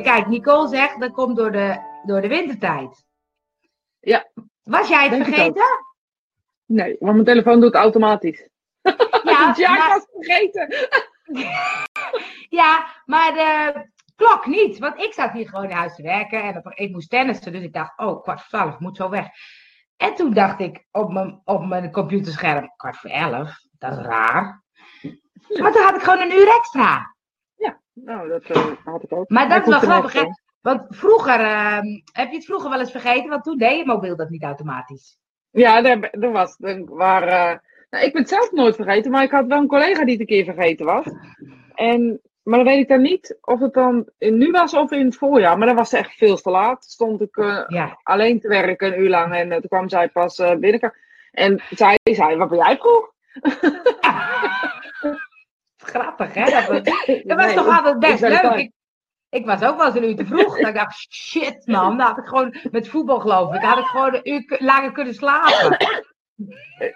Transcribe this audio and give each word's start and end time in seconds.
Kijk, 0.00 0.26
Nicole 0.26 0.68
zegt 0.68 1.00
dat 1.00 1.12
komt 1.12 1.36
door 1.36 1.52
de, 1.52 1.80
door 2.06 2.20
de 2.20 2.28
wintertijd. 2.28 3.04
Ja. 4.00 4.30
Was 4.62 4.88
jij 4.88 5.08
het 5.08 5.24
vergeten? 5.24 5.64
Nee, 6.66 6.96
want 6.98 7.12
mijn 7.12 7.24
telefoon 7.24 7.60
doet 7.60 7.72
het 7.72 7.82
automatisch. 7.82 8.48
Ja, 9.24 9.54
ja, 9.56 9.72
ik 9.72 9.78
maar, 9.78 9.88
was 9.88 10.06
vergeten. 10.12 10.88
ja, 12.60 12.86
maar 13.04 13.32
de 13.32 13.72
klok 14.16 14.46
niet. 14.46 14.78
Want 14.78 15.00
ik 15.00 15.12
zat 15.12 15.32
hier 15.32 15.48
gewoon 15.48 15.64
in 15.64 15.76
huis 15.76 15.94
te 15.94 16.02
werken 16.02 16.42
en 16.42 16.62
ik 16.74 16.90
moest 16.90 17.10
tennissen. 17.10 17.52
Dus 17.52 17.62
ik 17.62 17.72
dacht, 17.72 17.98
oh, 17.98 18.22
kwart 18.22 18.40
voor 18.40 18.48
twaalf, 18.48 18.74
ik 18.74 18.80
moet 18.80 18.96
zo 18.96 19.08
weg. 19.08 19.26
En 19.96 20.14
toen 20.14 20.32
dacht 20.32 20.60
ik 20.60 20.86
op 20.90 21.12
mijn, 21.12 21.40
op 21.44 21.66
mijn 21.66 21.92
computerscherm, 21.92 22.72
kwart 22.76 22.96
voor 22.96 23.10
elf, 23.10 23.58
dat 23.78 23.98
is 23.98 24.04
raar. 24.04 24.62
Maar 25.60 25.72
toen 25.72 25.82
had 25.82 25.94
ik 25.94 26.02
gewoon 26.02 26.20
een 26.20 26.36
uur 26.36 26.48
extra. 26.48 27.11
Nou, 27.94 28.28
dat 28.28 28.42
eh, 28.42 28.66
had 28.84 29.02
ik 29.02 29.12
ook. 29.12 29.28
Maar 29.28 29.48
dat 29.48 29.62
is 29.62 29.68
wel 29.68 29.78
grappig, 29.78 30.12
hè? 30.12 30.24
Want 30.60 30.82
vroeger, 30.88 31.40
ehm, 31.40 31.86
heb 32.12 32.30
je 32.30 32.36
het 32.36 32.44
vroeger 32.44 32.70
wel 32.70 32.80
eens 32.80 32.90
vergeten? 32.90 33.28
Want 33.28 33.44
toen 33.44 33.58
deed 33.58 33.78
je 33.78 33.86
mobiel 33.86 34.16
dat 34.16 34.30
niet 34.30 34.42
automatisch. 34.42 35.18
Ja, 35.50 35.84
er, 35.84 36.10
er 36.10 36.30
was. 36.32 36.56
Waar, 36.84 37.22
eh, 37.22 37.58
nou, 37.90 38.04
ik 38.04 38.12
ben 38.12 38.20
het 38.22 38.30
zelf 38.30 38.52
nooit 38.52 38.74
vergeten, 38.76 39.10
maar 39.10 39.22
ik 39.22 39.30
had 39.30 39.46
wel 39.46 39.58
een 39.58 39.66
collega 39.66 40.04
die 40.04 40.10
het 40.10 40.20
een 40.20 40.26
keer 40.26 40.44
vergeten 40.44 40.86
was. 40.86 41.04
En, 41.74 42.20
maar 42.42 42.58
dan 42.58 42.66
weet 42.66 42.80
ik 42.82 42.88
dan 42.88 43.02
niet 43.02 43.38
of 43.40 43.60
het 43.60 43.72
dan 43.74 44.08
in 44.18 44.38
nu 44.38 44.50
was 44.50 44.74
of 44.74 44.90
in 44.90 45.04
het 45.04 45.16
voorjaar. 45.16 45.58
Maar 45.58 45.66
dan 45.66 45.76
was 45.76 45.90
het 45.90 46.00
echt 46.00 46.16
veel 46.16 46.36
te 46.36 46.50
laat. 46.50 46.84
Stond 46.84 47.20
ik 47.20 47.36
eh, 47.36 47.64
Ja. 47.66 47.98
alleen 48.02 48.40
te 48.40 48.48
werken 48.48 48.92
een 48.92 49.00
uur 49.00 49.08
lang 49.08 49.34
en 49.34 49.52
eh, 49.52 49.58
toen 49.58 49.68
kwam 49.68 49.88
zij 49.88 50.08
pas 50.08 50.38
eh 50.38 50.56
binnen. 50.56 50.94
En 51.30 51.62
zij 51.70 51.98
zei, 52.02 52.36
wat 52.36 52.48
ben 52.48 52.58
jij 52.58 52.78
vroeg? 52.78 53.10
Grappig, 55.82 56.34
hè? 56.34 56.44
Dat, 56.44 56.66
was- 56.66 56.82
dat 57.28 57.36
was 57.36 57.46
Nee, 57.46 57.54
toch 57.54 57.76
altijd 57.78 57.98
best 57.98 58.20
leuk. 58.20 58.42
Ik, 58.54 58.72
ik 59.28 59.46
was 59.46 59.62
ook 59.62 59.76
wel 59.76 59.86
eens 59.86 59.94
een 59.96 60.04
uur 60.08 60.16
te 60.16 60.26
vroeg. 60.26 60.58
Dat 60.58 60.68
ik 60.68 60.74
dacht, 60.74 61.12
shit 61.14 61.66
man, 61.66 61.98
dat 61.98 62.06
had 62.06 62.18
ik 62.18 62.24
gewoon 62.26 62.56
met 62.70 62.88
voetbal 62.88 63.20
geloof 63.20 63.54
ik. 63.54 63.60
Had 63.62 63.78
ik 63.78 63.84
gewoon 63.84 64.14
een 64.14 64.28
uur 64.32 64.56
langer 64.58 64.92
kunnen 64.92 65.14
slapen. 65.14 65.76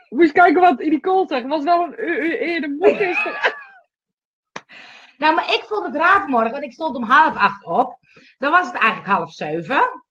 Moest 0.09 0.33
kijken 0.33 0.61
wat 0.61 0.79
Nicole 0.79 1.27
zegt. 1.27 1.43
Het 1.43 1.51
was 1.51 1.63
wel 1.65 1.83
een 1.85 1.95
uur, 2.05 2.25
uur 2.25 2.39
eerder 2.39 2.71
moe 2.71 2.95
gisteren. 2.95 3.55
Nou, 5.19 5.35
maar 5.35 5.45
ik 5.55 5.65
vond 5.67 5.87
het 5.87 5.95
raar 5.95 6.21
vanmorgen, 6.21 6.51
want 6.51 6.63
ik 6.65 6.73
stond 6.73 6.97
om 6.97 7.03
half 7.03 7.37
acht 7.37 7.65
op. 7.65 7.99
Dan 8.39 8.51
was 8.51 8.67
het 8.67 8.75
eigenlijk 8.77 9.07
half 9.13 9.33
zeven. 9.33 10.03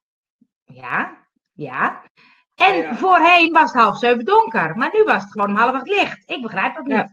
Ja, 0.65 1.17
ja. 1.53 2.01
En 2.55 2.75
Ja. 2.75 2.95
voorheen 2.95 3.51
was 3.53 3.71
het 3.73 3.81
half 3.81 3.97
zeven 3.97 4.25
donker. 4.25 4.75
Maar 4.77 4.89
nu 4.93 5.03
was 5.03 5.21
het 5.23 5.31
gewoon 5.31 5.49
om 5.49 5.55
half 5.55 5.73
acht 5.73 5.87
licht. 5.87 6.29
Ik 6.29 6.41
begrijp 6.41 6.75
dat 6.75 6.83
niet. 6.85 6.95
Ja. 6.95 7.09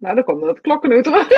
Nou, 0.00 0.14
dan 0.14 0.24
komt 0.24 0.44
het 0.44 0.60
klokkenuur 0.60 1.02
terug. 1.02 1.28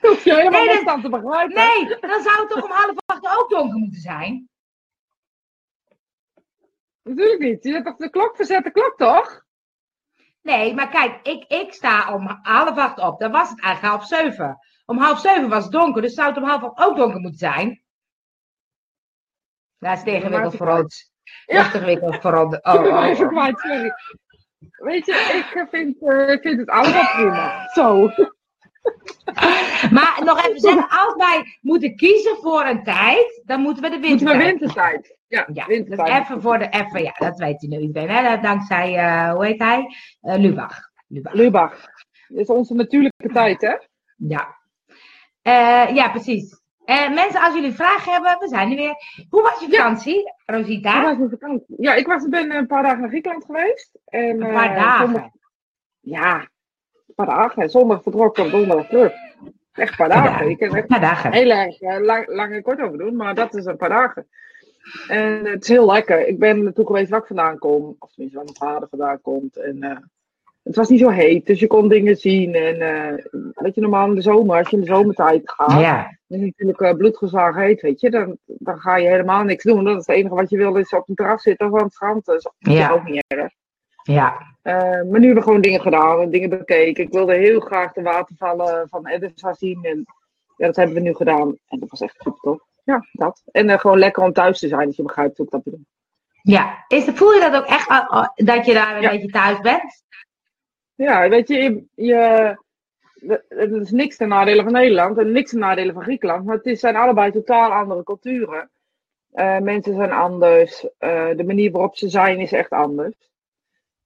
Hoef 0.00 0.24
je 0.24 0.34
helemaal 0.34 0.64
Nee, 0.64 0.72
niks 0.72 0.84
dat- 0.84 0.94
aan 0.94 1.02
te 1.02 1.08
begrijpen. 1.08 1.54
Nee, 1.54 1.98
dan 2.00 2.22
zou 2.22 2.40
het 2.40 2.48
toch 2.48 2.64
om 2.64 2.70
half 2.70 2.94
acht 3.06 3.38
ook 3.38 3.50
donker 3.50 3.78
moeten 3.78 4.00
zijn? 4.00 4.48
Natuurlijk 7.02 7.40
niet. 7.40 7.64
Je 7.64 7.72
hebt 7.72 7.86
toch 7.86 7.96
de 7.96 8.10
klok 8.10 8.36
verzette 8.36 8.70
klok, 8.70 8.94
toch? 8.96 9.44
Nee, 10.42 10.74
maar 10.74 10.88
kijk, 10.88 11.26
ik, 11.26 11.44
ik 11.44 11.72
sta 11.72 12.14
om 12.14 12.38
half 12.42 12.76
acht 12.78 12.98
op. 12.98 13.20
Dan 13.20 13.30
was 13.32 13.50
het 13.50 13.60
eigenlijk 13.60 13.94
half 13.94 14.06
zeven. 14.08 14.58
Om 14.86 14.98
half 14.98 15.20
zeven 15.20 15.48
was 15.48 15.62
het 15.62 15.72
donker, 15.72 16.02
dus 16.02 16.14
zou 16.14 16.28
het 16.28 16.36
om 16.36 16.44
half 16.44 16.62
acht 16.62 16.88
ook 16.88 16.96
donker 16.96 17.20
moeten 17.20 17.38
zijn? 17.38 17.82
Dat 19.78 19.96
is 19.96 20.02
te 20.02 20.10
ingewikkeld 20.10 20.52
ik 20.52 20.58
voor 20.58 20.68
ons. 20.68 21.12
Dat 21.46 21.64
is 21.64 21.70
te 21.70 21.76
ingewikkeld 21.76 22.20
voor 22.20 22.34
ons. 22.34 22.58
Oh, 22.62 22.74
oh, 22.74 22.84
oh. 22.84 24.23
Weet 24.70 25.06
je, 25.06 25.12
ik 25.52 25.66
vind, 25.70 26.02
eh, 26.02 26.40
vind 26.40 26.58
het 26.60 26.68
allemaal 26.68 27.10
prima. 27.14 27.68
Zo. 27.72 28.10
Maar 29.90 30.20
nog 30.24 30.44
even 30.46 30.60
zeggen, 30.60 30.88
als 30.88 31.14
wij 31.16 31.58
moeten 31.60 31.96
kiezen 31.96 32.36
voor 32.36 32.64
een 32.64 32.82
tijd, 32.84 33.42
dan 33.44 33.60
moeten 33.60 33.82
we 33.82 33.88
de 33.90 34.08
Moeten 34.08 34.26
we 34.26 34.36
wintertijd. 34.36 34.60
wintertijd. 34.60 35.16
Ja, 35.28 35.46
Ja, 35.52 35.66
dus 35.66 35.76
wintertijd. 35.76 36.22
even 36.24 36.42
voor 36.42 36.58
de, 36.58 36.68
even, 36.68 37.02
ja, 37.02 37.12
dat 37.18 37.38
weet 37.38 37.62
u 37.62 37.66
nu 37.66 37.78
iedereen. 37.78 38.08
Hè? 38.24 38.40
Dankzij, 38.40 38.96
eh, 38.96 39.32
hoe 39.32 39.44
heet 39.46 39.60
hij? 39.60 39.86
Eh, 40.20 40.36
Lubach. 40.36 40.80
Lubach. 41.08 41.32
Lubach. 41.34 41.88
Is 42.28 42.46
onze 42.46 42.74
natuurlijke 42.74 43.28
tijd, 43.32 43.60
hè? 43.60 43.74
Ja. 44.16 44.56
Eh, 45.42 45.94
ja, 45.94 46.08
precies. 46.10 46.60
Eh, 46.84 47.14
mensen, 47.14 47.40
als 47.40 47.54
jullie 47.54 47.72
vragen 47.72 48.12
hebben, 48.12 48.36
we 48.40 48.48
zijn 48.48 48.70
er 48.70 48.76
weer. 48.76 48.94
Hoe 49.30 49.42
was 49.42 49.60
je 49.60 49.66
vakantie, 49.70 50.32
Rosita? 50.46 50.92
Hoe 51.00 51.02
was 51.08 51.16
mijn 51.18 51.30
vakantie? 51.30 51.74
Ja, 51.78 51.94
ik 51.94 52.06
was, 52.06 52.28
ben 52.28 52.50
een 52.50 52.66
paar 52.66 52.82
dagen 52.82 53.00
naar 53.00 53.08
Griekenland 53.08 53.44
geweest. 53.44 53.98
En, 54.04 54.42
Een 54.42 54.52
paar 54.52 54.70
eh, 54.76 54.82
dagen. 54.82 55.04
zondag- 55.06 55.30
ja, 56.00 56.34
een 57.06 57.14
paar 57.14 57.26
dagen. 57.26 57.62
En 57.62 57.70
zondag 57.70 58.02
vertrokken, 58.02 58.50
donderdag 58.50 58.86
terug. 58.88 59.12
Echt 59.72 59.90
een 59.90 59.96
paar 59.96 60.08
Paar 60.08 60.24
dagen. 60.24 60.48
Ik 60.50 60.58
kan 60.58 60.74
er 60.76 60.86
Paar 60.86 61.00
dagen. 61.00 61.32
heel 61.32 61.50
erg 61.50 61.80
eh, 61.80 62.00
lang, 62.00 62.26
lang 62.28 62.52
en 62.52 62.62
kort 62.62 62.80
over 62.80 62.98
doen, 62.98 63.16
maar 63.16 63.34
dat 63.34 63.54
is 63.54 63.64
een 63.64 63.76
paar 63.76 63.88
dagen. 63.88 64.26
En 65.08 65.44
het 65.46 65.62
is 65.62 65.68
heel 65.68 65.86
lekker. 65.86 66.26
Ik 66.26 66.38
ben 66.38 66.62
naartoe 66.62 66.86
geweest 66.86 67.10
waar 67.10 67.20
ik 67.20 67.26
vandaan 67.26 67.58
kom. 67.58 67.96
Of 67.98 68.12
tenminste 68.12 68.36
waar 68.38 68.44
mijn 68.52 68.72
vader 68.72 68.88
vandaan 68.88 69.20
komt. 69.20 69.56
En 69.56 69.82
het 70.64 70.76
was 70.76 70.88
niet 70.88 71.00
zo 71.00 71.08
heet, 71.08 71.46
dus 71.46 71.60
je 71.60 71.66
kon 71.66 71.88
dingen 71.88 72.16
zien. 72.16 72.54
En 72.54 72.80
eh, 72.80 73.24
weet 73.54 73.74
je, 73.74 73.80
normaal 73.80 74.08
in 74.08 74.14
de 74.14 74.20
zomer, 74.22 74.56
als 74.58 74.68
je 74.68 74.76
in 74.76 74.82
de 74.82 74.88
zomertijd 74.94 75.50
gaat, 75.50 75.80
Ja, 75.80 76.18
en 76.28 76.40
natuurlijk 76.40 76.80
uh, 76.80 77.56
heet, 77.56 77.80
weet 77.80 78.00
je, 78.00 78.10
dan, 78.10 78.36
dan 78.44 78.78
ga 78.78 78.96
je 78.96 79.08
helemaal 79.08 79.42
niks 79.42 79.64
doen. 79.64 79.84
Dat 79.84 80.00
is 80.00 80.06
het 80.06 80.16
enige 80.16 80.34
wat 80.34 80.50
je 80.50 80.56
wil, 80.56 80.76
is 80.76 80.92
op 80.92 81.08
een 81.08 81.14
terras 81.14 81.42
zitten 81.42 81.66
of 81.72 81.78
aan 81.78 81.84
het 81.84 81.92
strand. 81.92 82.24
Dat 82.24 82.36
is 82.36 82.48
Ja. 82.58 82.90
ook 82.90 83.04
niet 83.04 83.24
erg. 83.26 83.52
ja. 84.02 84.52
Eh, 84.62 84.74
maar 84.80 85.02
nu 85.04 85.26
hebben 85.26 85.34
we 85.34 85.42
gewoon 85.42 85.60
dingen 85.60 85.80
gedaan 85.80 86.20
en 86.20 86.30
dingen 86.30 86.48
bekeken. 86.48 87.04
Ik 87.04 87.12
wilde 87.12 87.34
heel 87.34 87.60
graag 87.60 87.92
de 87.92 88.02
watervallen 88.02 88.88
van 88.88 89.06
Edessa 89.06 89.52
zien. 89.54 89.78
En 89.84 90.04
ja, 90.56 90.66
dat 90.66 90.76
hebben 90.76 90.94
we 90.94 91.00
nu 91.00 91.14
gedaan. 91.14 91.58
En 91.68 91.78
dat 91.78 91.90
was 91.90 92.00
echt 92.00 92.14
super 92.18 92.40
tof. 92.40 92.62
Ja, 92.84 93.06
dat. 93.12 93.42
En 93.50 93.80
gewoon 93.80 93.98
lekker 93.98 94.22
om 94.22 94.32
thuis 94.32 94.58
te 94.58 94.68
zijn, 94.68 94.86
als 94.86 94.96
je 94.96 95.02
begrijpt 95.02 95.36
hoe 95.36 95.46
ik 95.46 95.52
dat 95.52 95.62
bedoel. 95.62 95.84
ja. 96.42 96.84
Is, 96.88 97.04
voel 97.14 97.32
je 97.32 97.40
dat 97.40 97.54
ook 97.54 97.66
echt, 97.66 97.88
dat 98.34 98.66
je 98.66 98.74
daar 98.74 98.96
een 98.96 99.02
Ja. 99.02 99.10
beetje 99.10 99.28
thuis 99.30 99.60
bent? 99.60 100.03
Ja, 100.94 101.28
weet 101.28 101.48
je, 101.48 101.84
je, 101.94 102.56
het 103.48 103.72
is 103.72 103.90
niks 103.90 104.16
ten 104.16 104.28
nadele 104.28 104.62
van 104.62 104.72
Nederland 104.72 105.18
en 105.18 105.32
niks 105.32 105.50
ten 105.50 105.58
nadele 105.58 105.92
van 105.92 106.02
Griekenland. 106.02 106.44
Maar 106.44 106.56
het 106.56 106.66
is, 106.66 106.80
zijn 106.80 106.96
allebei 106.96 107.30
totaal 107.32 107.72
andere 107.72 108.02
culturen. 108.04 108.70
Eh, 109.32 109.58
mensen 109.58 109.94
zijn 109.94 110.12
anders. 110.12 110.86
eh, 110.98 111.36
de 111.36 111.44
manier 111.44 111.70
waarop 111.70 111.96
ze 111.96 112.08
zijn 112.08 112.38
is 112.38 112.52
echt 112.52 112.70
anders. 112.70 113.32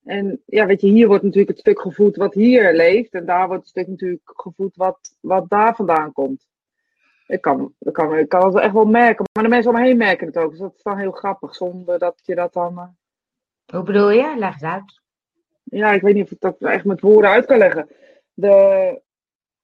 En 0.05 0.43
ja, 0.47 0.67
weet 0.67 0.81
je, 0.81 0.89
hier 0.89 1.07
wordt 1.07 1.23
natuurlijk 1.23 1.51
het 1.51 1.59
stuk 1.59 1.81
gevoed 1.81 2.17
wat 2.17 2.35
hier 2.35 2.73
leeft. 2.75 3.13
En 3.13 3.27
daar 3.27 3.47
wordt 3.47 3.61
het 3.63 3.71
stuk 3.71 3.87
natuurlijk 3.87 4.21
gevoed 4.25 4.77
wat, 4.77 5.17
wat 5.21 5.49
daar 5.49 5.75
vandaan 5.75 6.13
komt. 6.13 6.47
Ik 7.27 7.41
kan, 7.41 7.75
ik, 7.79 7.93
kan, 7.93 8.17
ik 8.17 8.29
kan 8.29 8.45
het 8.47 8.63
echt 8.63 8.73
wel 8.73 8.85
merken. 8.85 9.25
Maar 9.33 9.45
de 9.45 9.51
mensen 9.51 9.71
om 9.71 9.77
me 9.81 9.87
heen 9.87 9.97
merken 9.97 10.27
het 10.27 10.37
ook. 10.39 10.51
Dus 10.51 10.59
dat 10.61 10.75
is 10.77 10.83
dan 10.83 10.99
heel 10.99 11.11
grappig. 11.11 11.55
Zonder 11.55 11.99
dat 11.99 12.21
je 12.23 12.35
dat 12.35 12.53
dan... 12.53 12.79
eh, 12.79 12.85
Hoe 13.75 13.83
bedoel 13.83 14.11
je? 14.11 14.35
Leg 14.39 14.53
eens 14.53 14.63
uit. 14.63 15.01
Ja, 15.71 15.93
ik 15.93 16.03
weet 16.03 16.15
niet 16.15 16.25
of 16.25 16.31
ik 16.31 16.41
dat 16.41 16.61
echt 16.61 16.85
met 16.85 17.01
woorden 17.01 17.31
uit 17.31 17.47
kan 17.47 17.59
leggen. 17.59 17.89
De, 18.35 19.01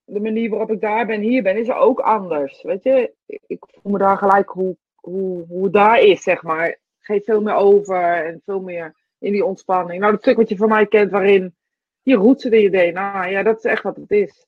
de 0.05 0.21
manier 0.21 0.51
waarop 0.51 0.71
ik 0.71 0.81
daar 0.81 1.07
ben, 1.07 1.21
hier 1.21 1.43
ben, 1.43 1.57
is 1.57 1.71
ook 1.71 2.01
anders. 2.01 2.63
Weet 2.63 2.83
je, 2.83 3.13
ik 3.27 3.65
voel 3.67 3.93
me 3.93 3.99
daar 3.99 4.17
gelijk 4.17 4.49
hoe, 4.49 4.77
hoe, 4.95 5.47
hoe 5.47 5.65
het 5.65 5.73
daar 5.73 6.01
is, 6.01 6.23
zeg 6.23 6.43
maar. 6.43 6.79
Geef 6.99 7.25
veel 7.25 7.43
meer 7.43 7.55
over 7.55 8.25
en 8.27 8.41
veel 8.45 8.61
meer 8.61 8.95
in 9.19 9.33
die 9.33 9.45
ontspanning. 9.45 10.01
Nou, 10.01 10.13
dat 10.13 10.23
stuk 10.23 10.37
wat 10.37 10.49
je 10.49 10.57
van 10.57 10.69
mij 10.69 10.87
kent, 10.87 11.11
waarin 11.11 11.55
je 12.03 12.15
roet 12.15 12.45
in 12.45 12.61
je 12.61 12.71
DNA. 12.71 13.27
Ja, 13.27 13.43
dat 13.43 13.57
is 13.57 13.65
echt 13.65 13.83
wat 13.83 13.97
het 13.97 14.11
is. 14.11 14.47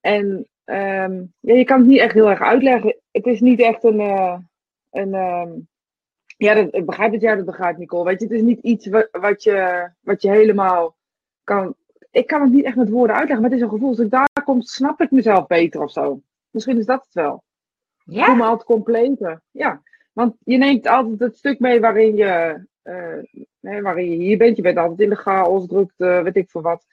En 0.00 0.48
ehm, 0.64 1.22
ja, 1.40 1.54
je 1.54 1.64
kan 1.64 1.78
het 1.78 1.88
niet 1.88 2.00
echt 2.00 2.14
heel 2.14 2.30
erg 2.30 2.40
uitleggen. 2.40 2.96
Het 3.10 3.26
is 3.26 3.40
niet 3.40 3.60
echt 3.60 3.84
een. 3.84 4.00
eh, 4.00 4.38
een 4.90 5.14
ehm, 5.14 5.50
ja, 6.38 6.54
dat, 6.54 6.74
ik 6.74 6.86
begrijp 6.86 7.12
dat 7.12 7.20
jij 7.20 7.36
dat 7.36 7.44
begrijpt, 7.44 7.78
Nicole. 7.78 8.04
Weet 8.04 8.20
je, 8.20 8.26
het 8.26 8.34
is 8.34 8.42
niet 8.42 8.60
iets 8.62 8.86
wat, 8.86 9.08
wat, 9.12 9.42
je, 9.42 9.88
wat 10.00 10.22
je 10.22 10.30
helemaal 10.30 10.96
kan. 11.44 11.74
Ik 12.10 12.26
kan 12.26 12.40
het 12.40 12.52
niet 12.52 12.64
echt 12.64 12.76
met 12.76 12.88
woorden 12.90 13.16
uitleggen, 13.16 13.40
maar 13.40 13.50
het 13.50 13.58
is 13.58 13.64
een 13.64 13.72
gevoel. 13.72 13.88
Als 13.88 13.98
ik 13.98 14.10
daar 14.10 14.28
kom, 14.44 14.62
snap 14.62 15.00
ik 15.00 15.10
mezelf 15.10 15.46
beter 15.46 15.82
of 15.82 15.92
zo. 15.92 16.20
Misschien 16.50 16.78
is 16.78 16.86
dat 16.86 17.04
het 17.04 17.14
wel. 17.14 17.44
Ik 18.04 18.24
voel 18.24 18.34
me 18.34 18.42
Ja? 18.42 18.48
altijd 18.48 18.64
completer. 18.68 19.42
Ja, 19.50 19.82
want 20.12 20.36
je 20.44 20.56
neemt 20.56 20.86
altijd 20.86 21.20
het 21.20 21.36
stuk 21.38 21.58
mee 21.58 21.80
waarin 21.80 22.16
je, 22.16 22.64
eh, 22.82 23.42
nee, 23.60 23.82
waarin 23.82 24.10
je 24.10 24.16
hier 24.16 24.38
bent. 24.38 24.56
Je 24.56 24.62
bent 24.62 24.78
altijd 24.78 25.00
in 25.00 25.08
de 25.08 25.16
chaos, 25.16 25.66
drukte, 25.66 26.20
weet 26.24 26.36
ik 26.36 26.50
veel 26.50 26.62
wat. 26.62 26.86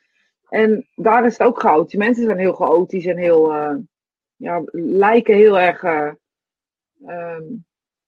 En 0.49 0.87
daar 0.95 1.25
is 1.25 1.37
het 1.37 1.47
ook 1.47 1.59
chaotisch. 1.59 1.91
Die 1.91 1.99
mensen 1.99 2.23
zijn 2.25 2.37
heel 2.37 2.53
chaotisch 2.53 3.05
en 3.05 3.17
heel, 3.17 3.53
eh, 3.53 3.75
ja, 4.35 4.61
lijken 4.71 5.35
heel 5.35 5.59
erg, 5.59 5.83
eh, 5.83 6.11
ehm, 7.05 7.43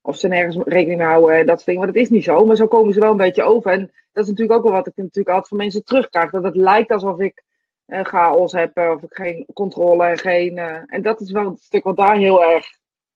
of 0.08 0.18
ze 0.18 0.28
nergens 0.28 0.58
rekening 0.66 1.00
mee 1.00 1.08
houden 1.08 1.36
en 1.38 1.46
dat 1.46 1.56
soort 1.56 1.66
dingen. 1.66 1.82
Maar 1.82 1.92
dat 1.94 2.02
is 2.02 2.10
niet 2.10 2.24
zo, 2.24 2.46
maar 2.46 2.56
zo 2.56 2.68
komen 2.68 2.94
ze 2.94 3.00
wel 3.00 3.12
een 3.12 3.18
beetje 3.18 3.44
over. 3.44 3.72
En 3.72 3.92
dat 4.12 4.24
is 4.24 4.30
natuurlijk 4.30 4.58
ook 4.58 4.64
wel 4.64 4.74
wat 4.74 4.88
ik 4.88 4.96
natuurlijk 4.96 5.28
altijd 5.28 5.48
van 5.48 5.58
mensen 5.58 5.84
terugkrijg. 5.84 6.32
Dat 6.32 6.44
het 6.44 6.56
lijkt 6.56 6.92
alsof 6.92 7.20
ik 7.20 7.44
eh, 7.86 8.04
chaos 8.06 8.52
heb, 8.52 8.78
eh, 8.78 8.90
of 8.96 9.02
ik 9.04 9.14
geen 9.14 9.46
controle 9.54 10.06
en 10.06 10.18
geen... 10.18 10.58
eh, 10.58 10.82
en 10.86 11.02
dat 11.02 11.22
is 11.22 11.32
wel 11.32 11.50
het 11.50 11.62
stuk 11.62 11.84
wat 11.84 11.98
daar 11.98 12.16
heel 12.18 12.44
erg 12.44 12.66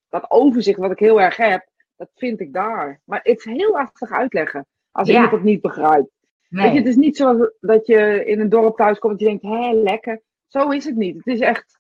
dat 0.10 0.26
overzicht 0.32 0.80
wat 0.80 0.92
ik 0.92 1.00
heel 1.00 1.22
erg 1.22 1.38
heb, 1.38 1.66
dat 1.96 2.10
vind 2.16 2.40
ik 2.40 2.54
daar. 2.54 3.02
Maar 3.06 3.20
het 3.24 3.38
is 3.38 3.44
heel 3.46 3.72
lastig 3.72 4.12
uitleggen 4.12 4.66
als 4.92 5.08
Ja. 5.08 5.14
iemand 5.14 5.32
het 5.32 5.44
niet 5.44 5.62
begrijpt. 5.62 6.10
Weet 6.50 6.62
je, 6.64 6.68
Nee. 6.70 6.78
het 6.78 6.88
is 6.88 6.96
niet 6.96 7.18
zo 7.18 7.50
dat 7.60 7.88
je 7.88 8.26
in 8.26 8.40
een 8.40 8.50
dorp 8.50 8.78
thuis 8.78 9.00
komt 9.00 9.20
en 9.22 9.26
je 9.26 9.40
denkt, 9.40 9.58
hé, 9.58 9.72
lekker. 9.74 10.22
Zo 10.48 10.70
is 10.70 10.86
het 10.86 10.96
niet. 10.96 11.16
Het 11.18 11.28
is 11.28 11.40
echt, 11.40 11.80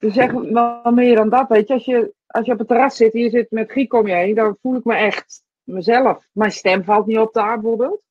Dus 0.00 0.14
zeg 0.14 0.32
wel 0.32 0.92
meer 0.92 1.16
dan 1.16 1.28
dat, 1.28 1.48
weet 1.48 1.68
je. 1.68 1.74
Als 1.74 1.84
je, 1.84 2.14
als 2.26 2.46
je 2.46 2.52
op 2.52 2.58
het 2.58 2.68
terras 2.68 2.96
zit 2.96 3.14
en 3.14 3.20
je 3.20 3.30
zit 3.30 3.50
met 3.50 3.70
Griek 3.70 3.92
om 3.92 4.06
je 4.06 4.14
heen, 4.14 4.34
dan 4.34 4.58
voel 4.62 4.76
ik 4.76 4.84
me 4.84 4.94
echt 4.94 5.42
mezelf. 5.62 6.24
Mijn 6.32 6.52
stem 6.52 6.84
valt 6.84 7.06
niet 7.06 7.18
op 7.18 7.32
daar 7.32 7.60
bijvoorbeeld. 7.60 8.02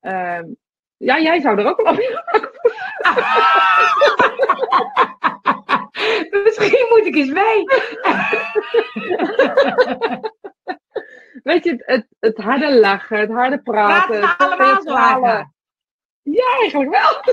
Ehm, 0.00 0.44
ja, 0.96 1.20
jij 1.20 1.40
zou 1.40 1.58
er 1.58 1.66
ook 1.66 1.82
wel 1.82 1.92
op 1.92 1.98
Misschien 6.44 6.86
moet 6.88 7.06
ik 7.06 7.14
eens 7.14 7.30
mee. 7.30 7.64
Weet 11.42 11.64
je, 11.64 11.70
het, 11.70 11.82
het, 11.86 12.06
het 12.18 12.36
harde 12.36 12.78
lachen, 12.78 13.18
het 13.18 13.30
harde 13.30 13.62
praten. 13.62 14.28
Het 14.28 14.38
allemaal 14.38 14.82
zo? 14.82 14.90
Ja, 16.22 16.58
eigenlijk 16.60 16.90
wel. 16.90 17.20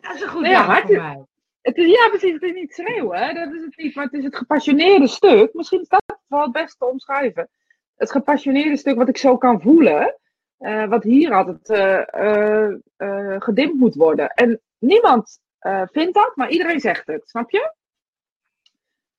Dat 0.00 0.14
is 0.14 0.20
een 0.20 0.28
goed 0.28 0.40
Nee, 0.40 0.50
ja, 0.50 0.82
voor 0.82 0.96
mij. 0.96 1.24
Het 1.62 1.76
is, 1.76 1.86
ja, 1.86 2.08
precies. 2.08 2.32
Het 2.32 2.42
is 2.42 2.52
niet 2.54 2.72
schreeuwen, 2.72 3.18
hè? 3.18 3.32
dat 3.32 3.52
is 3.54 3.62
het 3.62 3.76
niet. 3.76 3.94
Maar 3.94 4.04
het 4.04 4.14
is 4.14 4.24
het 4.24 4.36
gepassioneerde 4.36 5.06
stuk. 5.06 5.54
Misschien 5.54 5.80
is 5.80 5.88
dat 5.88 6.02
wel 6.26 6.42
het 6.42 6.52
beste 6.52 6.76
te 6.78 6.84
omschrijven. 6.86 7.48
Het 7.96 8.10
gepassioneerde 8.10 8.76
stuk 8.76 8.96
wat 8.96 9.08
ik 9.08 9.16
zo 9.18 9.36
kan 9.36 9.60
voelen. 9.60 10.14
eh, 10.58 10.88
wat 10.88 11.02
hier 11.02 11.32
altijd 11.34 11.68
eh, 11.68 12.72
eh, 12.96 13.40
gedimd 13.40 13.74
moet 13.74 13.94
worden. 13.94 14.28
En 14.34 14.60
niemand 14.78 15.38
vindt 15.92 16.14
dat, 16.14 16.32
maar 16.36 16.50
iedereen 16.50 16.80
zegt 16.80 17.06
het. 17.06 17.28
Snap 17.28 17.50
je? 17.50 17.74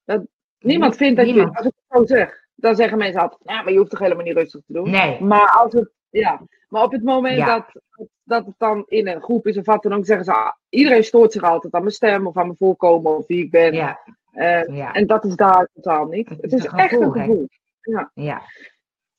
Dat, 0.03 0.21
niemand 0.59 0.95
vindt 0.95 1.17
dat 1.17 1.25
Niemand. 1.25 1.51
je, 1.51 1.57
als 1.57 1.65
ik 1.67 1.73
het 1.87 1.97
zo 1.97 2.15
zeg, 2.15 2.45
dan 2.55 2.75
zeggen 2.75 2.97
mensen 2.97 3.21
altijd, 3.21 3.41
ja, 3.43 3.61
maar 3.61 3.71
je 3.71 3.77
hoeft 3.77 3.89
toch 3.89 3.99
helemaal 3.99 4.23
niet 4.23 4.33
rustig 4.35 4.61
te 4.65 4.73
doen. 4.73 4.89
Nee. 4.89 5.21
Maar 5.21 5.49
als 5.49 5.73
het, 5.73 5.89
ja, 6.11 6.41
maar 6.69 6.83
op 6.83 6.91
het 6.91 7.03
moment 7.03 7.37
Ja. 7.37 7.45
dat, 7.45 7.81
dat 8.23 8.45
het 8.45 8.55
dan 8.57 8.83
in 8.87 9.07
een 9.07 9.21
groep 9.21 9.47
is 9.47 9.57
of 9.57 9.65
wat 9.65 9.83
dan 9.83 9.93
ook, 9.93 10.05
zeggen 10.05 10.25
ze, 10.25 10.33
ah, 10.33 10.51
iedereen 10.69 11.03
stoort 11.03 11.31
zich 11.31 11.43
altijd 11.43 11.73
aan 11.73 11.81
mijn 11.81 11.93
stem 11.93 12.27
of 12.27 12.37
aan 12.37 12.45
mijn 12.45 12.57
voorkomen 12.57 13.17
of 13.17 13.27
wie 13.27 13.43
ik 13.43 13.51
ben. 13.51 13.73
Ja, 13.73 13.99
Eh, 14.31 14.63
ja, 14.75 14.93
En 14.93 15.07
dat 15.07 15.25
is 15.25 15.35
daar 15.35 15.67
totaal 15.73 16.05
niet. 16.05 16.29
Het 16.29 16.41
Het 16.41 16.53
is 16.53 16.63
een 16.65 16.71
echt 16.77 16.91
een 16.91 16.97
gevoel, 16.97 17.13
hè? 17.13 17.19
gevoel. 17.21 17.47
ja. 18.13 18.41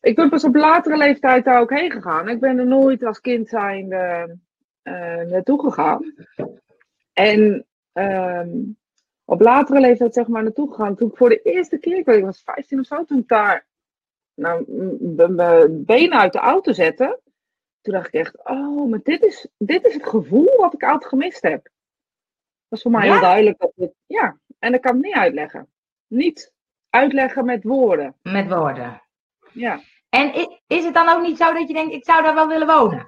Ik 0.01 0.17
ben 0.17 0.29
pas 0.29 0.45
op 0.45 0.55
latere 0.55 0.97
leeftijd 0.97 1.45
daar 1.45 1.61
ook 1.61 1.71
heen 1.71 1.91
gegaan. 1.91 2.29
Ik 2.29 2.41
ben 2.41 2.59
er 2.59 2.67
nooit 2.67 3.05
als 3.05 3.21
kind 3.21 3.49
zijn 3.49 3.93
eh 3.93 4.25
naartoe 5.31 5.61
gegaan. 5.61 6.15
En 7.13 7.67
ehm, 7.93 8.49
op 9.25 9.41
latere 9.41 9.81
leeftijd 9.81 10.15
zeg 10.15 10.27
maar 10.27 10.43
naartoe 10.43 10.71
gegaan. 10.71 10.97
Toen 10.97 11.09
ik 11.11 11.17
voor 11.17 11.29
de 11.29 11.43
eerste 11.43 11.79
keer, 11.79 11.97
ik 11.97 12.05
weet 12.05 12.19
ik 12.19 12.25
was 12.25 12.43
15 12.43 12.79
of 12.79 12.87
zo, 12.87 13.05
toen 13.05 13.19
ik 13.19 13.29
daar 13.29 13.67
nou, 14.43 14.65
mijn 15.33 15.85
benen 15.85 16.19
uit 16.19 16.33
de 16.33 16.39
auto 16.39 16.73
zette. 16.73 17.21
Toen 17.81 17.95
dacht 17.95 18.07
ik 18.07 18.15
echt, 18.15 18.39
oh, 18.45 18.89
maar 18.91 19.01
dit 19.03 19.23
is, 19.23 19.49
dit 19.59 19.87
is 19.87 19.95
het 19.95 20.09
gevoel 20.09 20.57
wat 20.57 20.75
ik 20.75 20.83
altijd 20.83 21.11
gemist 21.11 21.43
heb. 21.43 21.63
Dat 21.63 21.73
was 22.69 22.83
voor 22.83 22.91
mij 22.91 23.07
Ja? 23.07 23.13
heel 23.13 23.21
duidelijk. 23.21 23.59
Dat 23.59 23.73
het, 23.77 23.95
ja, 24.07 24.39
en 24.59 24.75
ik 24.75 24.81
kan 24.81 24.95
het 24.95 25.05
niet 25.05 25.15
uitleggen. 25.15 25.69
Niet 26.07 26.53
uitleggen 26.91 27.45
met 27.45 27.63
woorden. 27.65 28.17
Met 28.23 28.49
woorden. 28.49 29.03
Ja. 29.53 29.81
En 30.09 30.59
is 30.67 30.85
het 30.85 30.95
dan 30.95 31.09
ook 31.09 31.23
niet 31.23 31.37
zo 31.37 31.53
dat 31.53 31.69
je 31.69 31.75
denkt, 31.75 31.95
ik 31.95 32.05
zou 32.05 32.23
daar 32.23 32.35
wel 32.35 32.49
willen 32.49 32.67
wonen? 32.67 33.07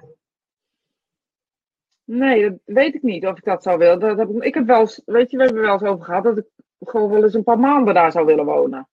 Nee, 2.03 2.49
dat 2.49 2.59
weet 2.65 2.95
ik 2.95 3.01
niet 3.01 3.25
of 3.25 3.37
ik 3.37 3.43
dat 3.43 3.63
zou 3.63 3.77
willen. 3.77 3.99
Dat 3.99 4.17
heb 4.17 4.29
ik, 4.29 4.43
ik 4.43 4.53
heb 4.53 4.65
wel 4.65 4.79
eens, 4.79 5.01
weet 5.05 5.31
je, 5.31 5.37
we 5.37 5.43
hebben 5.43 5.61
er 5.61 5.67
wel 5.67 5.79
eens 5.79 5.89
over 5.89 6.05
gehad 6.05 6.23
dat 6.23 6.37
ik 6.37 6.47
gewoon 6.79 7.09
wel 7.09 7.23
eens 7.23 7.33
een 7.33 7.43
paar 7.43 7.59
maanden 7.59 7.93
daar 7.93 8.11
zou 8.11 8.25
willen 8.25 8.45
wonen. 8.45 8.87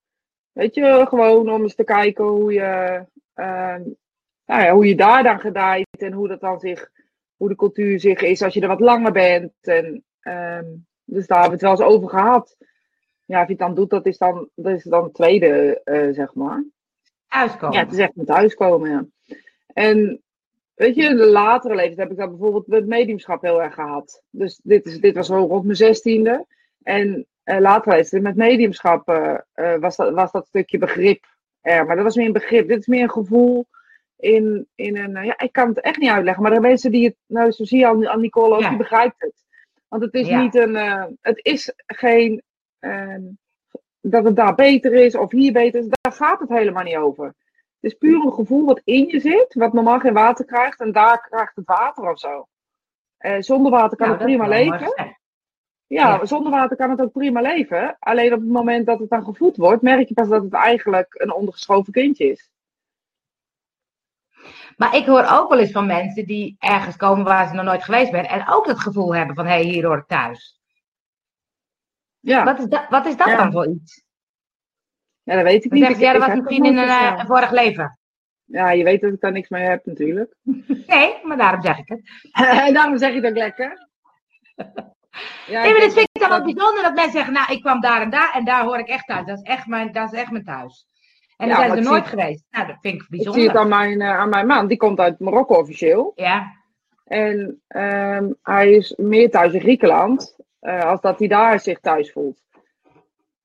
Weet 0.53 0.75
je, 0.75 1.05
gewoon 1.07 1.51
om 1.51 1.61
eens 1.61 1.75
te 1.75 1.83
kijken 1.83 2.25
hoe 2.25 2.53
je, 2.53 3.05
ehm, 3.33 3.81
nou 4.45 4.63
ja, 4.63 4.71
hoe 4.71 4.87
je 4.87 4.95
daar 4.95 5.23
dan 5.23 5.39
gedijt 5.39 5.87
en 5.97 6.13
hoe 6.13 6.27
dat 6.27 6.39
dan 6.39 6.59
zich, 6.59 6.91
hoe 7.35 7.49
de 7.49 7.55
cultuur 7.55 7.99
zich 7.99 8.21
is 8.21 8.41
als 8.41 8.53
je 8.53 8.61
er 8.61 8.67
wat 8.67 8.79
langer 8.79 9.11
bent. 9.11 9.53
En, 9.61 10.03
ehm, 10.19 10.65
dus 11.03 11.27
daar 11.27 11.41
hebben 11.41 11.59
we 11.59 11.65
het 11.65 11.79
wel 11.79 11.87
eens 11.87 11.95
over 11.95 12.09
gehad. 12.09 12.55
Ja, 13.25 13.41
of 13.41 13.45
je 13.45 13.51
het 13.51 13.61
dan 13.61 13.75
doet, 13.75 13.89
dat 13.89 14.05
is 14.05 14.17
dan, 14.17 14.49
dat 14.55 14.73
is 14.73 14.83
dan 14.83 15.03
het 15.03 15.13
tweede, 15.13 15.81
eh, 15.83 16.07
zeg 16.11 16.33
maar. 16.33 16.63
Thuiskomen. 17.27 17.75
Ja, 17.75 17.83
het 17.83 17.93
is 17.93 17.99
echt 17.99 18.15
met 18.15 18.25
thuiskomen, 18.25 18.89
ja. 18.89 19.05
En 19.67 20.23
weet 20.73 20.95
je, 20.95 21.03
in 21.03 21.17
de 21.17 21.25
latere 21.25 21.75
leeftijd 21.75 21.97
heb 21.97 22.11
ik 22.11 22.17
dat 22.17 22.29
bijvoorbeeld 22.29 22.67
met 22.67 22.87
mediumschap 22.87 23.41
heel 23.41 23.61
erg 23.61 23.73
gehad. 23.73 24.23
Dus 24.29 24.59
dit, 24.63 24.85
is, 24.85 24.99
dit 24.99 25.15
was 25.15 25.27
zo 25.27 25.35
rond 25.35 25.63
mijn 25.63 25.77
zestiende. 25.77 26.45
En 26.83 27.27
eh 27.43 27.59
later 27.59 27.91
leeftijd 27.93 28.23
met 28.23 28.35
mediumschap 28.35 29.07
eh, 29.09 29.33
eh, 29.53 29.79
was, 29.79 29.95
dat, 29.95 30.13
was 30.13 30.31
dat 30.31 30.47
stukje 30.47 30.77
begrip 30.77 31.25
er. 31.61 31.85
Maar 31.85 31.95
dat 31.95 32.05
was 32.05 32.15
meer 32.15 32.25
een 32.25 32.33
begrip. 32.33 32.67
Dit 32.67 32.79
is 32.79 32.87
meer 32.87 33.03
een 33.03 33.11
gevoel 33.11 33.65
in, 34.17 34.67
in 34.75 34.97
een... 34.97 35.25
ja, 35.25 35.37
ik 35.39 35.51
kan 35.51 35.67
het 35.67 35.81
echt 35.81 35.97
niet 35.97 36.09
uitleggen. 36.09 36.43
Maar 36.43 36.53
de 36.53 36.59
mensen 36.59 36.91
die 36.91 37.05
het... 37.05 37.15
Nou, 37.25 37.51
zo 37.51 37.63
zie 37.63 37.79
je 37.79 37.87
aan, 37.87 38.07
aan 38.07 38.21
Nicole 38.21 38.55
ook, 38.55 38.61
Ja. 38.61 38.69
die 38.69 38.77
begrijpt 38.77 39.15
het. 39.17 39.33
Want 39.87 40.03
het 40.03 40.13
is 40.13 40.27
Ja. 40.27 40.41
niet 40.41 40.55
een... 40.55 40.75
het 41.21 41.39
is 41.45 41.73
geen... 41.85 42.41
ehm, 42.79 43.21
dat 44.01 44.23
het 44.23 44.35
daar 44.35 44.55
beter 44.55 44.93
is 44.93 45.15
of 45.15 45.31
hier 45.31 45.53
beter 45.53 45.79
is. 45.79 45.87
Daar 45.89 46.13
gaat 46.13 46.39
het 46.39 46.49
helemaal 46.49 46.83
niet 46.83 46.95
over. 46.95 47.25
Het 47.25 47.91
is 47.91 47.93
puur 47.93 48.25
een 48.25 48.33
gevoel 48.33 48.65
wat 48.65 48.81
in 48.83 49.07
je 49.07 49.19
zit, 49.19 49.53
wat 49.53 49.73
normaal 49.73 49.99
geen 49.99 50.13
water 50.13 50.45
krijgt, 50.45 50.79
en 50.79 50.91
daar 50.91 51.21
krijgt 51.29 51.55
het 51.55 51.65
water 51.65 52.09
of 52.09 52.19
zo. 52.19 52.47
Zonder 53.39 53.71
water 53.71 53.97
kan 53.97 54.07
Nou, 54.07 54.19
het 54.19 54.27
prima 54.27 54.47
leven. 54.47 55.17
Ja, 55.93 56.07
Ja. 56.09 56.25
zonder 56.25 56.51
water 56.51 56.77
kan 56.77 56.89
het 56.89 57.01
ook 57.01 57.11
prima 57.11 57.41
leven. 57.41 57.95
Alleen 57.99 58.33
op 58.33 58.39
het 58.39 58.49
moment 58.49 58.85
dat 58.85 58.99
het 58.99 59.09
dan 59.09 59.23
gevoed 59.23 59.57
wordt, 59.57 59.81
merk 59.81 60.07
je 60.07 60.13
pas 60.13 60.27
dat 60.27 60.43
het 60.43 60.53
eigenlijk 60.53 61.13
een 61.17 61.33
ondergeschoven 61.33 61.93
kindje 61.93 62.25
is. 62.31 62.51
Maar 64.77 64.95
ik 64.95 65.05
hoor 65.05 65.25
ook 65.31 65.49
wel 65.49 65.59
eens 65.59 65.71
van 65.71 65.85
mensen 65.85 66.25
die 66.25 66.55
ergens 66.59 66.95
komen 66.95 67.23
waar 67.25 67.47
ze 67.47 67.53
nog 67.53 67.65
nooit 67.65 67.83
geweest 67.83 68.09
zijn. 68.11 68.25
En 68.25 68.47
ook 68.47 68.65
het 68.67 68.79
gevoel 68.79 69.15
hebben 69.15 69.35
van, 69.35 69.45
hé, 69.45 69.51
hey, 69.51 69.63
hier 69.63 69.85
hoor 69.85 69.97
ik 69.97 70.07
thuis. 70.07 70.59
Ja, 72.19 72.43
Wat 72.43 72.59
is, 72.59 72.65
dat, 72.65 72.89
wat 72.89 73.05
is 73.05 73.17
dat 73.17 73.27
Ja. 73.27 73.37
dan 73.37 73.51
voor 73.51 73.67
iets? 73.67 74.03
ja 75.23 75.35
dat 75.35 75.43
weet 75.43 75.63
ik 75.63 75.69
Dan 75.69 75.79
niet. 75.79 75.87
zeggen 75.87 76.05
ze, 76.05 76.11
ja, 76.11 76.19
dat 76.19 76.27
was 76.27 76.35
misschien 76.39 76.65
in 76.65 76.77
een 76.77 76.87
eh, 76.89 77.25
vorig 77.25 77.51
leven. 77.51 77.99
Ja, 78.43 78.69
je 78.71 78.83
weet 78.83 79.01
dat 79.01 79.13
ik 79.13 79.19
daar 79.21 79.31
niks 79.31 79.49
mee 79.49 79.63
heb 79.63 79.85
natuurlijk. 79.85 80.35
Nee, 80.87 81.25
maar 81.25 81.37
daarom 81.37 81.61
zeg 81.61 81.77
ik 81.77 81.87
het. 81.89 82.01
en 82.67 82.73
daarom 82.73 82.97
zeg 82.97 83.09
je 83.13 83.15
het 83.19 83.25
ook 83.25 83.37
lekker. 83.37 83.87
Ja, 85.47 85.61
Nee, 85.63 85.71
maar 85.71 85.81
dat 85.81 85.93
vind 85.93 86.09
ik 86.11 86.21
dan 86.21 86.31
ook 86.31 86.43
bijzonder 86.43 86.81
dat 86.83 86.93
mensen 86.93 87.11
zeggen, 87.11 87.33
nou, 87.33 87.53
ik 87.53 87.61
kwam 87.61 87.81
daar 87.81 88.01
en 88.01 88.09
daar 88.09 88.31
en 88.33 88.45
daar 88.45 88.63
hoor 88.63 88.77
ik 88.77 88.87
echt 88.87 89.07
thuis. 89.07 89.25
Dat 89.25 89.37
is 89.37 89.43
echt 89.43 89.67
mijn, 89.67 89.91
dat 89.91 90.13
is 90.13 90.19
echt 90.19 90.31
mijn 90.31 90.43
thuis. 90.43 90.87
En 91.37 91.47
Ja, 91.47 91.55
dan 91.55 91.65
zijn 91.65 91.77
ze 91.77 91.83
er 91.83 91.91
nooit 91.91 92.07
geweest. 92.07 92.43
Nou, 92.49 92.67
dat 92.67 92.77
vind 92.81 92.93
ik 92.95 93.01
Ik 93.01 93.07
zie 93.09 93.17
het 93.25 93.33
bijzonder. 93.35 93.61
aan 93.61 93.67
mijn, 93.67 94.01
eh, 94.01 94.17
aan 94.19 94.29
mijn 94.29 94.47
man. 94.47 94.67
Die 94.67 94.77
komt 94.77 94.99
uit 94.99 95.19
Marokko 95.19 95.55
officieel. 95.55 96.11
Ja, 96.15 96.51
En 97.05 97.61
ehm, 97.67 98.31
hij 98.41 98.71
is 98.71 98.93
meer 98.97 99.29
thuis 99.29 99.53
in 99.53 99.59
Griekenland, 99.59 100.35
eh, 100.59 100.83
als 100.83 101.01
dat 101.01 101.19
hij 101.19 101.27
daar 101.27 101.59
zich 101.59 101.79
thuis 101.79 102.11
voelt. 102.11 102.41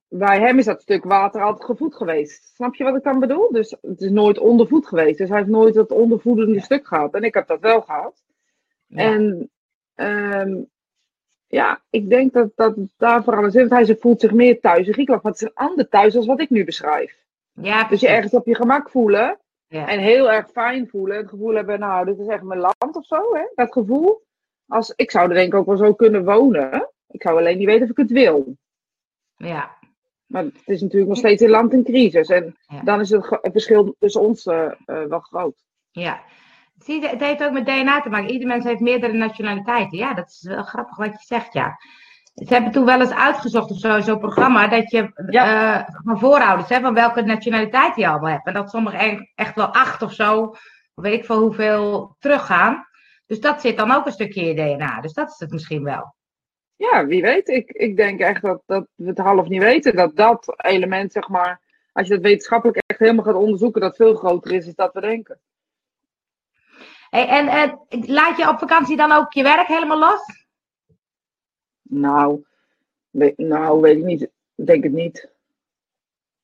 Bij 0.09 0.41
hem 0.41 0.59
is 0.59 0.65
dat 0.65 0.83
stuk 0.83 1.05
water 1.05 1.43
altijd 1.43 1.65
gevoed 1.65 1.95
geweest. 1.95 2.51
Snap 2.55 2.75
je 2.75 2.85
wat 2.85 2.97
ik 2.97 3.03
dan 3.03 3.19
bedoel? 3.21 3.53
Dus 3.53 3.77
het 3.81 4.01
is 4.01 4.11
nooit 4.11 4.39
ondervoed 4.39 4.87
geweest. 4.87 5.19
Dus 5.19 5.29
hij 5.29 5.39
heeft 5.39 5.51
nooit 5.51 5.75
dat 5.75 5.91
ondervoedende 5.91 6.61
stuk 6.61 6.87
gehad. 6.87 7.15
En 7.15 7.23
ik 7.23 7.35
heb 7.35 7.47
dat 7.47 7.61
wel 7.61 7.81
gehad. 7.81 8.23
ja. 8.87 9.03
En 9.03 9.51
ehm, 9.95 10.63
ja, 11.49 11.81
ik 11.91 12.09
denk 12.09 12.33
dat, 12.33 12.51
dat 12.55 12.75
daar 12.97 13.25
vooral 13.25 13.45
in 13.45 13.51
zit. 13.51 13.69
Want 13.69 13.87
hij 13.87 13.97
voelt 13.97 14.21
zich 14.21 14.33
meer 14.33 14.61
thuis 14.61 14.87
in 14.87 14.93
Griekenland. 14.93 15.23
Maar 15.23 15.33
het 15.33 15.43
is 15.43 15.49
een 15.49 15.67
ander 15.67 15.89
thuis 15.89 16.17
als 16.17 16.27
wat 16.27 16.41
ik 16.41 16.51
nu 16.51 16.65
beschrijf. 16.65 17.17
ja 17.53 17.85
Dus 17.85 18.01
je 18.01 18.09
ergens 18.09 18.33
op 18.33 18.47
je 18.47 18.55
gemak 18.55 18.91
voelen. 18.91 19.39
Ja. 19.69 19.89
En 19.89 19.99
heel 19.99 20.31
erg 20.33 20.51
fijn 20.51 20.89
voelen. 20.89 21.17
Het 21.17 21.29
gevoel 21.29 21.55
hebben, 21.55 21.79
nou, 21.79 22.05
dit 22.05 22.19
is 22.19 22.27
echt 22.27 22.43
mijn 22.43 22.61
land 22.61 22.97
of 22.97 23.05
zo. 23.07 23.35
Hè? 23.35 23.43
Dat 23.55 23.73
gevoel. 23.73 24.23
Als, 24.67 24.93
ik 24.97 25.11
zou 25.11 25.29
er 25.29 25.35
denk 25.35 25.53
ik 25.53 25.59
ook 25.59 25.67
wel 25.67 25.77
zo 25.77 25.95
kunnen 25.95 26.25
wonen. 26.25 26.91
Ik 27.09 27.23
zou 27.23 27.39
alleen 27.39 27.59
niet 27.59 27.67
weten 27.67 27.83
of 27.85 27.91
ik 27.91 27.97
het 27.97 28.11
wil. 28.11 28.57
ja. 29.37 29.77
Maar 30.27 30.45
het 30.45 30.63
is 30.67 30.81
natuurlijk 30.81 31.09
nog 31.09 31.19
steeds 31.19 31.43
een 31.43 31.51
land 31.51 31.73
in 31.73 31.85
crisis. 31.85 32.29
En 32.29 32.57
Ja. 32.67 32.83
dan 32.83 33.01
is 33.01 33.11
het 33.11 33.39
verschil 33.43 33.97
tussen 33.99 34.21
ons 34.21 34.47
eh, 34.47 34.65
eh, 34.65 35.05
wel 35.05 35.21
groot. 35.21 35.65
Ja. 35.91 36.21
Zie 36.89 37.01
je, 37.01 37.09
het 37.09 37.21
heeft 37.21 37.43
ook 37.43 37.53
met 37.53 37.67
DNA 37.67 38.01
te 38.01 38.09
maken. 38.09 38.31
Ieder 38.31 38.49
mens 38.49 38.65
heeft 38.65 38.81
meerdere 38.81 39.13
nationaliteiten. 39.13 39.99
Ja, 39.99 40.15
dat 40.15 40.29
is 40.29 40.43
wel 40.43 40.63
grappig 40.63 40.97
wat 40.97 41.13
je 41.13 41.27
zegt, 41.27 41.53
ja. 41.53 41.79
Ze 42.35 42.53
hebben 42.53 42.73
toen 42.73 42.85
wel 42.85 43.01
eens 43.01 43.15
uitgezocht 43.15 43.71
of 43.71 43.79
zo, 43.79 44.01
zo'n 44.01 44.19
programma, 44.19 44.69
dat 44.69 44.91
je 44.91 45.13
eh, 45.15 45.83
van 46.05 46.19
voorouders, 46.19 46.69
hè, 46.69 46.81
van 46.81 46.95
welke 46.95 47.23
nationaliteit 47.23 47.97
je 47.97 48.09
allemaal 48.09 48.31
hebt. 48.31 48.47
En 48.47 48.53
dat 48.53 48.71
sommigen 48.71 48.99
echt, 48.99 49.33
echt 49.35 49.55
wel 49.55 49.67
acht 49.67 50.03
of 50.03 50.13
zo, 50.13 50.41
of 50.43 50.59
weet 50.95 51.19
ik 51.19 51.25
veel 51.25 51.41
hoeveel, 51.41 52.17
teruggaan. 52.19 52.87
Dus 53.27 53.41
dat 53.41 53.61
zit 53.61 53.77
dan 53.77 53.91
ook 53.91 54.07
een 54.07 54.13
stukje 54.13 54.41
in 54.41 54.47
je 54.47 54.75
DNA. 54.75 55.01
Dus 55.01 55.13
dat 55.13 55.29
is 55.29 55.39
het 55.39 55.51
misschien 55.51 55.85
wel. 55.85 56.15
Ja, 56.77 57.07
wie 57.07 57.23
weet. 57.23 57.49
Ik, 57.49 57.71
ik 57.71 57.97
denk 57.97 58.21
echt 58.21 58.43
dat, 58.43 58.63
dat 58.67 58.87
we 58.95 59.09
het 59.09 59.19
half 59.19 59.49
niet 59.49 59.63
weten. 59.63 59.97
Dat 59.97 60.17
dat 60.17 60.55
element, 60.57 61.13
zeg 61.13 61.29
maar, 61.29 61.61
als 61.93 62.09
je 62.09 62.15
dat 62.15 62.23
wetenschappelijk 62.23 62.83
echt 62.87 63.01
helemaal 63.01 63.25
gaat 63.25 63.35
onderzoeken, 63.35 63.81
dat 63.81 63.97
veel 63.97 64.15
groter 64.15 64.53
is 64.53 64.65
dan 64.65 64.75
dat 64.77 64.93
we 64.93 65.01
denken. 65.01 65.41
Hey, 67.11 67.29
en 67.29 67.49
eh, 67.49 67.73
laat 68.09 68.37
je 68.37 68.49
op 68.49 68.59
vakantie 68.59 68.97
dan 68.97 69.13
ook 69.13 69.33
je 69.33 69.43
werk 69.43 69.67
helemaal 69.67 69.99
los? 69.99 70.47
Nou, 71.83 72.45
weet, 73.11 73.39
nou, 73.39 73.81
weet 73.81 73.97
ik 73.97 74.05
niet. 74.05 74.31
Denk 74.55 74.83
het 74.85 74.93
niet. 74.93 75.31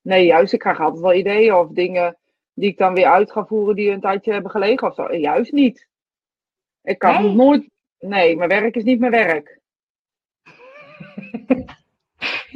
Nee, 0.01 0.27
juist. 0.27 0.53
Ik 0.53 0.59
krijg 0.59 0.81
altijd 0.81 1.03
wel 1.03 1.15
ideeën 1.15 1.55
of 1.55 1.69
dingen 1.69 2.17
die 2.55 2.71
ik 2.71 2.79
dan 2.79 2.95
weer 2.95 3.07
uit 3.07 3.33
ga 3.33 3.45
voeren 3.47 3.75
die 3.77 3.91
een 3.91 4.01
tijdje 4.01 4.33
hebben 4.33 4.51
gelegen 4.51 4.89
of 4.89 4.95
zo. 4.95 5.15
Juist 5.15 5.53
niet. 5.53 5.87
Ik 6.83 6.99
kan 6.99 7.23
Nee? 7.23 7.33
nooit. 7.35 7.69
Nee, 7.99 8.37
mijn 8.37 8.49
werk 8.49 8.75
is 8.77 8.83
niet 8.85 8.99
mijn 9.01 9.13
werk. 9.13 9.59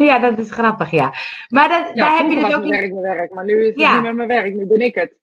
ja, 0.09 0.19
dat 0.19 0.39
is 0.39 0.51
grappig, 0.51 0.91
ja. 0.91 1.13
Maar 1.49 1.69
dat, 1.69 1.87
Ja, 1.89 1.95
daar 1.95 2.17
heb 2.19 2.29
je 2.31 2.35
dus 2.35 2.45
ook 2.45 2.51
mijn 2.51 2.63
niet... 2.63 2.71
werk 2.71 2.93
mijn 2.93 3.17
werk, 3.17 3.33
maar 3.35 3.45
nu 3.45 3.61
is 3.61 3.67
het 3.69 3.79
Ja. 3.79 3.93
niet 3.95 4.03
meer 4.03 4.15
mijn 4.15 4.29
werk, 4.29 4.55
nu 4.55 4.67
ben 4.67 4.81
ik 4.81 4.95
het. 4.95 5.15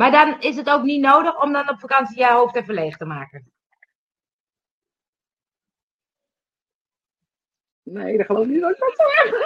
Maar 0.00 0.10
dan 0.10 0.40
is 0.40 0.56
het 0.56 0.70
ook 0.70 0.82
niet 0.82 1.00
nodig 1.00 1.42
om 1.42 1.52
dan 1.52 1.68
op 1.68 1.80
vakantie 1.80 2.18
je 2.18 2.26
hoofd 2.26 2.56
even 2.56 2.74
leeg 2.74 2.96
te 2.96 3.04
maken. 3.04 3.52
Nee, 7.82 8.16
dat 8.16 8.26
geloof 8.26 8.44
ik 8.44 8.50
niet 8.50 8.60
dat 8.60 8.70
ik 8.70 8.78
dat 8.78 8.92
zeg. 8.96 9.30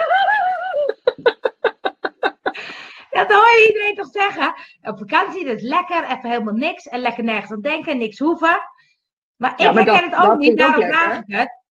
Dat 3.09 3.31
hoor 3.31 3.45
je 3.59 3.65
iedereen 3.67 3.95
toch 3.95 4.07
zeggen. 4.11 4.53
Op 4.81 4.97
vakantie, 4.97 5.45
dat 5.45 5.55
is 5.55 5.61
lekker, 5.61 6.03
even 6.03 6.29
helemaal 6.29 6.53
niks. 6.53 6.87
En 6.87 6.99
lekker 6.99 7.23
nergens 7.23 7.51
aan 7.51 7.61
denken, 7.61 7.97
niks 7.97 8.19
hoeven. 8.19 8.59
Maar 9.35 9.51
ik 9.51 9.59
Ja, 9.59 9.71
maar 9.71 9.83
herken 9.85 10.09
dat- 10.11 10.19
het 10.21 10.29
ook 10.29 10.37
niet, 10.37 10.57
daarom 10.57 10.85
vraag 10.85 11.17
ik 11.17 11.23
het. 11.35 11.61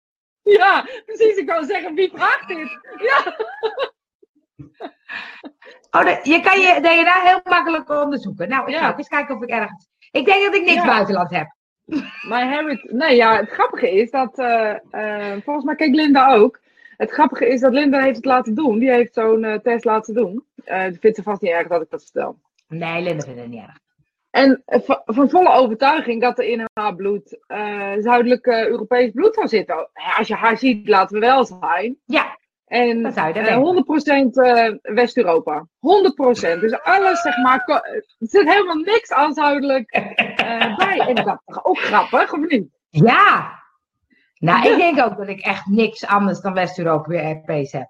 Ja, 0.42 0.86
precies. 1.04 1.36
Ik 1.36 1.48
wou 1.48 1.64
zeggen, 1.64 1.94
wie 1.94 2.10
vraagt 2.14 2.48
dit? 2.48 2.78
Ja. 2.96 3.36
Oh, 5.90 6.00
de- 6.02 6.20
je 6.30 6.40
kan 6.40 6.60
je 6.60 6.80
DNA 6.80 7.20
heel 7.22 7.40
makkelijk 7.44 7.88
onderzoeken. 7.90 8.48
Nou, 8.48 8.70
ik 8.70 8.76
ga 8.76 8.88
ook 8.90 8.98
eens 8.98 9.08
kijken 9.08 9.36
of 9.36 9.42
ik 9.42 9.48
ergens... 9.50 9.88
Ik 10.10 10.24
denk 10.24 10.44
dat 10.44 10.54
ik 10.54 10.64
niks 10.64 10.84
buitenland 10.86 11.30
heb. 11.30 11.46
My 12.28 12.44
Harriet, 12.48 12.92
nee, 12.92 13.16
ja, 13.16 13.36
het 13.36 13.50
grappige 13.50 13.90
is 13.90 14.10
dat, 14.10 14.38
eh, 14.38 14.70
eh, 14.90 15.42
volgens 15.44 15.64
mij 15.64 15.74
kijkt 15.74 15.94
Linda 15.94 16.34
ook. 16.34 16.60
Het 16.96 17.10
grappige 17.10 17.48
is 17.48 17.60
dat 17.60 17.72
Linda 17.72 18.00
heeft 18.00 18.16
het 18.16 18.24
laten 18.24 18.54
doen. 18.54 18.78
Die 18.78 18.90
heeft 18.90 19.14
zo'n 19.14 19.44
eh, 19.44 19.58
test 19.58 19.84
laten 19.84 20.14
doen. 20.14 20.44
Die 20.64 20.98
vindt 21.00 21.16
ze 21.16 21.22
vast 21.22 21.40
niet 21.42 21.50
erg 21.50 21.68
dat 21.68 21.82
ik 21.82 21.90
dat 21.90 22.02
vertel. 22.02 22.38
Nee, 22.68 23.02
Linda 23.02 23.24
vindt 23.24 23.40
het 23.40 23.48
niet 23.48 23.62
erg. 23.62 23.78
En 24.30 24.62
va- 24.66 25.02
van 25.04 25.30
volle 25.30 25.50
overtuiging 25.52 26.20
dat 26.20 26.38
er 26.38 26.44
in 26.44 26.64
haar 26.72 26.94
bloed 26.94 27.38
zuidelijk 27.98 28.46
Europees 28.46 29.10
bloed 29.10 29.34
zou 29.34 29.48
zitten. 29.48 29.88
Als 30.16 30.28
je 30.28 30.34
haar 30.34 30.58
ziet, 30.58 30.88
laten 30.88 31.14
we 31.14 31.26
wel 31.26 31.44
zijn. 31.44 31.96
Ja, 32.04 32.38
En 32.64 33.02
Dat 33.02 33.14
zou 33.14 33.26
je 33.26 33.34
dan 33.34 33.44
eh, 33.44 34.24
100% 34.24 34.30
eh, 34.30 34.94
West-Europa. 34.94 35.66
100%. 35.66 36.60
Dus 36.60 36.82
alles, 36.82 37.20
zeg 37.20 37.36
maar, 37.36 37.62
er 37.66 38.04
zit 38.18 38.48
helemaal 38.48 38.76
niks 38.76 39.12
aan 39.12 39.34
zuidelijk 39.34 39.90
eh, 39.90 40.76
bij. 40.76 40.98
En 40.98 41.14
dat 41.14 41.42
is 41.46 41.58
ook 41.64 41.78
grappig, 41.78 42.32
of 42.32 42.40
niet? 42.48 42.66
ja. 42.90 43.62
Nou, 44.38 44.68
ik 44.70 44.76
denk 44.76 45.00
ook 45.00 45.16
dat 45.16 45.28
ik 45.28 45.40
echt 45.40 45.66
niks 45.66 46.06
anders 46.06 46.40
dan 46.40 46.52
West-Europees 46.54 47.72
heb. 47.72 47.86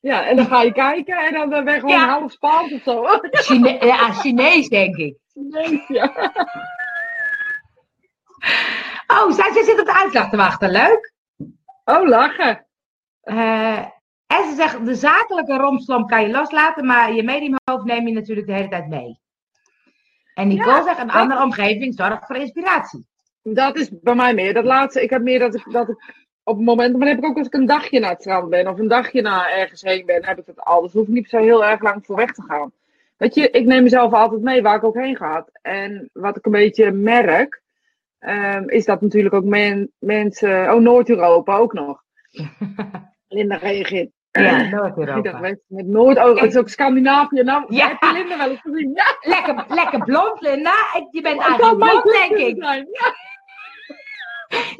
Ja, 0.00 0.26
en 0.26 0.36
dan 0.36 0.46
ga 0.46 0.62
je 0.62 0.72
kijken 0.72 1.18
en 1.18 1.32
dan 1.50 1.64
ben 1.64 1.74
je 1.74 1.80
gewoon 1.80 1.94
Ja. 1.94 2.08
half 2.08 2.32
Spaans 2.32 2.72
of 2.72 2.82
zo. 2.82 3.06
Chine 3.30 3.86
ja, 3.86 4.12
Chinees, 4.12 4.68
denk 4.68 4.96
ik. 4.96 5.16
Nee, 5.34 5.84
ja. 5.88 6.32
Oh, 9.06 9.30
zij 9.30 9.52
zij 9.52 9.62
zit 9.64 9.80
op 9.80 9.86
de 9.86 9.94
uitslag 9.94 10.30
te 10.30 10.36
wachten. 10.36 10.70
Leuk. 10.70 11.12
Oh, 11.84 12.08
lachen. 12.08 12.66
Eh, 13.24 13.78
en 14.26 14.48
ze 14.48 14.54
zegt, 14.56 14.86
de 14.86 14.94
zakelijke 14.94 15.56
romslomp 15.56 16.08
kan 16.08 16.22
je 16.22 16.30
loslaten, 16.30 16.86
maar 16.86 17.12
je 17.12 17.22
mediumhoofd 17.22 17.84
neem 17.84 18.06
je 18.08 18.14
natuurlijk 18.14 18.46
de 18.46 18.52
hele 18.52 18.68
tijd 18.68 18.88
mee. 18.88 19.18
En 20.34 20.48
Nicole 20.48 20.70
Ja, 20.76 20.82
zegt, 20.82 20.98
een 21.00 21.06
dat- 21.06 21.16
andere 21.16 21.42
omgeving 21.42 21.94
zorgt 21.94 22.26
voor 22.26 22.36
inspiratie. 22.36 23.06
Dat 23.42 23.76
is 23.76 23.90
bij 24.00 24.14
mij 24.14 24.34
meer. 24.34 24.54
Dat 24.54 24.64
laatste, 24.64 25.02
ik 25.02 25.10
heb 25.10 25.22
meer 25.22 25.38
dat 25.38 25.54
ik, 25.54 25.64
dat 25.70 25.88
ik 25.88 26.12
op 26.42 26.56
het 26.56 26.64
moment, 26.64 26.96
maar 26.96 27.08
heb 27.08 27.18
ik 27.18 27.24
ook 27.24 27.36
als 27.36 27.46
ik 27.46 27.54
een 27.54 27.66
dagje 27.66 28.00
naar 28.00 28.10
het 28.10 28.20
strand 28.20 28.48
ben 28.50 28.68
of 28.68 28.78
een 28.78 28.88
dagje 28.88 29.22
naar 29.22 29.50
ergens 29.50 29.82
heen 29.82 30.06
ben, 30.06 30.24
heb 30.24 30.38
ik 30.38 30.46
het 30.46 30.60
al. 30.60 30.82
Dus 30.82 30.92
hoef 30.92 31.02
ik 31.06 31.12
niet 31.12 31.28
se 31.28 31.38
heel 31.38 31.64
erg 31.64 31.80
lang 31.82 32.06
voor 32.06 32.16
weg 32.16 32.32
te 32.32 32.42
gaan. 32.42 32.72
Weet 33.16 33.34
je, 33.34 33.50
ik 33.50 33.64
neem 33.66 33.82
mezelf 33.82 34.12
altijd 34.12 34.42
mee 34.42 34.62
waar 34.62 34.76
ik 34.76 34.84
ook 34.84 34.94
heen 34.98 35.16
ga. 35.16 35.46
En 35.62 36.10
wat 36.12 36.36
ik 36.36 36.46
een 36.46 36.52
beetje 36.52 36.90
merk, 36.92 37.62
ehm, 38.18 38.68
is 38.68 38.84
dat 38.84 39.00
natuurlijk 39.00 39.34
ook 39.34 39.44
men, 39.44 39.92
mensen, 39.98 40.74
oh 40.74 40.80
Noord-Europa 40.80 41.56
ook 41.56 41.72
nog. 41.72 42.02
Linda 43.34 43.56
reageert. 43.56 44.10
Ja, 44.30 44.62
Noord-Europa. 44.62 45.38
met 45.66 45.86
Noord, 45.86 46.18
het 46.18 46.42
is 46.50 46.56
ook 46.56 46.68
Scandinavië. 46.68 47.42
Nou, 47.42 47.64
Ja. 47.74 47.88
heb 47.88 48.00
je 48.02 48.12
Linda 48.12 48.36
wel 48.38 48.50
eens 48.50 48.60
gezien? 48.60 48.90
Ja, 48.94 49.04
Lekker, 49.20 49.64
lekker 49.68 50.04
blond, 50.04 50.40
Linda. 50.40 50.72
Je 51.10 51.20
bent 51.20 51.40
eigenlijk 51.40 51.78
blond, 51.78 52.04
denk 52.04 52.36
ik. 52.36 52.56
zijn. 52.62 52.88
Ja. 52.90 53.14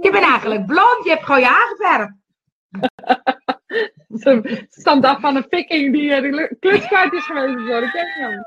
Je 0.01 0.11
bent 0.11 0.25
eigenlijk 0.25 0.67
blond. 0.67 1.05
Je 1.05 1.11
hebt 1.11 1.25
gewoon 1.25 1.41
je 1.41 1.47
haar 1.47 1.75
geverfd. 1.77 2.13
Ze 4.23 4.65
stamt 4.69 5.05
af 5.05 5.21
van 5.21 5.37
een 5.37 5.47
fikking 5.51 5.93
die 5.93 6.13
eh, 6.15 6.23
de 6.61 6.69
is 7.17 7.25
geweest. 7.27 7.67
Zo. 7.67 7.81
Dat 7.81 7.91
ken 7.91 8.07
je. 8.07 8.45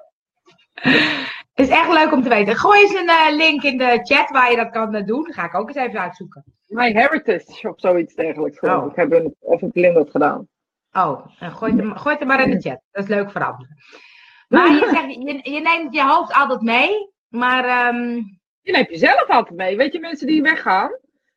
Is 1.57 1.69
echt 1.69 1.91
leuk 1.91 2.11
om 2.11 2.23
te 2.23 2.29
weten. 2.29 2.55
Gooi 2.55 2.81
eens 2.81 2.93
een 2.93 3.09
eh, 3.09 3.35
link 3.35 3.63
in 3.63 3.77
de 3.77 3.99
chat 4.03 4.29
waar 4.29 4.49
je 4.51 4.57
dat 4.57 4.69
kan 4.69 4.95
eh, 4.95 5.05
doen. 5.05 5.33
ga 5.33 5.45
ik 5.45 5.55
ook 5.55 5.67
eens 5.67 5.77
even 5.77 5.99
uitzoeken. 5.99 6.43
My 6.67 6.91
Heritage 6.91 7.69
of 7.69 7.79
zoiets 7.79 8.15
dergelijks. 8.15 8.59
Oh. 8.59 8.85
Ik 8.89 8.95
heb 8.95 9.11
een, 9.11 9.71
blind 9.71 9.95
dat 9.95 10.09
gedaan. 10.11 10.47
Oh, 10.91 11.25
en 11.39 11.51
gooi 11.51 11.75
het, 11.75 11.99
gooi 11.99 12.15
het 12.15 12.27
maar 12.27 12.41
in 12.43 12.49
de 12.51 12.61
chat. 12.61 12.81
Dat 12.91 13.03
is 13.03 13.09
leuk 13.09 13.31
voor 13.31 13.43
anderen. 13.45 13.75
Maar 14.47 14.71
je, 14.71 14.89
zegt, 14.91 15.13
je, 15.13 15.51
je 15.53 15.61
neemt 15.61 15.93
je 15.93 16.03
hoofd 16.03 16.33
altijd 16.33 16.61
mee. 16.61 17.11
Maar 17.27 17.65
ehm, 17.65 18.21
je 18.61 18.87
zelf 18.91 19.27
altijd 19.27 19.57
mee. 19.57 19.77
Weet 19.77 19.93
je, 19.93 19.99
mensen 19.99 20.27
die 20.27 20.41
weggaan. 20.41 20.89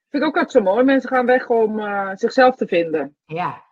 Vind 0.09 0.23
ik 0.23 0.29
ook 0.29 0.37
altijd 0.37 0.53
zo 0.53 0.73
mooi. 0.73 0.85
Mensen 0.85 1.09
gaan 1.11 1.27
weg 1.27 1.49
om 1.49 1.81
eh, 1.81 2.11
zichzelf 2.15 2.57
te 2.57 2.67
vinden. 2.67 3.17
ja, 3.27 3.63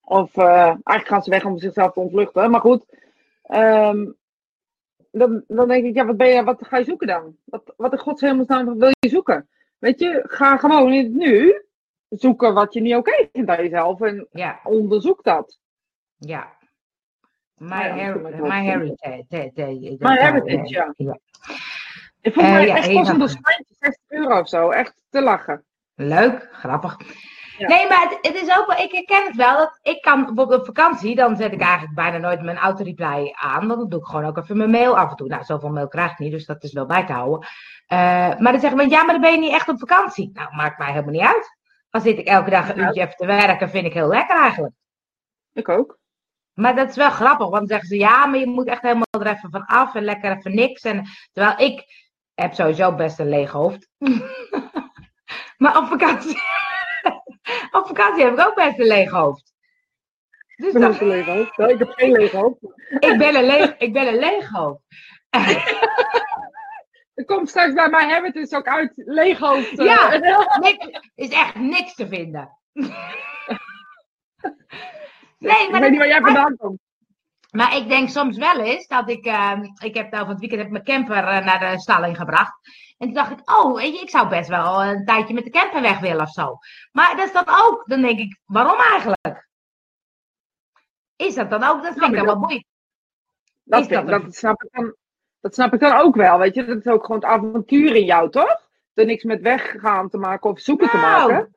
Of 0.00 0.36
eigenlijk 0.36 1.08
gaan 1.08 1.22
ze 1.22 1.30
weg 1.30 1.44
om 1.44 1.58
zichzelf 1.58 1.92
te 1.92 2.00
ontvluchten. 2.00 2.50
Maar 2.50 2.60
goed. 2.60 2.84
ehm, 3.42 4.04
dan, 5.10 5.44
dan 5.48 5.68
denk 5.68 5.84
ik, 5.84 5.94
ja, 5.94 6.04
wat, 6.06 6.16
ben 6.16 6.28
je, 6.28 6.44
wat 6.44 6.66
ga 6.66 6.76
je 6.78 6.84
zoeken 6.84 7.06
dan? 7.06 7.36
Wat, 7.44 7.74
wat 7.76 7.92
in 7.92 7.98
godshemelsnaam 7.98 8.78
wil 8.78 8.90
je 9.00 9.08
zoeken? 9.08 9.48
Weet 9.78 9.98
je, 10.00 10.24
ga 10.26 10.56
gewoon 10.56 10.92
in 10.92 11.04
het 11.04 11.12
nu 11.14 11.62
zoeken 12.08 12.54
wat 12.54 12.74
je 12.74 12.80
niet 12.80 12.94
oké 12.94 13.28
vindt 13.32 13.50
aan 13.50 13.62
jezelf. 13.62 14.00
En 14.00 14.26
ja, 14.30 14.60
onderzoek 14.64 15.22
dat. 15.24 15.58
ja. 16.18 16.56
My, 17.56 17.68
Ja, 17.76 17.94
her- 17.94 18.42
my 18.42 18.62
heritage. 18.64 19.24
de- 19.28 19.50
de- 19.54 19.96
My 19.98 20.16
heritage, 20.16 20.68
ja. 20.68 20.92
ja. 20.96 21.18
Ik 22.20 22.32
vond 22.32 22.46
Eh, 22.46 22.52
mij 22.52 22.66
ja, 22.66 22.76
echt 22.76 22.92
kost 22.92 23.08
een 23.10 23.18
van- 23.18 23.28
schijntje 23.28 23.74
60 23.78 24.02
euro 24.08 24.38
of 24.40 24.48
zo. 24.48 24.70
Echt 24.70 24.94
te 25.10 25.22
lachen. 25.22 25.64
Leuk, 25.94 26.48
grappig. 26.52 26.96
Ja. 27.58 27.68
Nee, 27.68 27.88
maar 27.88 28.00
het, 28.00 28.18
het 28.20 28.42
is 28.42 28.58
ook 28.58 28.66
wel, 28.66 28.84
ik 28.84 28.92
herken 28.92 29.26
het 29.26 29.36
wel. 29.36 29.56
Dat 29.56 29.78
ik 29.82 30.02
kan 30.02 30.24
bijvoorbeeld 30.24 30.60
op 30.60 30.66
vakantie, 30.66 31.14
dan 31.14 31.36
zet 31.36 31.52
ik 31.52 31.60
eigenlijk 31.60 31.94
bijna 31.94 32.18
nooit 32.18 32.42
mijn 32.42 32.56
autoreply 32.56 33.32
aan. 33.34 33.66
Want 33.66 33.80
dan 33.80 33.88
doe 33.88 34.00
ik 34.00 34.06
gewoon 34.06 34.24
ook 34.24 34.36
even 34.36 34.56
mijn 34.56 34.70
mail 34.70 34.98
af 34.98 35.10
en 35.10 35.16
toe. 35.16 35.28
Nou, 35.28 35.44
zoveel 35.44 35.68
mail 35.68 35.88
krijg 35.88 36.12
ik 36.12 36.18
niet, 36.18 36.32
dus 36.32 36.46
dat 36.46 36.62
is 36.62 36.72
wel 36.72 36.86
bij 36.86 37.06
te 37.06 37.12
houden. 37.12 37.48
Eh, 37.86 37.98
maar 38.38 38.52
dan 38.52 38.60
zeggen 38.60 38.76
mensen, 38.76 38.96
ja, 38.98 39.04
maar 39.04 39.12
dan 39.12 39.20
ben 39.22 39.32
je 39.32 39.38
niet 39.38 39.52
echt 39.52 39.68
op 39.68 39.78
vakantie. 39.78 40.30
Nou, 40.32 40.54
maakt 40.54 40.78
mij 40.78 40.90
helemaal 40.90 41.12
niet 41.12 41.22
uit. 41.22 41.56
Dan 41.90 42.00
zit 42.00 42.18
ik 42.18 42.26
elke 42.26 42.50
dag 42.50 42.68
een 42.68 42.78
uurtje 42.78 43.00
even 43.00 43.16
te 43.16 43.26
werken, 43.26 43.70
vind 43.70 43.86
ik 43.86 43.92
heel 43.92 44.08
lekker 44.08 44.36
eigenlijk. 44.36 44.74
Ik 45.52 45.68
ook. 45.68 45.98
Maar 46.54 46.76
dat 46.76 46.88
is 46.88 46.96
wel 46.96 47.10
grappig, 47.10 47.48
want 47.48 47.58
dan 47.58 47.66
zeggen 47.66 47.88
ze 47.88 47.96
ja, 47.96 48.26
maar 48.26 48.38
je 48.38 48.46
moet 48.46 48.66
echt 48.66 48.82
helemaal 48.82 49.06
er 49.10 49.26
even 49.26 49.50
van 49.50 49.66
af 49.66 49.94
en 49.94 50.02
lekker 50.02 50.36
even 50.36 50.54
niks. 50.54 50.82
En, 50.82 51.04
terwijl 51.32 51.58
ik 51.58 51.84
heb 52.34 52.54
sowieso 52.54 52.94
best 52.94 53.18
een 53.18 53.28
leeg 53.28 53.50
hoofd. 53.50 53.88
maar 55.62 55.78
op 55.78 55.86
vakantie, 55.86 56.40
op 57.70 57.86
vakantie 57.86 58.24
heb 58.24 58.32
ik 58.38 58.46
ook 58.46 58.54
best 58.54 58.78
een 58.78 58.86
leeg 58.86 59.10
hoofd. 59.10 59.52
Dus 60.56 60.74
Ik 60.74 61.00
een 61.00 61.08
leeg 61.08 61.26
hoofd. 61.26 61.56
Ja, 61.56 61.66
ik 61.66 61.78
heb 61.78 61.88
geen 61.90 62.12
leeg 62.12 62.32
hoofd. 62.32 62.56
ik, 62.98 63.18
ben 63.18 63.36
een 63.36 63.44
leeg, 63.44 63.74
ik 63.78 63.92
ben 63.92 64.06
een 64.06 64.18
leeg 64.18 64.48
hoofd. 64.48 64.80
Er 67.14 67.24
komt 67.24 67.48
straks 67.48 67.72
bij 67.72 67.88
mij 67.88 68.06
Heritage 68.08 68.56
ook 68.56 68.66
uit 68.66 68.92
leeg 68.94 69.38
hoofd. 69.38 69.78
eh. 69.78 69.86
Ja. 69.86 70.18
Niks, 70.60 70.86
is 71.14 71.28
echt 71.28 71.54
niks 71.54 71.94
te 71.94 72.08
vinden. 72.08 72.58
nee, 72.72 72.90
ik 75.64 75.70
maar 75.70 75.80
weet 75.80 75.90
niet 75.90 75.98
waar 75.98 76.08
jij 76.08 76.20
vandaan 76.20 76.56
komt. 76.56 76.80
Maar 77.58 77.76
ik 77.76 77.88
denk 77.88 78.08
soms 78.08 78.36
wel 78.36 78.60
eens 78.60 78.86
dat 78.86 79.08
ik. 79.10 79.24
ehm, 79.24 79.62
ik 79.82 79.94
heb 79.94 80.10
nou 80.10 80.22
van 80.22 80.30
het 80.30 80.38
weekend 80.40 80.60
heb 80.62 80.70
mijn 80.70 80.84
camper 80.84 81.24
eh, 81.24 81.44
naar 81.44 81.72
de 81.72 81.80
stalling 81.80 82.16
gebracht. 82.16 82.52
En 82.98 83.06
toen 83.06 83.14
dacht 83.14 83.30
ik, 83.30 83.50
oh, 83.50 83.74
weet 83.74 83.94
je, 83.94 84.00
ik 84.02 84.10
zou 84.10 84.28
best 84.28 84.48
wel 84.48 84.84
een 84.84 85.04
tijdje 85.04 85.34
met 85.34 85.44
de 85.44 85.50
camper 85.50 85.80
weg 85.82 85.98
willen 85.98 86.20
of 86.22 86.30
zo. 86.30 86.58
Maar 86.92 87.16
dat 87.16 87.26
is 87.26 87.32
dat 87.32 87.48
ook. 87.48 87.82
Dan 87.86 88.00
denk 88.00 88.18
ik, 88.18 88.38
waarom 88.44 88.78
eigenlijk? 88.80 89.48
Is 91.16 91.34
dat 91.34 91.50
dan 91.50 91.62
ook? 91.62 91.82
Dat 91.82 91.92
vind 91.92 92.04
ik 92.10 92.16
dan 92.16 92.26
wel 92.26 92.38
boeiend. 92.38 92.64
Dat, 93.64 93.80
Is 93.80 93.86
vind- 93.86 94.08
dat 94.08 94.22
dat, 94.22 94.34
snap 94.34 94.62
ik 94.62 94.68
dan, 94.72 94.94
dat 95.40 95.54
snap 95.54 95.74
ik 95.74 95.80
dan 95.80 95.96
ook 95.96 96.14
wel. 96.16 96.38
Weet 96.38 96.54
je, 96.54 96.64
dat 96.64 96.78
is 96.78 96.86
ook 96.86 97.04
gewoon 97.04 97.20
het 97.20 97.30
avontuur 97.30 97.94
in 97.94 98.04
jou, 98.04 98.30
toch? 98.30 98.66
Er 98.94 99.04
niks 99.04 99.24
met 99.24 99.40
weggaan 99.40 100.08
te 100.08 100.18
maken 100.18 100.50
of 100.50 100.60
zoeken 100.60 100.90
te 100.90 100.96
Nou. 100.96 101.32
maken. 101.32 101.56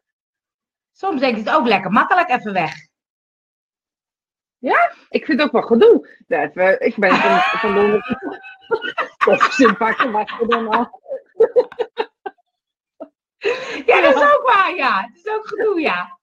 Soms 0.91 1.19
denk 1.19 1.37
ik 1.37 1.45
het 1.45 1.55
ook 1.55 1.67
lekker 1.67 1.91
makkelijk 1.91 2.29
even 2.29 2.53
weg. 2.53 2.73
Ik 5.09 5.25
vind 5.25 5.37
het 5.39 5.41
ook 5.47 5.51
wel 5.51 5.61
gedoe. 5.61 6.07
Ja, 6.27 6.41
even, 6.43 6.81
ik 6.81 6.95
ben 6.95 7.15
van, 7.15 8.01
van 9.17 9.51
zin 9.51 9.77
pakken, 9.77 10.11
wat 10.11 10.31
we 10.39 10.47
dan 10.47 10.67
al. 10.67 10.89
Ja, 13.85 14.01
dat 14.01 14.15
is 14.15 14.21
ook 14.21 14.51
waar, 14.53 14.75
ja. 14.75 15.01
Het 15.01 15.25
is 15.25 15.33
ook 15.33 15.47
gedoe, 15.47 15.79
ja. 15.79 16.17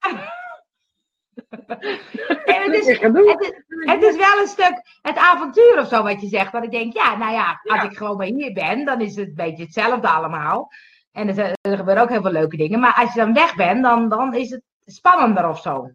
Het, 1.48 2.74
is, 2.74 2.86
het, 2.86 3.16
is, 3.16 3.52
het 3.68 4.02
is 4.02 4.16
wel 4.16 4.40
een 4.40 4.46
stuk 4.46 4.82
het 5.02 5.16
avontuur 5.16 5.78
of 5.78 5.88
zo 5.88 6.02
wat 6.02 6.20
je 6.20 6.28
zegt. 6.28 6.52
Want 6.52 6.64
ik 6.64 6.70
denk, 6.70 6.92
ja, 6.92 7.16
nou 7.16 7.32
ja, 7.32 7.60
als 7.64 7.82
Ja. 7.82 7.90
ik 7.90 7.96
gewoon 7.96 8.16
maar 8.16 8.26
hier 8.26 8.52
ben, 8.52 8.84
dan 8.84 9.00
is 9.00 9.16
het 9.16 9.28
een 9.28 9.34
beetje 9.34 9.62
hetzelfde 9.62 10.08
allemaal. 10.08 10.68
En 11.12 11.28
er, 11.28 11.52
er 11.60 11.76
gebeuren 11.76 12.02
ook 12.02 12.08
heel 12.08 12.22
veel 12.22 12.30
leuke 12.32 12.56
dingen. 12.56 12.80
Maar 12.80 12.94
als 12.94 13.12
je 13.12 13.20
dan 13.20 13.34
weg 13.34 13.54
bent, 13.54 13.82
dan, 13.82 14.08
dan 14.08 14.34
is 14.34 14.50
het 14.50 14.62
spannender 14.84 15.48
of 15.48 15.60
zo. 15.60 15.90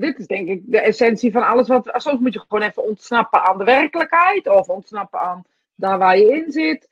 Dit 0.00 0.18
is 0.18 0.26
denk 0.26 0.48
ik 0.48 0.62
de 0.66 0.80
essentie 0.80 1.32
van 1.32 1.46
alles 1.46 1.68
wat. 1.68 1.90
Soms 1.92 2.20
moet 2.20 2.32
je 2.32 2.44
gewoon 2.48 2.68
even 2.68 2.84
ontsnappen 2.88 3.42
aan 3.42 3.58
de 3.58 3.64
werkelijkheid. 3.64 4.48
Of 4.48 4.68
ontsnappen 4.68 5.20
aan 5.20 5.44
daar 5.74 5.98
waar 5.98 6.18
je 6.18 6.32
in 6.32 6.52
zit. 6.52 6.88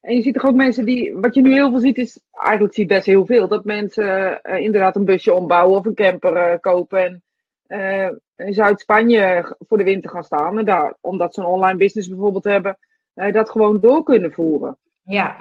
En 0.00 0.14
je 0.14 0.22
ziet 0.22 0.34
toch 0.34 0.44
ook 0.44 0.54
mensen 0.54 0.84
die. 0.84 1.14
Wat 1.16 1.34
je 1.34 1.40
nu 1.40 1.52
heel 1.52 1.70
veel 1.70 1.80
ziet, 1.80 1.98
is. 1.98 2.20
Eigenlijk 2.32 2.74
zie 2.74 2.82
je 2.88 2.94
best 2.94 3.06
heel 3.06 3.26
veel. 3.26 3.48
Dat 3.48 3.64
mensen 3.64 4.42
eh, 4.42 4.60
inderdaad 4.60 4.96
een 4.96 5.04
busje 5.04 5.34
ombouwen 5.34 5.78
of 5.78 5.86
een 5.86 5.94
camper 5.94 6.36
eh, 6.36 6.58
kopen. 6.60 7.00
En 7.00 7.22
uh, 7.66 8.46
in 8.46 8.54
Zuid-Spanje 8.54 9.56
voor 9.68 9.78
de 9.78 9.84
winter 9.84 10.10
gaan 10.10 10.24
staan. 10.24 10.58
En 10.58 10.64
daar, 10.64 10.94
omdat 11.00 11.34
ze 11.34 11.40
een 11.40 11.46
online 11.46 11.78
business 11.78 12.08
bijvoorbeeld 12.08 12.44
hebben. 12.44 12.78
dat 13.14 13.50
gewoon 13.50 13.80
door 13.80 14.02
kunnen 14.02 14.32
voeren. 14.32 14.78
Ja. 15.02 15.36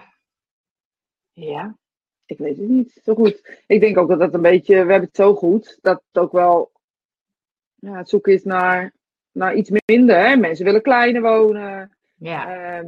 Ja. 1.32 1.76
Ik 2.26 2.38
weet 2.38 2.58
het 2.58 2.70
niet 2.70 3.00
zo 3.04 3.16
goed. 3.16 3.64
Ik 3.68 3.82
denk 3.82 3.98
ook 3.98 4.10
dat 4.10 4.20
dat 4.20 4.34
een 4.34 4.42
beetje. 4.42 4.74
We 4.74 4.92
hebben 4.92 5.08
het 5.08 5.16
zo 5.16 5.36
goed. 5.36 5.80
Dat 5.82 6.04
het 6.12 6.24
ook 6.24 6.32
wel. 6.32 6.71
Ja, 7.82 7.98
het 7.98 8.10
zoeken 8.10 8.34
is 8.34 8.44
naar, 8.44 8.94
naar 9.32 9.54
iets 9.56 9.72
minder. 9.86 10.18
Hè? 10.28 10.36
Mensen 10.36 10.66
willen 10.66 10.82
kleiner 10.82 11.22
wonen. 11.22 11.92
Ja. 12.16 12.56
Ehm, 12.78 12.88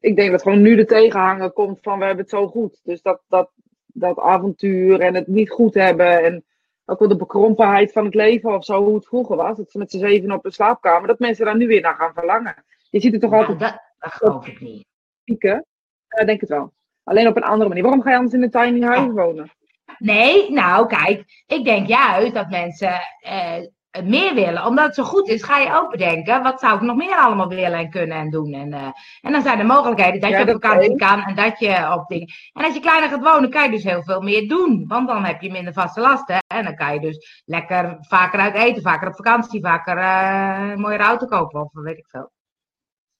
ik 0.00 0.16
denk 0.16 0.30
dat 0.30 0.42
gewoon 0.42 0.62
nu 0.62 0.76
de 0.76 0.84
tegenhanger 0.84 1.50
komt 1.50 1.78
van 1.82 1.98
we 1.98 2.04
hebben 2.04 2.22
het 2.22 2.34
zo 2.34 2.48
goed. 2.48 2.80
Dus 2.82 3.02
dat, 3.02 3.22
dat, 3.28 3.50
dat 3.86 4.18
avontuur 4.18 5.00
en 5.00 5.14
het 5.14 5.26
niet 5.26 5.50
goed 5.50 5.74
hebben 5.74 6.22
en 6.24 6.44
ook 6.84 6.98
wel 6.98 7.08
de 7.08 7.16
bekrompenheid 7.16 7.92
van 7.92 8.04
het 8.04 8.14
leven 8.14 8.54
of 8.54 8.64
zo, 8.64 8.84
hoe 8.84 8.94
het 8.94 9.06
vroeger 9.06 9.36
was. 9.36 9.56
Dat 9.56 9.70
ze 9.70 9.78
met 9.78 9.90
z'n 9.90 9.98
zeven 9.98 10.32
op 10.32 10.44
een 10.44 10.52
slaapkamer, 10.52 11.08
dat 11.08 11.18
mensen 11.18 11.44
daar 11.44 11.56
nu 11.56 11.66
weer 11.66 11.80
naar 11.80 11.94
gaan 11.94 12.12
verlangen. 12.14 12.64
Je 12.90 13.00
ziet 13.00 13.12
het 13.12 13.20
toch 13.20 13.30
Nou, 13.30 13.42
altijd 13.46 13.60
dat, 13.72 13.82
dat 13.98 14.12
geloof 14.12 14.46
ik 14.46 14.60
niet. 14.60 14.84
pieken? 15.24 15.66
Ja, 16.08 16.24
denk 16.24 16.40
het 16.40 16.48
wel. 16.50 16.72
Alleen 17.04 17.28
op 17.28 17.36
een 17.36 17.42
andere 17.42 17.68
manier. 17.68 17.82
Waarom 17.84 18.02
ga 18.02 18.10
je 18.10 18.16
anders 18.16 18.34
in 18.34 18.42
een 18.42 18.50
tiny 18.50 18.82
huis 18.86 19.12
wonen? 19.12 19.50
Nee, 19.98 20.50
nou 20.50 20.86
kijk, 20.86 21.44
ik 21.46 21.64
denk 21.64 21.86
juist 21.86 22.34
dat 22.34 22.50
mensen 22.50 23.00
eh, 23.20 23.66
meer 24.00 24.34
willen. 24.34 24.66
Omdat 24.66 24.84
het 24.84 24.94
zo 24.94 25.02
goed 25.02 25.28
is, 25.28 25.42
ga 25.42 25.58
je 25.58 25.74
ook 25.74 25.90
bedenken, 25.90 26.42
wat 26.42 26.60
zou 26.60 26.74
ik 26.74 26.80
nog 26.80 26.96
meer 26.96 27.16
allemaal 27.16 27.48
willen 27.48 27.78
en 27.78 27.90
kunnen 27.90 28.16
en 28.16 28.30
doen. 28.30 28.52
En, 28.52 28.72
eh, 28.72 28.88
en 29.20 29.32
dan 29.32 29.42
zijn 29.42 29.58
er 29.58 29.66
mogelijkheden 29.66 30.20
dat 30.20 30.30
Ja, 30.30 30.38
je 30.38 30.44
op 30.44 30.62
vakantie 30.62 30.96
kan 30.96 31.22
en 31.22 31.34
dat 31.34 31.58
je 31.58 31.92
op 31.94 32.08
dingen. 32.08 32.28
En 32.52 32.64
als 32.64 32.74
je 32.74 32.80
kleiner 32.80 33.08
gaat 33.08 33.32
wonen, 33.32 33.50
kan 33.50 33.62
je 33.64 33.70
dus 33.70 33.84
heel 33.84 34.02
veel 34.02 34.20
meer 34.20 34.48
doen. 34.48 34.84
Want 34.88 35.08
dan 35.08 35.24
heb 35.24 35.40
je 35.40 35.50
minder 35.50 35.72
vaste 35.72 36.00
lasten. 36.00 36.38
En 36.46 36.64
dan 36.64 36.74
kan 36.76 36.94
je 36.94 37.00
dus 37.00 37.42
lekker 37.44 37.96
vaker 38.00 38.40
uit 38.40 38.54
eten, 38.54 38.82
vaker 38.82 39.08
op 39.08 39.16
vakantie, 39.16 39.60
vaker 39.60 39.96
eh, 39.96 40.70
een 40.70 40.80
mooiere 40.80 41.02
auto 41.04 41.26
kopen 41.26 41.60
of 41.60 41.70
weet 41.72 41.98
ik 41.98 42.06
veel. 42.08 42.30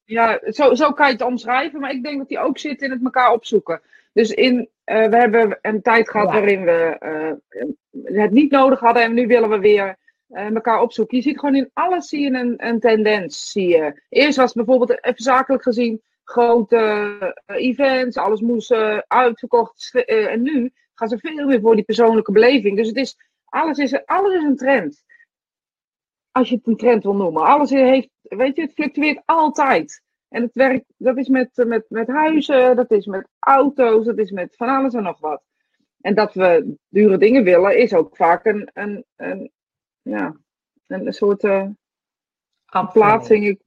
Ja, 0.04 0.40
zo, 0.44 0.74
zo 0.74 0.92
kan 0.92 1.06
je 1.06 1.12
het 1.12 1.22
omschrijven, 1.22 1.80
maar 1.80 1.90
ik 1.90 2.02
denk 2.02 2.18
dat 2.18 2.28
die 2.28 2.38
ook 2.38 2.58
zit 2.58 2.82
in 2.82 2.90
het 2.90 3.04
elkaar 3.04 3.32
opzoeken. 3.32 3.80
Dus 4.12 4.30
in, 4.30 4.68
eh, 4.84 5.08
we 5.08 5.16
hebben 5.16 5.58
een 5.62 5.82
tijd 5.82 6.10
gehad 6.10 6.26
Ja. 6.28 6.32
waarin 6.34 6.64
we 6.64 6.96
eh, 6.98 8.16
het 8.18 8.30
niet 8.30 8.50
nodig 8.50 8.80
hadden 8.80 9.02
en 9.02 9.14
nu 9.14 9.26
willen 9.26 9.48
we 9.48 9.58
weer 9.58 9.96
eh, 10.32 10.54
elkaar 10.54 10.80
opzoeken. 10.80 11.16
Je 11.16 11.22
ziet 11.22 11.38
gewoon 11.38 11.54
in 11.54 11.70
alles 11.72 12.08
zie 12.08 12.20
je 12.20 12.30
een, 12.30 12.66
een 12.66 12.80
tendens. 12.80 13.50
Zie 13.50 13.68
je. 13.68 14.02
Eerst 14.08 14.36
was 14.36 14.52
bijvoorbeeld 14.52 15.04
even 15.04 15.22
zakelijk 15.22 15.62
gezien 15.62 16.02
grote 16.24 16.76
eh, 17.46 17.56
events, 17.56 18.16
alles 18.16 18.40
moest 18.40 18.70
eh, 18.70 18.98
uitverkocht. 19.08 20.04
en 20.06 20.42
nu 20.42 20.72
gaan 20.94 21.08
ze 21.08 21.18
veel 21.18 21.46
meer 21.46 21.60
voor 21.60 21.74
die 21.74 21.84
persoonlijke 21.84 22.32
beleving. 22.32 22.76
Dus 22.76 22.86
het 22.86 22.96
is, 22.96 23.16
alles, 23.44 23.78
is, 23.78 24.06
alles 24.06 24.34
is 24.34 24.42
een 24.42 24.56
trend. 24.56 25.04
Als 26.30 26.48
je 26.48 26.54
het 26.56 26.66
een 26.66 26.76
trend 26.76 27.02
wil 27.02 27.14
noemen. 27.14 27.42
Alles 27.42 27.70
heeft, 27.70 28.08
weet 28.22 28.56
je, 28.56 28.62
het 28.62 28.72
fluctueert 28.72 29.22
altijd. 29.24 30.02
En 30.28 30.42
het 30.42 30.54
werkt, 30.54 30.84
dat 30.96 31.16
is 31.16 31.28
met, 31.28 31.50
met, 31.66 31.84
met 31.88 32.08
huizen, 32.08 32.76
dat 32.76 32.90
is 32.90 33.06
met 33.06 33.28
auto's, 33.38 34.04
dat 34.04 34.18
is 34.18 34.30
met 34.30 34.56
van 34.56 34.68
alles 34.68 34.94
en 34.94 35.02
nog 35.02 35.20
wat. 35.20 35.42
En 36.00 36.14
dat 36.14 36.34
we 36.34 36.76
dure 36.88 37.18
dingen 37.18 37.44
willen, 37.44 37.78
is 37.78 37.94
ook 37.94 38.16
vaak 38.16 38.44
een, 38.44 38.70
een, 38.72 39.04
een, 39.16 39.52
ja, 40.02 40.36
een, 40.86 41.12
soort 41.12 41.44
eh, 41.44 41.66
Afvulling. 42.66 42.92
plaatsing. 42.92 43.46
Ik, 43.46 43.60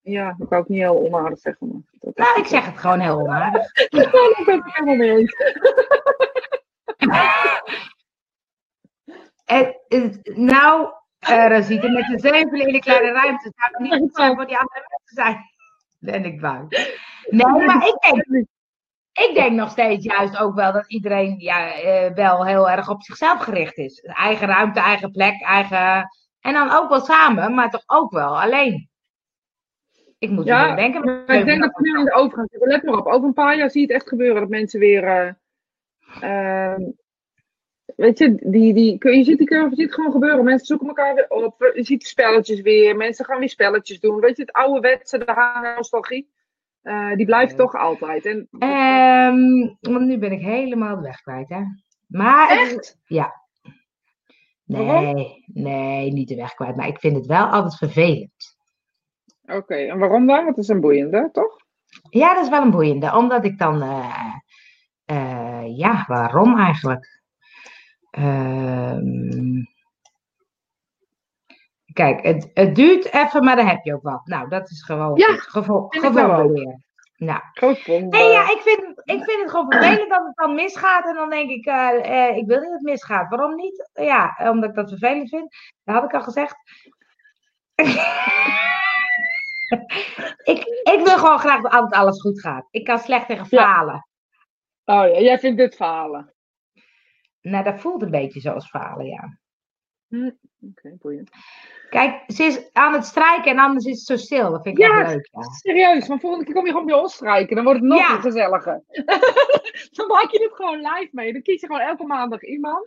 ja, 0.00 0.36
ik 0.38 0.48
wou 0.48 0.62
ook 0.62 0.68
niet 0.68 0.78
heel 0.78 0.98
onaardig 0.98 1.38
zeggen. 1.38 1.68
Maar 1.68 1.80
dat 1.90 2.16
Nou, 2.16 2.40
ik 2.40 2.46
zeg 2.46 2.66
het 2.66 2.78
gewoon 2.78 3.00
heel 3.00 3.20
onaardig. 3.20 3.72
Daar 3.88 4.10
ben 4.10 4.30
ik 4.38 4.46
het 4.46 4.74
helemaal 4.74 4.96
mee 4.96 5.10
eens. 5.10 5.34
En, 9.46 9.80
eh, 9.88 10.36
nou, 10.36 10.92
eh 11.18 11.48
Rosita, 11.48 11.88
met 11.88 12.06
de 12.06 12.18
zeven 12.18 12.66
in 12.66 12.72
de 12.72 12.78
kleine 12.78 13.12
ruimte 13.12 13.52
zou 13.56 13.70
het 13.72 13.78
niet 13.78 13.94
goed 14.02 14.14
zijn 14.14 14.34
voor 14.34 14.46
die 14.46 14.58
andere 14.58 14.84
mensen 14.88 15.24
zijn. 15.24 15.38
Ben 15.98 16.24
ik 16.24 16.40
bang. 16.40 16.70
Nee, 17.30 17.46
maar 17.46 17.86
ik 17.86 17.96
denk, 18.00 18.46
ik 19.28 19.30
denk 19.34 19.52
nog 19.52 19.70
steeds 19.70 20.04
juist 20.04 20.38
ook 20.38 20.54
wel 20.54 20.72
dat 20.72 20.84
iedereen 20.88 21.38
ja, 21.38 21.72
eh, 21.74 22.14
wel 22.14 22.46
heel 22.46 22.70
erg 22.70 22.88
op 22.88 23.02
zichzelf 23.02 23.40
gericht 23.40 23.76
is. 23.76 24.00
Eigen 24.00 24.46
ruimte, 24.46 24.80
eigen 24.80 25.10
plek, 25.10 25.42
eigen... 25.42 26.08
En 26.40 26.52
dan 26.52 26.70
ook 26.70 26.88
wel 26.88 27.00
samen, 27.00 27.54
maar 27.54 27.70
toch 27.70 27.82
ook 27.86 28.10
wel 28.12 28.40
alleen. 28.40 28.88
Ik 30.18 30.30
moet 30.30 30.44
Ja, 30.44 30.70
er 30.70 30.76
denken. 30.76 31.04
Maar 31.04 31.36
ik 31.38 31.44
denk 31.44 31.60
dat 31.60 31.72
we 31.74 31.80
nu 31.90 31.98
in 31.98 32.04
de 32.04 32.12
overgang. 32.12 32.48
Let 32.50 32.82
maar 32.82 32.96
op, 32.96 33.06
over 33.06 33.26
een 33.26 33.32
paar 33.34 33.56
jaar 33.56 33.70
zie 33.70 33.80
je 33.80 33.86
het 33.86 33.96
echt 33.96 34.08
gebeuren 34.08 34.40
dat 34.40 34.48
mensen 34.50 34.80
weer. 34.80 35.04
eh, 35.04 35.32
ehm, 36.72 36.80
weet 37.96 38.18
je, 38.18 38.34
die, 38.34 38.74
die, 38.74 38.98
kun- 38.98 39.18
je, 39.18 39.24
ziet, 39.24 39.38
die 39.38 39.46
curve 39.46 39.74
ziet 39.74 39.94
gewoon 39.94 40.12
gebeuren. 40.12 40.44
Mensen 40.44 40.66
zoeken 40.66 40.86
elkaar 40.88 41.14
weer 41.14 41.28
op. 41.28 41.72
Je 41.74 41.84
ziet 41.84 42.06
spelletjes 42.06 42.60
weer. 42.60 42.96
Mensen 42.96 43.24
gaan 43.24 43.38
weer 43.38 43.48
spelletjes 43.48 44.00
doen. 44.00 44.20
Weet 44.20 44.36
je, 44.36 44.42
het 44.42 44.52
ouderwetse, 44.52 45.18
de 45.18 45.72
nostalgie. 45.76 46.30
Eh, 46.86 47.12
die 47.14 47.26
blijft 47.26 47.56
toch 47.56 47.74
altijd. 47.74 48.26
En, 48.26 48.48
Ehm, 48.58 49.68
want 49.80 50.06
nu 50.06 50.18
ben 50.18 50.32
ik 50.32 50.40
helemaal 50.40 50.96
de 50.96 51.02
weg 51.02 51.20
kwijt, 51.20 51.48
hè. 51.48 51.60
Maar 52.06 52.48
het 52.48 52.58
Echt? 52.76 52.98
ja. 53.06 53.34
Nee, 54.64 55.44
nee, 55.46 56.12
niet 56.12 56.28
de 56.28 56.34
weg 56.36 56.54
kwijt. 56.54 56.76
Maar 56.76 56.86
ik 56.86 56.98
vind 56.98 57.16
het 57.16 57.26
wel 57.26 57.46
altijd 57.46 57.76
vervelend. 57.76 58.56
Oké, 59.44 59.74
en 59.74 59.98
waarom 59.98 60.26
dan? 60.26 60.46
Het 60.46 60.56
is 60.56 60.68
een 60.68 60.80
boeiende, 60.80 61.28
toch? 61.32 61.56
Ja, 62.10 62.34
dat 62.34 62.42
is 62.44 62.50
wel 62.50 62.62
een 62.62 62.70
boeiende. 62.70 63.16
Omdat 63.16 63.44
ik 63.44 63.58
dan... 63.58 63.82
eh, 63.82 64.34
eh, 65.04 65.76
ja, 65.76 66.04
waarom 66.06 66.58
eigenlijk? 66.58 67.22
Ehm, 68.10 69.62
kijk, 71.96 72.22
het, 72.26 72.50
het 72.54 72.74
duurt 72.74 73.12
even, 73.12 73.44
maar 73.44 73.56
dan 73.56 73.66
heb 73.66 73.84
je 73.84 73.94
ook 73.94 74.02
wat. 74.02 74.20
Nou, 74.26 74.48
dat 74.48 74.70
is 74.70 74.82
gewoon 74.82 75.16
Ja, 75.16 75.26
goed. 75.26 75.40
Gevo 75.42 75.88
ook. 76.42 76.52
weer. 76.52 76.84
Nou. 77.16 77.40
Nee, 78.08 78.30
ja, 78.30 78.42
ik 78.50 78.60
vind, 78.60 78.80
ik 79.04 79.24
vind 79.24 79.40
het 79.42 79.50
gewoon 79.50 79.72
vervelend 79.72 80.10
dat 80.10 80.24
het 80.26 80.36
dan 80.36 80.54
misgaat. 80.54 81.06
En 81.06 81.14
dan 81.14 81.30
denk 81.30 81.50
ik, 81.50 81.66
eh, 81.66 82.28
eh, 82.28 82.36
ik 82.36 82.46
wil 82.46 82.56
niet 82.56 82.64
dat 82.70 82.72
het 82.72 82.82
misgaat. 82.82 83.28
Waarom 83.28 83.54
niet? 83.54 83.90
Ja, 83.92 84.36
omdat 84.50 84.70
ik 84.70 84.76
dat 84.76 84.88
vervelend 84.88 85.28
vind. 85.28 85.54
Dat 85.84 85.94
had 85.94 86.04
ik 86.04 86.14
al 86.14 86.22
gezegd. 86.22 86.56
ik, 90.52 90.64
ik 90.82 91.00
wil 91.04 91.18
gewoon 91.18 91.38
graag 91.38 91.60
dat 91.62 91.72
altijd 91.72 91.94
alles 91.94 92.20
goed 92.20 92.40
gaat. 92.40 92.66
Ik 92.70 92.84
kan 92.84 92.98
slecht 92.98 93.26
tegen 93.26 93.46
Ja. 93.50 93.62
falen. 93.74 94.06
Oh 94.84 95.08
ja, 95.08 95.20
jij 95.20 95.38
vindt 95.38 95.58
dit 95.58 95.76
falen. 95.76 96.34
Nou, 97.40 97.64
dat 97.64 97.80
voelt 97.80 98.02
een 98.02 98.10
beetje 98.10 98.40
zoals 98.40 98.68
falen, 98.68 99.06
ja. 99.06 99.38
Oké, 100.10 100.96
boeiend. 100.98 101.30
Kijk, 101.90 102.22
ze 102.26 102.44
is 102.44 102.72
aan 102.72 102.92
het 102.92 103.04
strijken 103.04 103.50
en 103.50 103.58
anders 103.58 103.84
is 103.84 103.96
het 103.98 104.06
zo 104.06 104.16
stil. 104.16 104.50
Dat 104.50 104.62
vind 104.62 104.78
ik 104.78 104.84
Ja, 104.84 105.00
echt 105.00 105.10
leuk, 105.12 105.28
ja. 105.32 105.42
Serieus, 105.42 106.08
maar 106.08 106.18
volgende 106.20 106.44
keer 106.44 106.54
kom 106.54 106.64
je 106.64 106.70
gewoon 106.70 106.86
bij 106.86 106.94
ons 106.94 107.14
strijken. 107.14 107.56
Dan 107.56 107.64
wordt 107.64 107.80
het 107.80 107.88
nog 107.88 107.98
Ja. 107.98 108.20
gezelliger. 108.20 108.82
dan 109.96 110.06
maak 110.06 110.30
je 110.30 110.42
het 110.42 110.52
gewoon 110.54 110.78
live 110.80 111.08
mee. 111.12 111.32
Dan 111.32 111.42
kies 111.42 111.60
je 111.60 111.66
gewoon 111.66 111.80
elke 111.82 112.04
maandag 112.06 112.42
iemand. 112.42 112.86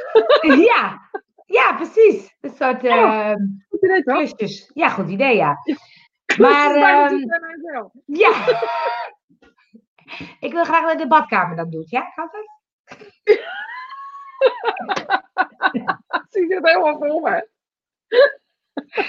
ja. 0.70 1.00
Ja, 1.46 1.74
precies. 1.76 2.36
Een 2.40 2.54
soort 2.54 2.82
Ja. 2.82 3.30
eh 3.30 3.36
Goed 3.68 3.82
idee 3.82 4.02
toch? 4.02 4.68
Ja, 4.74 4.88
goed 4.88 5.08
idee, 5.08 5.36
ja. 5.36 5.56
Maar, 6.38 6.74
ehm. 6.74 7.16
Ja. 8.06 8.30
Ik 10.40 10.52
wil 10.52 10.64
graag 10.64 10.86
dat 10.88 10.98
de 10.98 11.06
badkamer 11.06 11.56
dat 11.56 11.72
doet, 11.72 11.90
ja? 11.90 12.02
Gaat 12.14 12.32
dat? 12.32 12.44
Je 16.36 16.54
het 16.54 16.66
helemaal 16.66 16.96
voor 16.98 17.20
me. 17.20 17.48
Hé, 18.10 19.00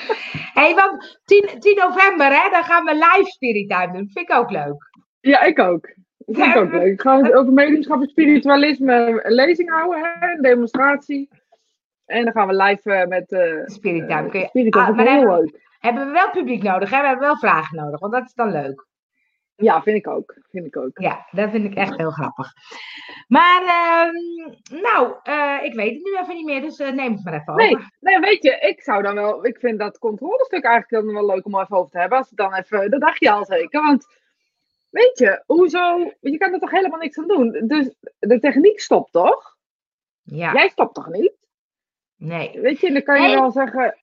hey, 0.61 0.73
want 0.75 1.19
10, 1.25 1.59
10 1.59 1.75
november, 1.75 2.27
hè, 2.27 2.49
dan 2.49 2.63
gaan 2.63 2.85
we 2.85 2.93
live 2.93 3.29
Spirit 3.29 3.69
Time 3.69 3.91
doen. 3.93 4.09
Vind 4.13 4.29
ik 4.29 4.35
ook 4.35 4.51
leuk. 4.51 4.89
Ja, 5.19 5.41
ik 5.41 5.59
ook. 5.59 5.93
Dat 6.17 6.35
vind 6.35 6.47
ik 6.47 6.55
ook 6.55 6.71
leuk. 6.71 6.91
Ik 6.91 7.01
ga 7.01 7.31
over 7.33 7.53
mediumschap 7.53 8.01
en 8.01 8.07
spiritualisme 8.07 9.19
een 9.23 9.33
lezing 9.33 9.69
houden, 9.69 9.99
hè, 10.19 10.31
een 10.31 10.41
demonstratie. 10.41 11.29
En 12.05 12.23
dan 12.23 12.33
gaan 12.33 12.47
we 12.47 12.55
live 12.55 12.91
eh, 12.91 13.07
met 13.07 13.31
uh, 13.31 13.65
Spirit 13.65 14.07
Time. 14.07 14.49
Ah, 14.69 14.89
maar 14.95 15.05
heel 15.05 15.19
hebben- 15.19 15.39
leuk. 15.39 15.61
hebben 15.79 16.05
we 16.05 16.11
wel 16.11 16.29
publiek 16.29 16.63
nodig, 16.63 16.89
hè? 16.89 17.01
We 17.01 17.07
hebben 17.07 17.25
wel 17.25 17.37
vragen 17.37 17.77
nodig, 17.77 17.99
want 17.99 18.13
dat 18.13 18.25
is 18.25 18.33
dan 18.33 18.51
leuk. 18.51 18.86
Ja, 19.59 19.81
vind 19.81 19.97
ik 19.97 20.07
ook. 20.07 20.35
Vind 20.49 20.65
ik 20.65 20.77
ook. 20.77 20.89
Ja, 20.99 21.27
dat 21.31 21.49
vind 21.49 21.65
ik 21.65 21.73
echt 21.73 21.97
heel 21.97 22.11
grappig. 22.11 22.53
Maar, 23.27 23.61
ehm, 23.61 24.13
nou, 24.81 25.15
eh, 25.23 25.57
ik 25.63 25.73
weet 25.73 25.93
het 25.93 26.03
nu 26.03 26.17
even 26.17 26.35
niet 26.35 26.45
meer, 26.45 26.61
dus 26.61 26.79
eh, 26.79 26.91
neem 26.91 27.13
het 27.13 27.23
maar 27.23 27.33
even 27.33 27.55
Nee, 27.55 27.75
over. 27.75 27.91
nee, 27.99 28.19
weet 28.19 28.43
je, 28.43 28.51
ik 28.59 28.81
zou 28.81 29.03
dan 29.03 29.15
wel, 29.15 29.45
ik 29.45 29.57
vind 29.59 29.79
dat 29.79 29.97
controlestuk 29.99 30.63
eigenlijk 30.63 31.05
dan 31.05 31.13
wel 31.13 31.25
leuk 31.25 31.45
om 31.45 31.59
even 31.59 31.77
over 31.77 31.91
te 31.91 31.99
hebben. 31.99 32.17
Als 32.17 32.27
het 32.29 32.37
dan 32.37 32.53
even, 32.53 32.89
dat 32.91 33.01
dacht 33.01 33.19
je 33.19 33.31
al 33.31 33.45
zeker. 33.45 33.81
Want, 33.81 34.05
weet 34.89 35.17
je, 35.17 35.43
hoezo, 35.45 36.11
je 36.19 36.37
kan 36.37 36.53
er 36.53 36.59
toch 36.59 36.71
helemaal 36.71 36.99
niks 36.99 37.17
aan 37.17 37.27
doen. 37.27 37.63
Dus 37.67 37.95
de 38.19 38.39
techniek 38.39 38.79
stopt 38.79 39.11
toch? 39.11 39.55
Ja, 40.23 40.53
Jij 40.53 40.69
stopt 40.69 40.93
toch 40.95 41.07
niet? 41.07 41.33
nee. 42.15 42.59
Weet 42.61 42.79
je, 42.79 42.91
dan 42.93 43.03
kan 43.03 43.21
je 43.21 43.27
Nee. 43.27 43.35
wel 43.37 43.51
zeggen. 43.51 43.97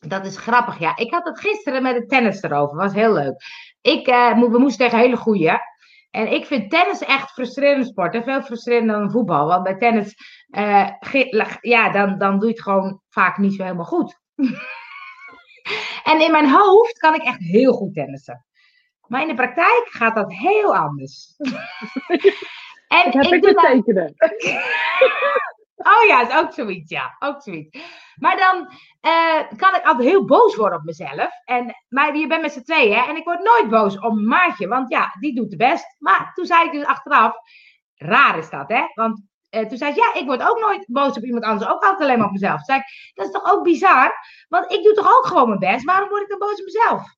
Dat 0.00 0.26
is 0.26 0.36
grappig, 0.36 0.78
ja. 0.78 0.96
Ik 0.96 1.10
had 1.10 1.24
het 1.24 1.40
gisteren 1.40 1.82
met 1.82 1.94
het 1.94 2.08
tennis 2.08 2.42
erover. 2.42 2.76
was 2.76 2.92
heel 2.92 3.12
leuk. 3.12 3.42
Ik, 3.86 4.06
mo- 4.36 4.50
we 4.50 4.58
moesten 4.58 4.84
tegen 4.84 4.98
hele 4.98 5.16
goeie. 5.16 5.58
En 6.10 6.32
ik 6.32 6.46
vind 6.46 6.70
tennis 6.70 7.00
echt 7.00 7.30
frustrerende 7.30 7.86
sport. 7.86 8.14
En 8.14 8.24
veel 8.24 8.42
frustrerender 8.42 8.98
dan 8.98 9.10
voetbal. 9.10 9.46
Want 9.46 9.62
bij 9.62 9.76
tennis, 9.76 10.14
eh, 10.50 10.90
ja, 11.60 11.90
dan, 11.90 12.18
dan 12.18 12.38
doe 12.38 12.48
je 12.48 12.54
het 12.54 12.62
gewoon 12.62 13.00
vaak 13.08 13.38
niet 13.38 13.54
zo 13.54 13.62
helemaal 13.62 13.84
goed. 13.84 14.20
en 16.10 16.20
in 16.20 16.30
mijn 16.30 16.50
hoofd 16.50 16.98
kan 16.98 17.14
ik 17.14 17.22
echt 17.22 17.38
heel 17.38 17.72
goed 17.72 17.94
tennissen. 17.94 18.46
Maar 19.06 19.22
in 19.22 19.28
de 19.28 19.34
praktijk 19.34 19.86
gaat 19.90 20.14
dat 20.14 20.32
heel 20.32 20.76
anders. 20.76 21.34
en 22.88 23.10
Dat 23.10 23.14
heb 23.14 23.24
ik 23.24 23.32
ik 23.32 23.42
doe 23.42 23.52
met 23.52 23.54
dat 23.54 23.64
tekenen. 23.64 24.14
Oh 25.76 26.06
ja, 26.06 26.28
is 26.28 26.44
ook 26.44 26.52
zoiets, 26.52 26.90
ja. 26.90 27.16
Ook 27.18 27.42
zoiets. 27.42 27.78
Maar 28.16 28.36
dan 28.36 28.68
eh, 29.00 29.58
kan 29.58 29.74
ik 29.74 29.84
altijd 29.84 30.08
heel 30.08 30.24
boos 30.24 30.56
worden 30.56 30.78
op 30.78 30.84
mezelf. 30.84 31.28
En, 31.44 31.74
maar 31.88 32.16
je 32.16 32.26
bent 32.26 32.42
met 32.42 32.52
z'n 32.52 32.62
tweeën, 32.62 32.94
hè. 32.94 33.08
En 33.08 33.16
ik 33.16 33.24
word 33.24 33.42
nooit 33.42 33.68
boos 33.68 33.98
op 33.98 34.14
maatje, 34.20 34.68
want 34.68 34.88
ja, 34.88 35.16
die 35.20 35.34
doet 35.34 35.48
het 35.48 35.58
best. 35.58 35.96
Maar 35.98 36.30
toen 36.34 36.46
zei 36.46 36.64
ik 36.64 36.72
dus 36.72 36.84
achteraf, 36.84 37.34
raar 37.94 38.38
is 38.38 38.50
dat, 38.50 38.68
hè. 38.68 38.82
Want 38.94 39.22
eh, 39.50 39.66
toen 39.66 39.78
zei 39.78 39.92
ze, 39.92 40.00
ja, 40.00 40.20
ik 40.20 40.26
word 40.26 40.42
ook 40.42 40.60
nooit 40.60 40.86
boos 40.86 41.16
op 41.16 41.24
iemand 41.24 41.44
anders. 41.44 41.70
Ook 41.70 41.82
altijd 41.82 42.00
alleen 42.00 42.18
maar 42.18 42.26
op 42.26 42.32
mezelf. 42.32 42.56
Toen 42.56 42.64
zei 42.64 42.78
ik, 42.78 43.12
dat 43.14 43.26
is 43.26 43.32
toch 43.32 43.52
ook 43.52 43.64
bizar? 43.64 44.12
Want 44.48 44.72
ik 44.72 44.82
doe 44.82 44.94
toch 44.94 45.16
ook 45.16 45.26
gewoon 45.26 45.48
mijn 45.48 45.72
best? 45.72 45.84
Waarom 45.84 46.08
word 46.08 46.22
ik 46.22 46.28
dan 46.28 46.38
boos 46.38 46.58
op 46.58 46.64
mezelf? 46.64 47.14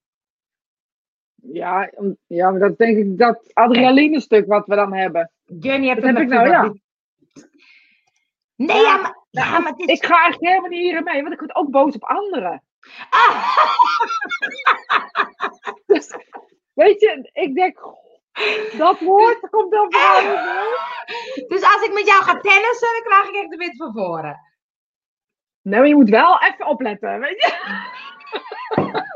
Ja, 1.35 1.91
ja, 2.27 2.51
maar 2.51 2.61
dat 2.61 2.79
denk 2.79 2.97
ik 2.97 3.19
dat 3.19 3.51
adrenaline 3.55 4.21
stuk 4.21 4.47
wat 4.47 4.67
we 4.67 4.75
dan 4.75 4.95
hebben. 4.95 5.31
Journey 5.45 5.89
heeft 5.89 6.01
Dat 6.01 6.11
heb 6.11 6.19
ik 6.19 6.29
nou, 6.29 6.47
voetbal. 6.47 6.77
Nee, 8.57 8.77
Ja, 8.77 8.83
ja, 8.83 9.18
ja, 9.31 9.59
maar. 9.59 9.73
Ik 9.77 10.05
ga 10.05 10.21
eigenlijk 10.21 10.51
helemaal 10.51 10.71
niet 10.71 10.81
hierin 10.81 11.05
mee, 11.05 11.23
want 11.23 11.33
ik 11.33 11.39
word 11.39 11.55
ook 11.55 11.71
boos 11.71 11.95
op 11.95 12.05
anderen. 12.05 12.63
Ah, 13.11 13.57
Dus, 15.87 16.15
weet 16.75 17.01
je, 17.01 17.31
ik 17.33 17.55
denk, 17.55 17.79
dat 18.77 19.01
woord 19.01 19.49
komt 19.51 19.73
dan 19.73 19.93
vooral 19.93 20.23
mee. 20.23 21.47
Dus 21.47 21.63
als 21.63 21.83
ik 21.83 21.93
met 21.93 22.07
jou 22.07 22.23
ga 22.23 22.41
tennissen, 22.41 22.93
dan 22.93 23.03
krijg 23.03 23.29
ik 23.29 23.35
echt 23.35 23.51
de 23.51 23.57
wind 23.57 23.77
van 23.77 23.93
voren. 23.93 24.41
Nee, 25.63 25.79
maar 25.79 25.89
je 25.89 25.95
moet 25.95 26.11
wel 26.11 26.41
even 26.41 26.67
opletten, 26.67 27.21
weet 27.21 27.43
je. 27.43 27.53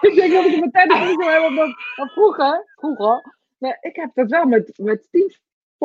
Ik 0.00 0.14
denk 0.14 0.32
dat 0.32 0.44
ik 0.44 0.60
met 0.60 0.72
tennis 0.72 1.08
niet 1.08 1.22
zo 1.22 1.28
heb, 1.28 1.54
want 1.54 1.74
vroeger, 2.12 2.72
vroeger, 2.74 3.34
nee, 3.58 3.76
ik 3.80 3.96
heb 3.96 4.10
dat 4.14 4.30
wel 4.30 4.44
met, 4.44 4.78
met 4.78 5.08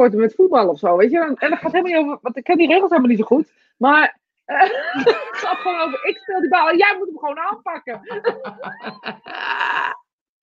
met 0.07 0.35
voetbal 0.35 0.69
of 0.69 0.79
zo, 0.79 0.97
weet 0.97 1.12
je. 1.12 1.35
En 1.35 1.49
dat 1.49 1.59
gaat 1.59 1.71
helemaal 1.71 1.83
niet 1.83 1.95
over, 2.05 2.19
want 2.21 2.38
ik 2.38 2.43
ken 2.43 2.57
die 2.57 2.67
regels 2.67 2.89
helemaal 2.89 3.09
niet 3.09 3.19
zo 3.19 3.25
goed, 3.25 3.51
maar 3.77 4.17
eh, 4.45 4.59
het 5.03 5.27
gaat 5.31 5.57
gewoon 5.57 5.81
over, 5.81 6.05
ik 6.07 6.17
speel 6.17 6.39
die 6.39 6.49
bal 6.49 6.69
en 6.69 6.77
jij 6.77 6.95
moet 6.97 7.07
hem 7.07 7.17
gewoon 7.19 7.39
aanpakken. 7.39 8.01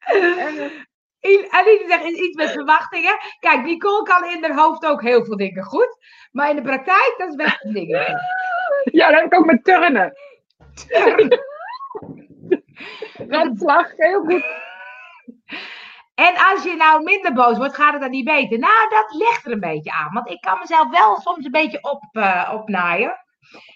En, 0.06 0.58
eh, 0.58 1.30
I- 1.30 1.46
Aline 1.50 1.84
zegt 1.88 2.04
is 2.04 2.18
iets 2.18 2.36
met 2.36 2.50
verwachtingen. 2.50 3.16
Kijk, 3.40 3.64
Nicole 3.64 4.02
kan 4.02 4.30
in 4.30 4.42
haar 4.42 4.56
hoofd 4.56 4.86
ook 4.86 5.02
heel 5.02 5.24
veel 5.24 5.36
dingen 5.36 5.64
goed. 5.64 5.98
Maar 6.32 6.50
in 6.50 6.56
de 6.56 6.62
praktijk, 6.62 7.14
dat 7.18 7.28
is 7.28 7.34
best 7.34 7.64
een 7.64 7.72
dingetje. 7.72 8.20
ja, 8.98 9.10
dat 9.10 9.20
heb 9.20 9.32
ik 9.32 9.38
ook 9.38 9.46
met 9.46 9.64
turnen. 9.64 10.12
Randslag, 13.28 13.92
heel 13.96 14.24
goed. 14.24 14.44
En 16.16 16.34
als 16.50 16.62
je 16.62 16.76
nou 16.76 17.02
minder 17.02 17.32
boos 17.32 17.56
wordt, 17.56 17.74
gaat 17.74 17.92
het 17.92 18.00
dan 18.00 18.10
niet 18.10 18.24
beter. 18.24 18.58
Nou, 18.58 18.88
dat 18.88 19.14
ligt 19.14 19.44
er 19.44 19.52
een 19.52 19.60
beetje 19.60 19.92
aan. 19.92 20.12
Want 20.12 20.30
ik 20.30 20.40
kan 20.40 20.58
mezelf 20.58 20.90
wel 20.90 21.20
soms 21.20 21.44
een 21.44 21.50
beetje 21.50 21.82
op, 21.82 22.04
eh, 22.12 22.50
opnaaien. 22.54 23.16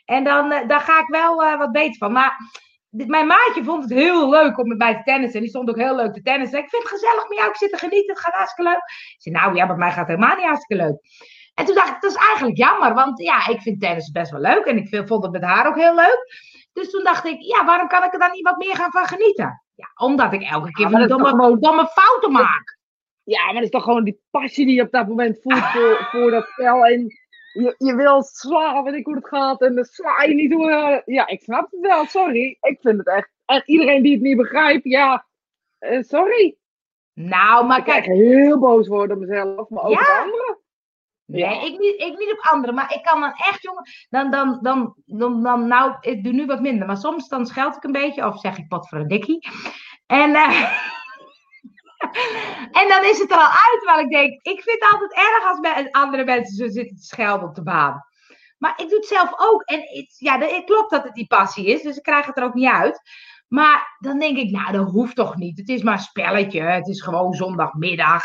En 0.04 0.24
dan, 0.24 0.52
eh, 0.52 0.68
daar 0.68 0.80
ga 0.80 1.00
ik 1.00 1.06
wel 1.06 1.42
eh, 1.44 1.58
wat 1.58 1.72
beter 1.72 1.96
van. 1.96 2.12
Maar 2.12 2.36
mijn 2.90 3.26
maatje 3.26 3.64
vond 3.64 3.82
het 3.82 3.92
heel 3.92 4.30
leuk 4.30 4.58
om 4.58 4.68
met 4.68 4.78
mij 4.78 4.94
te 4.94 5.02
tennissen. 5.02 5.34
En 5.34 5.40
die 5.40 5.48
stond 5.48 5.68
ook 5.68 5.76
heel 5.76 5.96
leuk 5.96 6.12
te 6.12 6.22
tennissen. 6.22 6.58
Ik 6.58 6.68
vind 6.68 6.82
het 6.82 6.92
gezellig 6.92 7.28
met 7.28 7.38
jou. 7.38 7.50
Ik 7.50 7.56
zit 7.56 7.70
te 7.70 7.78
genieten. 7.78 8.14
Het 8.14 8.22
gaat 8.22 8.34
hartstikke 8.34 8.70
leuk. 8.70 8.82
Zei, 9.16 9.34
nou 9.34 9.54
ja, 9.54 9.66
bij 9.66 9.76
mij 9.76 9.90
gaat 9.90 10.08
het 10.08 10.16
helemaal 10.16 10.36
niet 10.36 10.46
hartstikke 10.46 10.82
leuk. 10.84 10.98
En 11.54 11.64
toen 11.64 11.74
dacht 11.74 11.88
ik, 11.88 12.00
dat 12.00 12.10
is 12.10 12.16
eigenlijk 12.16 12.56
jammer. 12.56 12.94
Want 12.94 13.22
ja, 13.22 13.48
ik 13.48 13.60
vind 13.60 13.80
tennis 13.80 14.10
best 14.10 14.30
wel 14.30 14.40
leuk. 14.40 14.64
En 14.64 14.76
ik 14.76 15.06
vond 15.08 15.22
het 15.22 15.32
met 15.32 15.44
haar 15.44 15.66
ook 15.66 15.76
heel 15.76 15.94
leuk. 15.94 16.24
Dus 16.72 16.90
toen 16.90 17.04
dacht 17.04 17.24
ik, 17.24 17.40
ja, 17.40 17.64
waarom 17.64 17.88
kan 17.88 18.04
ik 18.04 18.12
er 18.12 18.18
dan 18.18 18.32
niet 18.32 18.48
wat 18.48 18.58
meer 18.58 18.76
gaan 18.76 18.90
van 18.90 19.06
genieten? 19.06 19.62
Ja, 19.80 20.06
omdat 20.06 20.32
ik 20.32 20.42
elke 20.42 20.70
keer 20.70 20.84
Ja, 20.84 20.90
van 20.90 20.98
maar 21.00 21.08
domme, 21.08 21.28
gewoon- 21.28 21.60
domme 21.60 21.86
fouten 21.86 22.32
maak. 22.32 22.78
Ja, 23.22 23.44
maar 23.44 23.54
dat 23.54 23.62
is 23.62 23.70
toch 23.70 23.82
gewoon 23.82 24.04
die 24.04 24.20
passie 24.30 24.66
die 24.66 24.74
je 24.74 24.82
op 24.82 24.90
dat 24.90 25.08
moment 25.08 25.38
voelt 25.42 25.64
voor, 25.64 25.96
voor 26.10 26.30
dat 26.30 26.46
spel. 26.46 26.84
En 26.86 27.06
je, 27.52 27.74
je 27.78 27.94
wil 27.94 28.22
slaan, 28.22 28.84
weet 28.84 28.94
ik 28.94 29.04
hoe 29.04 29.14
het 29.14 29.28
gaat. 29.28 29.60
En 29.62 29.74
dan 29.74 29.84
sla 29.84 30.22
je 30.22 30.34
niet 30.34 30.50
door. 30.50 31.02
Ja, 31.04 31.26
ik 31.26 31.42
snap 31.42 31.70
het 31.70 31.80
wel, 31.80 32.04
sorry. 32.06 32.56
Ik 32.60 32.78
vind 32.80 32.98
het 32.98 33.06
echt. 33.06 33.30
En 33.44 33.62
iedereen 33.64 34.02
die 34.02 34.12
het 34.12 34.22
niet 34.22 34.36
begrijpt, 34.36 34.84
ja, 34.84 35.26
eh, 35.78 36.02
sorry. 36.02 36.56
Nou, 37.14 37.66
maar 37.66 37.78
Ik 37.78 37.84
kijk, 37.84 38.04
heel 38.04 38.58
boos 38.58 38.88
worden 38.88 39.16
op 39.16 39.22
mezelf, 39.26 39.68
maar 39.68 39.82
ook 39.82 39.92
Ja? 39.92 40.00
op 40.00 40.22
anderen. 40.24 40.58
Nee, 41.30 41.40
Ja. 41.42 41.50
ik, 41.50 41.78
niet, 41.78 42.00
ik 42.00 42.18
niet 42.18 42.32
op 42.32 42.46
anderen, 42.50 42.74
maar 42.74 42.92
ik 42.94 43.02
kan 43.02 43.20
dan 43.20 43.32
echt, 43.32 43.62
jongen, 43.62 43.82
dan, 44.10 44.30
dan, 44.30 44.58
dan, 44.62 44.94
dan, 45.06 45.42
dan, 45.42 45.66
nou, 45.68 45.94
ik 46.00 46.24
doe 46.24 46.32
nu 46.32 46.46
wat 46.46 46.60
minder, 46.60 46.86
maar 46.86 46.96
soms 46.96 47.28
dan 47.28 47.46
scheld 47.46 47.76
ik 47.76 47.84
een 47.84 47.92
beetje, 47.92 48.26
of 48.26 48.40
zeg 48.40 48.58
ik 48.58 48.68
pot 48.68 48.88
voor 48.88 48.98
een 48.98 49.08
dikkie. 49.08 49.48
En, 50.06 50.34
eh, 50.34 50.62
en 52.80 52.88
dan 52.88 53.04
is 53.04 53.18
het 53.18 53.30
er 53.30 53.36
al 53.36 53.42
uit, 53.46 53.78
terwijl 53.78 54.04
ik 54.04 54.10
denk, 54.10 54.32
ik 54.42 54.62
vind 54.62 54.82
het 54.82 54.92
altijd 54.92 55.12
erg 55.14 55.48
als 55.48 55.58
me- 55.58 55.92
andere 55.92 56.24
mensen 56.24 56.56
zo 56.56 56.68
zitten 56.68 56.96
te 56.96 57.02
schelden 57.04 57.48
op 57.48 57.54
de 57.54 57.62
baan. 57.62 58.04
Maar 58.58 58.72
ik 58.76 58.88
doe 58.88 58.98
het 58.98 59.06
zelf 59.06 59.32
ook. 59.36 59.62
En 59.62 59.78
het, 59.80 60.14
ja, 60.18 60.38
het 60.38 60.64
klopt 60.64 60.90
dat 60.90 61.02
het 61.04 61.14
die 61.14 61.26
passie 61.26 61.66
is, 61.66 61.82
dus 61.82 61.96
ik 61.96 62.02
krijg 62.02 62.26
het 62.26 62.36
er 62.36 62.44
ook 62.44 62.54
niet 62.54 62.68
uit. 62.70 63.00
Maar 63.48 63.96
dan 63.98 64.18
denk 64.18 64.36
ik, 64.36 64.50
nou, 64.50 64.72
dat 64.72 64.90
hoeft 64.90 65.16
toch 65.16 65.36
niet. 65.36 65.58
Het 65.58 65.68
is 65.68 65.82
maar 65.82 65.92
een 65.94 65.98
spelletje. 66.00 66.60
Het 66.60 66.88
is 66.88 67.02
gewoon 67.02 67.32
zondagmiddag. 67.32 68.24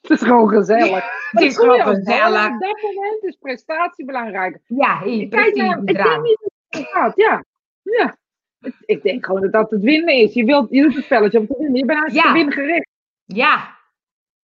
Het 0.00 0.10
is 0.10 0.22
gewoon 0.22 0.48
gezellig. 0.48 1.04
Het 1.32 1.42
is 1.42 1.56
gewoon 1.56 1.80
gezellig. 1.80 2.46
Op 2.52 2.60
dat 2.60 2.82
moment 2.82 3.22
is 3.24 3.36
prestatie 3.40 4.04
belangrijk. 4.04 4.58
Ja, 4.66 5.02
Je 5.04 5.28
kijkt 5.28 5.56
naar, 5.56 5.78
ik 5.84 5.86
denk 5.86 6.22
niet 6.22 6.38
dat 6.40 6.80
het 6.80 6.88
gaat, 6.90 7.16
ja. 7.16 7.44
Ja. 7.82 8.16
Ik- 8.60 8.82
Ik 8.84 9.02
denk 9.02 9.26
gewoon 9.26 9.40
dat 9.40 9.52
dat 9.52 9.70
het 9.70 9.82
winnen 9.82 10.14
is. 10.14 10.34
Je, 10.34 10.44
wilt, 10.44 10.70
je 10.70 10.82
doet 10.82 10.94
het 10.94 11.04
spelletje 11.04 11.38
om 11.38 11.46
te 11.46 11.54
winnen. 11.58 11.76
Je 11.78 11.84
bent 11.84 11.98
hartstikke 11.98 12.28
Ja. 12.28 12.34
winnengericht. 12.34 12.88
Ja, 13.24 13.80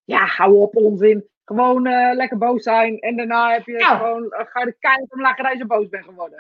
Ja, 0.05 0.25
hou 0.27 0.55
op 0.57 0.77
onzin. 0.77 1.29
Gewoon 1.45 1.87
eh, 1.87 2.15
lekker 2.15 2.39
boos 2.39 2.63
zijn. 2.63 2.99
En 2.99 3.17
daarna 3.17 3.51
heb 3.53 3.67
je 3.67 3.85
gewoon, 3.85 4.31
eh, 4.33 4.47
ga 4.47 4.61
je 4.61 4.67
de 4.67 4.77
keihard 4.79 5.13
om 5.13 5.21
lachen 5.21 5.43
dat 5.45 5.53
je 5.53 5.59
zo 5.59 5.67
boos 5.67 5.89
bent 5.89 6.05
geworden. 6.05 6.39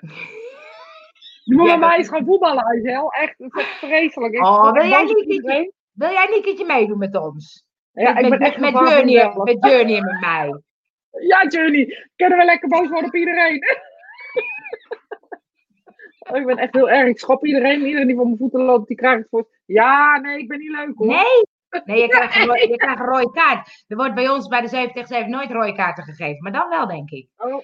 Je 1.44 1.56
moet 1.56 1.66
bij 1.66 1.78
mij 1.78 1.96
eens 1.96 2.08
gaan 2.08 2.24
voetballen, 2.24 2.64
Aisel. 2.64 3.11
Echt, 3.12 3.38
dat 3.38 3.48
is 3.54 3.61
echt 3.62 3.78
vreselijk. 3.78 4.34
Ik 4.34 4.44
Oh, 4.44 4.72
wil 4.72 4.87
jij 4.87 5.02
niet- 5.04 5.72
wil 5.92 6.11
jij 6.11 6.26
niet 6.26 6.37
een 6.37 6.42
keertje 6.42 6.64
meedoen 6.64 6.98
met 6.98 7.16
ons? 7.16 7.64
Ja, 7.98 8.12
met, 8.12 8.24
ik 8.24 8.30
ben 8.30 8.38
echt 8.38 8.58
met, 8.58 8.72
Journey, 8.72 9.32
met 9.44 9.56
Journey 9.61 9.96
en 9.96 10.04
met 10.04 10.20
mij. 10.20 10.62
Ja, 11.11 11.46
Journey. 11.48 12.08
Kunnen 12.16 12.38
we 12.38 12.44
lekker 12.44 12.68
boos 12.68 12.88
worden 12.88 13.08
op 13.08 13.14
iedereen? 13.14 13.62
Oh, 16.30 16.37
ik 16.37 16.46
ben 16.46 16.56
echt 16.56 16.74
heel 16.74 16.90
erg. 16.90 17.08
Ik 17.08 17.18
schop 17.18 17.46
iedereen. 17.46 17.87
Iedereen 17.87 18.06
die 18.06 18.16
voor 18.16 18.24
mijn 18.24 18.38
voeten 18.38 18.62
loopt, 18.62 18.88
die 18.88 18.96
krijgt 18.96 19.18
het 19.18 19.28
voor. 19.28 19.48
Ja, 19.64 20.18
nee, 20.18 20.38
ik 20.38 20.48
ben 20.48 20.58
niet 20.58 20.70
leuk 20.70 20.92
hoor. 20.94 21.06
Nee? 21.06 21.46
Nee, 21.84 22.00
je 22.00 22.08
krijgt, 22.14 22.37
een 22.37 22.46
rode, 22.46 22.68
je 22.68 22.76
krijgt 22.76 23.00
een 23.00 23.06
rode 23.06 23.30
kaart. 23.30 23.84
Er 23.87 23.96
wordt 23.96 24.14
bij 24.14 24.28
ons 24.28 24.48
bij 24.48 24.61
de 24.61 24.68
7 24.68 24.92
tegen 24.92 25.08
7 25.08 25.30
nooit 25.30 25.50
rode 25.50 25.72
kaarten 25.72 26.04
gegeven. 26.04 26.42
Maar 26.42 26.52
dan 26.52 26.68
wel, 26.68 26.87
denk 26.87 27.11
ik. 27.11 27.28
Oh, 27.37 27.62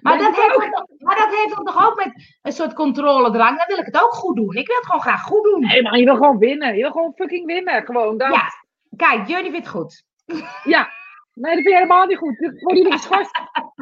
Maar 0.00 0.18
dat, 0.18 0.36
heeft 0.36 0.54
ook. 0.54 0.88
maar 0.98 1.16
dat 1.16 1.34
heeft 1.34 1.64
toch 1.64 1.88
ook 1.88 2.04
met 2.04 2.38
een 2.42 2.52
soort 2.52 2.74
controledrang. 2.74 3.56
Dan 3.58 3.66
wil 3.66 3.78
ik 3.78 3.86
het 3.86 4.02
ook 4.02 4.14
goed 4.14 4.36
doen. 4.36 4.54
Ik 4.54 4.66
wil 4.66 4.76
het 4.76 4.86
gewoon 4.86 5.00
graag 5.00 5.22
goed 5.22 5.44
doen. 5.44 5.60
nee, 5.60 5.82
maar 5.82 5.98
je 5.98 6.04
wil 6.04 6.16
gewoon 6.16 6.38
winnen. 6.38 6.74
Je 6.76 6.82
wil 6.82 6.90
gewoon 6.90 7.12
fucking 7.14 7.46
winnen. 7.46 7.84
Gewoon. 7.84 8.18
Dat. 8.18 8.32
Ja, 8.34 8.48
kijk, 8.96 9.28
Journey 9.28 9.50
vindt 9.50 9.66
het 9.66 9.68
goed. 9.68 10.04
Ja. 10.64 10.90
Nee, 11.34 11.54
dat 11.54 11.62
vind 11.62 11.68
je 11.68 11.74
helemaal 11.74 12.06
niet 12.06 12.18
goed. 12.18 12.38
Dit 12.38 12.62
worden 12.62 12.82
jullie 12.82 12.98
geschorst 12.98 13.40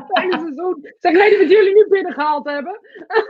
hele 0.09 0.39
seizoen. 0.39 0.95
Zeg, 0.99 1.39
wat 1.39 1.51
jullie 1.51 1.75
nu 1.75 1.87
binnengehaald 1.89 2.47
hebben? 2.47 2.81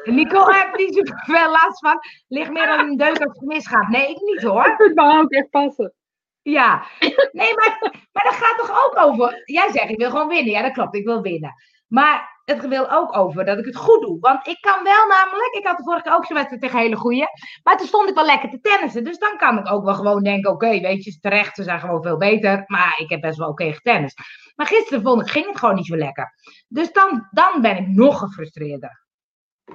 Nicole 0.04 0.54
heeft 0.54 0.76
niet 0.76 0.94
zoveel 0.94 1.50
last 1.50 1.78
van. 1.78 1.98
Ligt 2.28 2.50
meer 2.50 2.66
dan 2.66 2.78
een 2.78 2.96
deuk 2.96 3.24
als 3.24 3.38
het 3.38 3.40
misgaat. 3.40 3.88
Nee, 3.88 4.10
ik 4.10 4.20
niet 4.20 4.42
hoor. 4.42 4.66
Ik 4.66 4.74
vind 4.76 4.94
me 4.94 5.18
ook 5.18 5.30
echt 5.30 5.50
passen. 5.50 5.94
Ja, 6.42 6.86
nee, 7.32 7.54
maar, 7.54 7.78
maar 8.12 8.24
dat 8.24 8.34
gaat 8.34 8.58
toch 8.58 8.86
ook 8.86 9.04
over. 9.04 9.42
Jij 9.44 9.70
zegt, 9.72 9.90
ik 9.90 9.98
wil 9.98 10.10
gewoon 10.10 10.28
winnen. 10.28 10.52
Ja, 10.52 10.62
dat 10.62 10.72
klopt, 10.72 10.94
ik 10.94 11.04
wil 11.04 11.22
winnen. 11.22 11.54
Maar 11.86 12.39
het 12.50 12.68
wil 12.68 12.90
ook 12.90 13.16
over 13.16 13.44
dat 13.44 13.58
ik 13.58 13.64
het 13.64 13.76
goed 13.76 14.00
doe. 14.00 14.18
Want 14.20 14.46
ik 14.46 14.60
kan 14.60 14.84
wel 14.84 15.06
namelijk, 15.06 15.54
ik 15.54 15.66
had 15.66 15.76
de 15.76 15.82
vorige 15.82 16.02
keer 16.02 16.14
ook 16.14 16.24
zo'n 16.24 16.36
wedstrijd 16.36 16.62
tegen 16.62 16.78
hele 16.78 16.96
goeie. 16.96 17.26
Maar 17.62 17.76
toen 17.76 17.86
stond 17.86 18.08
ik 18.08 18.14
wel 18.14 18.24
lekker 18.24 18.50
te 18.50 18.60
tennissen. 18.60 19.04
Dus 19.04 19.18
dan 19.18 19.36
kan 19.36 19.58
ik 19.58 19.72
ook 19.72 19.84
wel 19.84 19.94
gewoon 19.94 20.22
denken, 20.22 20.50
oké, 20.50 20.80
weet 20.80 21.04
je, 21.04 21.18
terecht, 21.20 21.56
ze 21.56 21.62
zijn 21.62 21.80
gewoon 21.80 22.02
veel 22.02 22.16
beter. 22.16 22.64
Maar 22.66 22.94
ik 22.98 23.10
heb 23.10 23.20
best 23.20 23.38
wel 23.38 23.48
oké 23.48 23.72
getennist. 23.72 24.20
Maar 24.54 24.66
gisteren 24.66 25.02
vond 25.02 25.20
ik, 25.20 25.30
ging 25.30 25.46
het 25.46 25.58
gewoon 25.58 25.74
niet 25.74 25.86
zo 25.86 25.96
lekker. 25.96 26.34
Dus 26.68 26.92
dan, 26.92 27.28
dan 27.30 27.60
ben 27.60 27.76
ik 27.76 27.86
nog 27.86 28.18
gefrustreerder. 28.18 29.04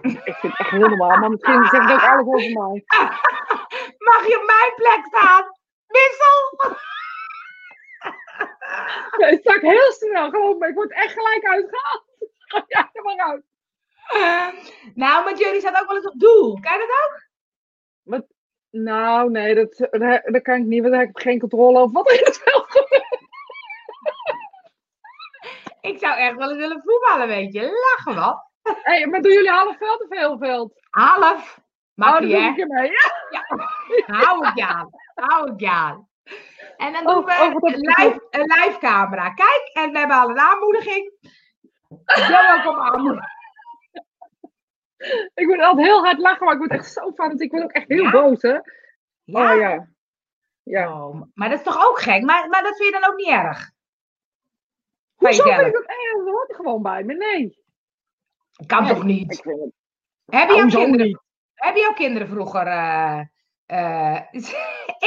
Ik 0.01 0.35
vind 0.35 0.41
het 0.41 0.59
echt 0.59 0.69
heel 0.69 0.89
normaal. 0.89 1.17
Maar 1.17 1.29
misschien 1.29 1.63
zegt 1.63 1.89
het 1.89 1.91
ook 1.91 2.09
alles 2.09 2.25
over 2.25 2.51
mij. 2.51 2.83
Mag 4.09 4.27
je 4.27 4.37
op 4.39 4.45
mijn 4.45 4.73
plek 4.75 5.05
staan? 5.05 5.43
Wissel! 5.87 6.77
Nee, 9.17 9.29
het 9.29 9.39
stak 9.39 9.61
heel 9.61 9.91
snel, 9.91 10.29
geloof 10.29 10.57
me. 10.57 10.67
Ik 10.67 10.75
word 10.75 10.91
echt 10.91 11.13
gelijk 11.13 11.45
uitgehaald. 11.45 12.03
Ja, 12.67 12.89
maar 13.03 13.17
uit. 13.17 13.43
nou, 14.93 15.25
met 15.25 15.39
jullie 15.39 15.59
staat 15.59 15.81
ook 15.81 15.87
wel 15.87 15.95
eens 15.95 16.07
op 16.07 16.19
doel. 16.19 16.59
Kan 16.59 16.71
je 16.71 16.79
dat 16.87 16.89
ook? 17.03 17.23
Nou, 18.83 19.31
nee, 19.31 19.55
dat, 19.55 19.87
dat, 20.25 20.41
kan 20.41 20.55
ik 20.55 20.65
niet, 20.65 20.81
want 20.81 20.93
daar 20.93 21.01
heb 21.01 21.09
ik 21.09 21.21
geen 21.21 21.39
controle 21.39 21.79
over 21.79 21.93
wat 21.93 22.09
er 22.09 22.17
in 22.19 22.25
het 22.25 22.37
veld 22.43 22.65
gebeurt. 22.67 23.23
Ik 25.81 25.99
zou 25.99 26.17
echt 26.17 26.35
wel 26.35 26.49
eens 26.49 26.57
willen 26.57 26.81
voetballen, 26.85 27.27
weet 27.27 27.53
je. 27.53 27.61
Lachen 27.61 28.21
wat. 28.21 28.49
Hey, 28.83 29.07
maar 29.07 29.21
doen 29.21 29.31
jullie 29.31 29.49
half 29.49 29.77
veld 29.77 30.01
of 30.03 30.09
heel 30.09 30.37
veld? 30.37 30.73
Half. 30.89 31.59
Mag 31.93 32.19
Oh, 32.19 32.27
je, 32.27 32.35
hè? 32.35 32.49
ik 32.49 32.57
ermee. 32.57 32.91
Ja. 32.91 33.45
Hou 34.05 34.51
je 34.55 34.65
aan. 34.65 34.89
Hou 35.15 35.65
aan. 35.65 36.09
En 36.77 36.93
dan 36.93 37.03
doen 37.03 37.15
Oh, 37.17 37.25
we 37.25 37.31
oh, 37.31 37.73
een, 37.73 37.79
live, 37.79 38.27
een 38.29 38.41
live 38.41 38.77
camera. 38.79 39.33
Kijk, 39.33 39.69
en 39.73 39.91
we 39.91 39.97
hebben 39.97 40.17
al 40.17 40.29
een 40.29 40.39
aanmoediging. 40.39 41.13
Zo 42.05 42.33
ook 42.55 42.65
op 42.75 42.81
aanmoediging. 42.81 43.33
Ik 45.33 45.47
moet 45.47 45.59
altijd 45.59 45.87
heel 45.87 46.03
hard 46.03 46.19
lachen, 46.19 46.45
maar 46.45 46.53
ik 46.53 46.59
word 46.59 46.71
echt 46.71 46.91
zo 46.91 47.11
fanatiek. 47.11 47.41
Ik 47.41 47.51
word 47.51 47.63
ook 47.63 47.71
echt 47.71 47.87
heel 47.87 48.03
Ja? 48.03 48.11
boos, 48.11 48.41
hè? 48.41 48.49
Ja. 49.23 49.53
Oh 49.53 49.59
ja. 49.59 49.87
Ja. 50.63 50.93
Oh, 51.05 51.21
maar 51.33 51.49
dat 51.49 51.57
is 51.59 51.65
toch 51.65 51.87
ook 51.89 51.99
gek? 51.99 52.23
Maar, 52.23 52.49
maar 52.49 52.63
dat 52.63 52.77
vind 52.77 52.93
je 52.93 52.99
dan 53.01 53.09
ook 53.11 53.17
niet 53.17 53.27
erg? 53.27 53.71
Van 55.17 55.27
Hoezo 55.27 55.43
vind 55.43 55.67
ik 55.67 55.73
dat 55.73 55.83
erg? 55.85 56.17
Dat 56.25 56.33
hoort 56.33 56.49
er 56.49 56.55
gewoon 56.55 56.81
bij 56.81 57.03
me. 57.03 57.13
Nee. 57.13 57.63
Kan 58.67 58.83
Nee, 58.83 58.93
toch 58.93 59.03
niet? 59.03 59.41
Vind. 59.41 59.73
Heb 60.25 60.49
je, 60.49 60.55
kinderen, 60.55 61.05
niet? 61.05 61.19
heb 61.53 61.75
je 61.75 61.87
ook 61.89 61.95
kinderen 61.95 62.27
vroeger? 62.27 62.67
eh, 62.67 63.19
eh, 63.65 64.21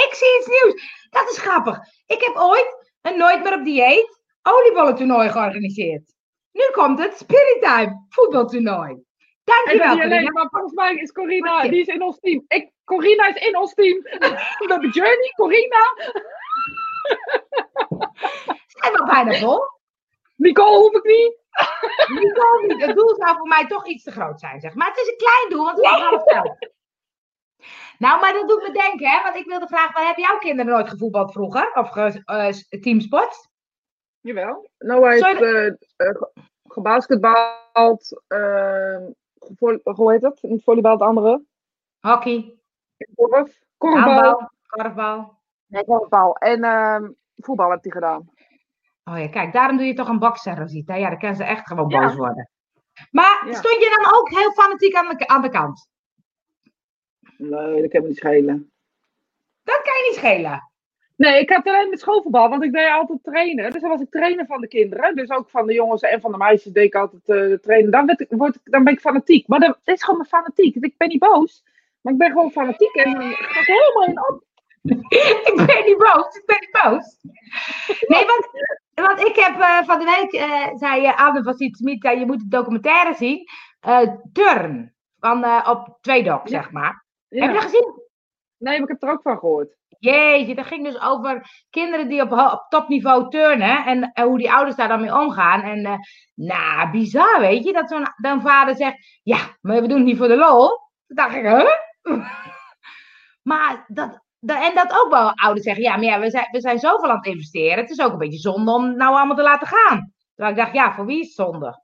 ik 0.05 0.11
zie 0.15 0.39
iets 0.39 0.47
nieuws. 0.47 1.07
Dat 1.11 1.31
is 1.31 1.39
grappig. 1.39 1.79
Ik 2.07 2.21
heb 2.21 2.37
ooit 2.37 2.87
een 3.03 3.19
Nooit 3.19 3.43
meer 3.43 3.55
op 3.59 3.65
dieet 3.65 4.21
oliebollentoernooi 4.43 5.29
georganiseerd. 5.29 6.15
Nu 6.59 6.71
komt 6.73 6.99
het 6.99 7.19
Spirit 7.19 7.59
Time 7.61 8.07
voetbaltoernooi. 8.09 9.07
Dankjewel, 9.45 9.95
niet 9.95 10.05
alleen, 10.05 10.33
maar 10.33 10.49
volgens 10.51 10.73
mij 10.73 10.95
is 10.95 11.13
Corina, 11.13 11.63
die 11.63 11.81
is 11.81 11.87
in 11.87 12.03
ons 12.03 12.19
team. 12.21 12.45
Ik, 12.49 12.71
Corina 12.85 13.29
is 13.29 13.47
in 13.47 13.57
ons 13.57 13.75
team. 13.75 14.01
Hebben 14.69 14.91
Journey, 14.91 15.33
Corina, 15.37 15.95
Zijn 18.79 18.93
we 18.93 19.05
bijna 19.07 19.39
vol? 19.39 19.61
Nicole 20.37 20.79
hoef 20.79 20.93
ik 20.93 21.05
niet. 21.05 21.39
Nicole 22.09 22.67
niet. 22.67 22.87
Het 22.87 22.97
doel 22.97 23.15
zou 23.15 23.37
voor 23.37 23.49
mij 23.49 23.67
toch 23.67 23.87
iets 23.87 24.05
te 24.05 24.11
groot 24.11 24.41
zijn, 24.41 24.61
zeg 24.61 24.75
maar. 24.75 24.89
Het 24.89 24.97
is 24.97 25.09
een 25.09 25.17
klein 25.17 25.49
doel, 25.49 25.65
want 25.65 25.77
het 25.77 25.87
is 25.87 25.93
een 25.93 26.07
half 26.07 26.23
veld. 26.25 26.71
Nou, 27.99 28.21
maar 28.21 28.33
dat 28.33 28.49
doet 28.49 28.63
me 28.63 28.71
denken, 28.73 29.09
hè? 29.11 29.23
Want 29.23 29.37
ik 29.37 29.47
wilde 29.47 29.67
vragen, 29.67 29.93
waar 29.93 30.07
heb 30.07 30.17
jouw 30.17 30.39
kinderen 30.39 30.73
nooit 30.73 30.89
gevoetbald 30.89 31.33
vroeger? 31.33 31.73
Of 31.75 31.91
ge, 31.91 32.23
eh, 32.25 32.81
teamsport? 32.81 33.49
Jawel. 34.21 34.71
Noah 34.79 35.11
heeft 35.11 35.23
Zou 35.23 35.37
eh, 35.37 35.67
eh, 35.67 36.23
gebasketbald. 36.83 38.23
eh, 38.27 38.97
gevo- 39.39 39.81
hoe 39.93 40.13
heet 40.13 40.21
dat? 40.21 40.39
Niet 40.43 40.63
volleybal, 40.63 40.93
het 40.93 41.01
andere. 41.03 41.43
Hockey, 42.01 42.55
Korf. 43.15 43.59
Korfbal. 43.77 44.51
korfbal. 44.67 45.39
Nee, 45.67 45.85
korfbal. 45.85 46.37
En 46.37 46.65
ehm, 46.65 47.11
voetbal 47.37 47.71
heeft 47.71 47.83
hij 47.83 47.93
gedaan. 47.93 48.31
Oh 49.05 49.19
ja, 49.19 49.29
kijk, 49.29 49.53
daarom 49.53 49.77
doe 49.77 49.87
je 49.87 49.95
toch 49.95 50.09
een 50.09 50.19
bokser, 50.19 50.57
Rosita. 50.59 50.95
Ja, 50.95 51.09
dan 51.09 51.19
kan 51.19 51.37
ze 51.37 51.45
echt 51.45 51.67
gewoon 51.67 51.89
Ja. 51.89 52.01
boos 52.01 52.15
worden. 52.17 52.51
Maar 53.11 53.43
Ja. 53.47 53.53
stond 53.53 53.83
je 53.83 54.01
dan 54.03 54.15
ook 54.19 54.29
heel 54.31 54.53
fanatiek 54.53 54.95
aan 54.95 55.17
de, 55.17 55.27
aan 55.27 55.43
de 55.43 55.49
kant? 55.49 55.89
Nee, 57.39 57.81
dat 57.83 57.91
kan 57.91 58.03
me 58.03 58.09
niet 58.09 58.17
schelen. 58.17 58.73
Dat 59.63 59.81
kan 59.83 59.95
je 59.95 60.07
niet 60.11 60.19
schelen. 60.19 60.68
Nee, 61.19 61.41
ik 61.41 61.51
had 61.51 61.67
alleen 61.67 61.91
met 61.91 62.01
schoolvoetbal, 62.01 62.49
want 62.49 62.63
ik 62.63 62.73
deed 62.73 62.91
altijd 62.91 63.23
trainen. 63.23 63.71
Dus 63.71 63.81
dan 63.81 63.91
was 63.91 64.01
ik 64.01 64.11
trainer 64.11 64.47
van 64.47 64.61
de 64.61 64.69
kinderen. 64.69 65.17
Dus 65.17 65.31
ook 65.31 65.51
van 65.51 65.67
de 65.67 65.73
jongens 65.73 66.03
en 66.03 66.21
van 66.21 66.33
de 66.33 66.39
meisjes 66.39 66.73
deed 66.73 66.85
ik 66.85 66.95
altijd 66.95 67.29
eh 67.29 67.59
trainen. 67.59 67.91
Dan, 67.91 68.07
werd 68.07 68.21
ik, 68.21 68.27
word 68.31 68.55
ik, 68.55 68.61
dan 68.65 68.85
ben 68.85 68.93
ik 68.93 69.01
fanatiek. 69.01 69.47
Maar 69.49 69.61
dat 69.61 69.79
is 69.85 70.03
gewoon 70.03 70.19
mijn 70.19 70.29
fanatiek. 70.31 70.75
Ik 70.75 70.95
ben 70.97 71.09
niet 71.09 71.19
boos, 71.19 71.65
maar 72.01 72.13
ik 72.13 72.19
ben 72.19 72.29
gewoon 72.29 72.51
fanatiek. 72.51 72.95
En 72.95 73.13
dan 73.13 73.23
ga 73.33 73.61
ik 73.61 73.67
helemaal 73.67 74.05
in 74.07 74.29
op. 74.29 74.45
ik 75.51 75.67
ben 75.67 75.85
niet 75.85 75.99
boos, 75.99 76.37
ik 76.37 76.43
ben 76.47 76.57
niet 76.61 76.79
boos. 76.83 77.17
Nee, 78.13 78.25
want, 78.27 78.49
want 78.95 79.29
ik 79.29 79.37
heb 79.37 79.61
eh, 79.61 79.83
van 79.83 79.99
de 79.99 80.05
week, 80.05 80.33
eh, 80.33 80.77
zei 80.77 81.03
uh, 81.03 81.27
Anne 81.27 81.43
van 81.43 81.55
Smit, 81.55 82.03
je 82.03 82.27
moet 82.27 82.39
de 82.41 82.49
documentaire 82.49 83.15
zien. 83.15 83.49
Turn, 84.33 84.95
van, 85.19 85.67
op 85.67 85.99
Tweedok, 86.01 86.49
Ja. 86.49 86.63
zeg 86.63 86.71
maar. 86.71 87.05
Ja. 87.29 87.41
Heb 87.41 87.55
je 87.55 87.61
dat 87.61 87.71
gezien? 87.71 87.98
Nee, 88.59 88.81
maar 88.81 88.89
ik 88.89 88.89
heb 88.89 89.03
er 89.03 89.11
ook 89.11 89.23
van 89.23 89.39
gehoord. 89.39 89.77
Jeetje, 89.99 90.55
dat 90.55 90.67
ging 90.67 90.85
dus 90.85 91.01
over 91.01 91.65
kinderen 91.71 92.09
die 92.09 92.23
op, 92.23 92.67
topniveau 92.69 93.31
turnen 93.31 93.85
en, 93.85 94.13
en 94.13 94.27
hoe 94.27 94.39
die 94.39 94.53
ouders 94.53 94.77
daar 94.77 94.89
dan 94.89 95.01
mee 95.01 95.15
omgaan. 95.15 95.63
En 95.63 95.85
eh, 95.85 95.99
nou, 96.35 96.91
bizar, 96.91 97.41
weet 97.41 97.65
je, 97.65 97.73
dat 97.73 97.89
zo'n 97.89 98.41
vader 98.41 98.77
zegt, 98.77 99.21
ja, 99.23 99.39
maar 99.61 99.81
we 99.81 99.89
doen 99.89 99.97
het 99.97 100.07
niet 100.07 100.17
voor 100.17 100.29
de 100.29 100.37
lol. 100.37 100.69
Toen 101.07 101.17
dacht 101.17 101.35
ik, 101.35 101.43
huh? 101.43 101.71
maar 103.51 103.85
dat, 103.89 104.23
dat, 104.41 104.63
en 104.63 104.75
dat 104.75 105.03
ook 105.05 105.11
wel 105.11 105.33
ouders 105.35 105.65
zeggen, 105.65 105.83
ja, 105.83 105.97
maar 105.97 106.05
ja, 106.05 106.21
we 106.21 106.31
zijn, 106.31 106.49
we 106.51 106.61
zijn 106.61 106.79
zoveel 106.79 107.11
aan 107.11 107.17
het 107.17 107.27
investeren. 107.27 107.79
Het 107.79 107.91
is 107.91 108.01
ook 108.01 108.13
een 108.13 108.19
beetje 108.19 108.39
zonde 108.39 108.73
om 108.73 108.85
het 108.85 108.97
nou 108.97 109.15
allemaal 109.17 109.37
te 109.37 109.43
laten 109.43 109.67
gaan. 109.67 110.13
Terwijl 110.35 110.57
ik 110.57 110.63
dacht, 110.63 110.75
ja, 110.75 110.95
voor 110.95 111.07
wie 111.07 111.21
is 111.21 111.27
het 111.27 111.35
zonde? 111.35 111.83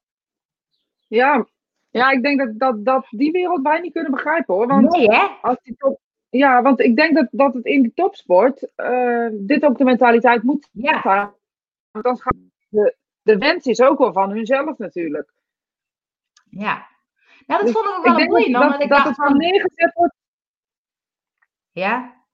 Ja, 1.07 1.47
ja 1.91 2.11
ik 2.11 2.23
denk 2.23 2.39
dat, 2.39 2.59
dat, 2.59 2.85
dat 2.85 3.07
die 3.11 3.31
wereld 3.31 3.63
wij 3.63 3.81
niet 3.81 3.93
kunnen 3.93 4.11
begrijpen 4.11 4.55
hoor. 4.55 4.67
Want 4.67 4.97
Nee, 4.97 5.09
hè? 5.09 5.27
als 5.41 5.57
die 5.63 5.77
top, 5.77 6.01
ja, 6.39 6.63
want 6.63 6.81
ik 6.81 6.97
denk 6.97 7.15
dat, 7.15 7.29
dat 7.31 7.55
het 7.55 7.65
in 7.65 7.83
de 7.83 7.93
topsport 7.95 8.69
eh, 8.75 9.29
dit 9.33 9.65
ook 9.65 9.79
de 9.79 9.85
mentaliteit 9.85 10.43
moet 10.43 10.69
Ja. 10.73 11.35
Want 11.91 12.05
dan 12.05 12.19
gaat 12.19 12.37
de, 12.69 12.97
de 13.23 13.39
wens 13.39 13.67
is 13.67 13.81
ook 13.81 13.99
wel 13.99 14.13
van 14.13 14.31
hunzelf 14.31 14.79
natuurlijk. 14.79 15.33
ja. 16.51 16.93
Nou, 17.47 17.65
dat 17.65 17.75
Dus 17.75 17.83
vonden 17.83 17.93
we 17.93 18.09
ik 18.09 18.15
wel 18.15 18.21
een 18.21 18.29
boeiend, 18.29 18.53
dat, 18.53 18.63
dat, 18.63 18.73
ik 18.73 18.79
dat 18.79 18.89
dacht 18.89 19.05
het 19.05 19.17
van, 19.17 19.37
neergezet 19.37 19.93
wordt. 19.95 20.15
ja, 21.71 22.25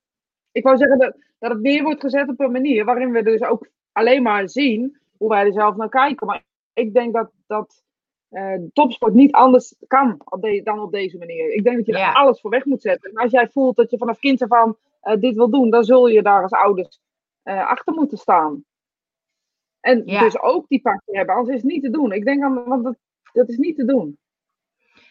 Ik 0.53 0.63
wou 0.63 0.77
zeggen 0.77 0.99
dat, 0.99 1.17
dat 1.39 1.51
het 1.51 1.61
neer 1.61 1.83
wordt 1.83 2.01
gezet 2.01 2.29
op 2.29 2.41
een 2.41 2.53
manier 2.53 2.85
waarin 2.85 3.13
we 3.13 3.23
dus 3.23 3.43
ook 3.43 3.69
alleen 3.93 4.23
maar 4.23 4.49
zien 4.49 5.01
hoe 5.17 5.29
wij 5.29 5.47
er 5.47 5.53
zelf 5.53 5.77
naar 5.77 5.89
kijken. 5.89 6.27
Maar 6.27 6.45
ik 6.73 6.95
denk 6.95 7.15
dat, 7.15 7.31
dat 7.47 7.85
eh, 8.31 8.55
topsport 8.73 9.14
niet 9.14 9.33
anders 9.33 9.75
kan 9.87 10.21
op 10.25 10.43
de- 10.43 10.62
dan 10.62 10.81
op 10.81 10.93
deze 10.93 11.19
manier. 11.19 11.53
Ik 11.55 11.64
denk 11.64 11.77
dat 11.77 11.87
je 11.87 11.93
Ja. 11.93 12.09
er 12.09 12.14
alles 12.14 12.40
voor 12.40 12.51
weg 12.51 12.64
moet 12.64 12.83
zetten. 12.83 13.11
En 13.11 13.16
als 13.16 13.31
jij 13.31 13.49
voelt 13.49 13.77
dat 13.77 13.90
je 13.90 13.99
vanaf 13.99 14.19
kind 14.19 14.43
af 14.43 14.53
aan 14.53 14.77
eh, 15.01 15.16
dit 15.21 15.35
wil 15.35 15.51
doen, 15.51 15.71
dan 15.71 15.85
zul 15.85 16.07
je 16.07 16.23
daar 16.23 16.43
als 16.43 16.53
ouders 16.53 17.01
eh, 17.43 17.66
achter 17.66 17.95
moeten 17.95 18.19
staan. 18.19 18.64
En 19.81 20.03
Ja. 20.07 20.21
dus 20.21 20.40
ook 20.40 20.69
die 20.69 20.81
passie 20.81 21.16
hebben, 21.16 21.35
anders 21.35 21.57
is 21.57 21.62
het 21.62 21.71
niet 21.71 21.83
te 21.83 21.90
doen. 21.90 22.12
Ik 22.12 22.25
denk 22.25 22.43
aan, 22.43 22.64
want 22.64 22.85
dat, 22.85 22.97
dat 23.33 23.49
is 23.49 23.57
niet 23.57 23.77
te 23.77 23.85
doen. 23.85 24.19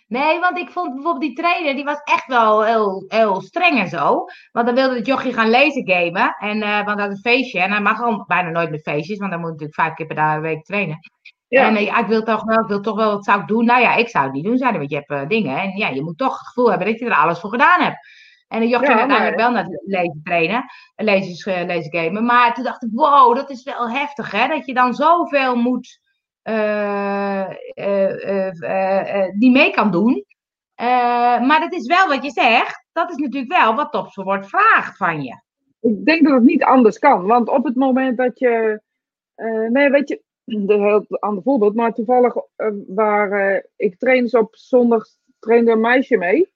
Nee, 0.08 0.40
want 0.40 0.58
ik 0.58 0.70
vond 0.70 0.94
bijvoorbeeld 0.94 1.22
die 1.22 1.34
trainer, 1.36 1.76
die 1.76 1.84
was 1.84 2.02
echt 2.04 2.26
wel 2.28 2.64
heel, 2.64 3.04
heel 3.08 3.42
streng 3.42 3.80
en 3.80 3.88
zo. 3.88 4.26
Want 4.52 4.66
dan 4.66 4.76
wilde 4.76 4.96
het 4.96 5.06
jochie 5.06 5.34
gaan 5.34 5.50
lezen 5.50 5.88
gamen. 5.90 6.36
En, 6.40 6.60
want 6.86 6.98
dat 6.98 7.08
is 7.12 7.14
een 7.16 7.32
feestje. 7.32 7.60
En 7.60 7.72
hij 7.72 7.82
mag 7.82 8.02
al 8.02 8.24
bijna 8.28 8.50
nooit 8.50 8.70
met 8.72 8.82
feestjes, 8.82 9.18
want 9.18 9.32
dan 9.32 9.40
moet 9.40 9.50
hij 9.50 9.58
natuurlijk 9.60 9.80
vijf 9.82 9.94
keer 9.94 10.06
per 10.06 10.16
dag- 10.16 10.40
week 10.40 10.64
trainen. 10.64 11.00
Ja. 11.50 11.68
En 11.68 11.76
eh, 11.76 11.86
ja, 11.86 12.00
ik 12.00 12.08
wil 12.08 12.24
toch 12.24 12.44
wel, 12.44 12.60
ik 12.60 12.68
wil 12.68 12.82
toch 12.82 12.96
wel, 12.96 13.12
wat 13.12 13.26
zou 13.26 13.42
ik 13.42 13.48
doen? 13.48 13.66
Nou 13.66 13.82
ja, 13.82 13.96
ik 13.96 14.10
zou 14.10 14.26
het 14.26 14.34
niet 14.34 14.44
doen, 14.44 14.58
zei 14.58 14.70
hij, 14.70 14.80
want 14.80 14.90
je 14.90 14.96
hebt 14.96 15.10
eh, 15.10 15.28
dingen. 15.28 15.58
En 15.58 15.78
ja, 15.78 15.88
je 15.88 16.04
moet 16.04 16.18
toch 16.18 16.38
het 16.38 16.48
gevoel 16.48 16.70
hebben 16.70 16.88
dat 16.88 17.00
je 17.00 17.06
er 17.06 17.16
alles 17.16 17.40
voor 17.40 17.50
gedaan 17.50 17.82
hebt. 17.82 17.98
En 18.48 18.60
de 18.60 18.68
jochie 18.68 18.90
Ja, 18.90 18.98
uiteindelijk 18.98 19.38
wel 19.38 19.52
naar 19.52 19.64
het 19.64 19.82
lezen 19.86 20.22
trainen, 20.24 20.66
eh, 20.96 21.06
lezen, 21.06 21.66
lezen 21.66 21.94
gamen. 21.94 22.26
Maar 22.26 22.54
toen 22.54 22.64
dacht 22.64 22.84
ik, 22.84 22.90
wow, 22.94 23.36
dat 23.36 23.50
is 23.50 23.64
wel 23.64 23.90
heftig, 23.90 24.32
hè? 24.32 24.48
Dat 24.48 24.66
je 24.66 24.74
dan 24.74 24.94
zoveel 24.94 25.56
moet, 25.56 26.00
eh, 26.42 27.48
die 29.38 29.52
mee 29.52 29.72
kan 29.72 29.92
doen. 29.92 30.26
Maar 31.42 31.60
dat 31.60 31.74
is 31.74 31.88
wel 31.88 32.08
wat 32.08 32.24
je 32.24 32.32
zegt. 32.32 32.86
Dat 32.92 33.10
is 33.10 33.16
natuurlijk 33.16 33.54
wel 33.58 33.76
wat 33.76 33.92
topsport 33.92 34.48
vraagt 34.48 34.98
van 34.98 35.22
je. 35.22 35.42
Ik 35.82 36.06
denk 36.06 36.24
dat 36.24 36.34
het 36.34 36.44
niet 36.44 36.64
anders 36.64 37.00
kan. 37.00 37.26
Want 37.26 37.50
op 37.50 37.64
het 37.64 37.76
moment 37.76 38.18
dat 38.18 38.40
je. 38.40 38.82
nee, 39.72 39.90
weet 39.90 40.10
je. 40.10 40.28
Een 40.54 40.82
heel 40.82 41.06
ander 41.10 41.44
voorbeeld. 41.44 41.76
Maar 41.76 41.94
toevallig 41.94 42.36
eh, 42.56 42.68
waar 42.88 43.32
eh, 43.32 43.64
ik 43.76 43.98
train 43.98 44.24
dus 44.24 44.34
op 44.34 44.56
zondag 44.56 45.06
trainde 45.40 45.72
een 45.72 45.80
meisje 45.80 46.18
mee. 46.18 46.54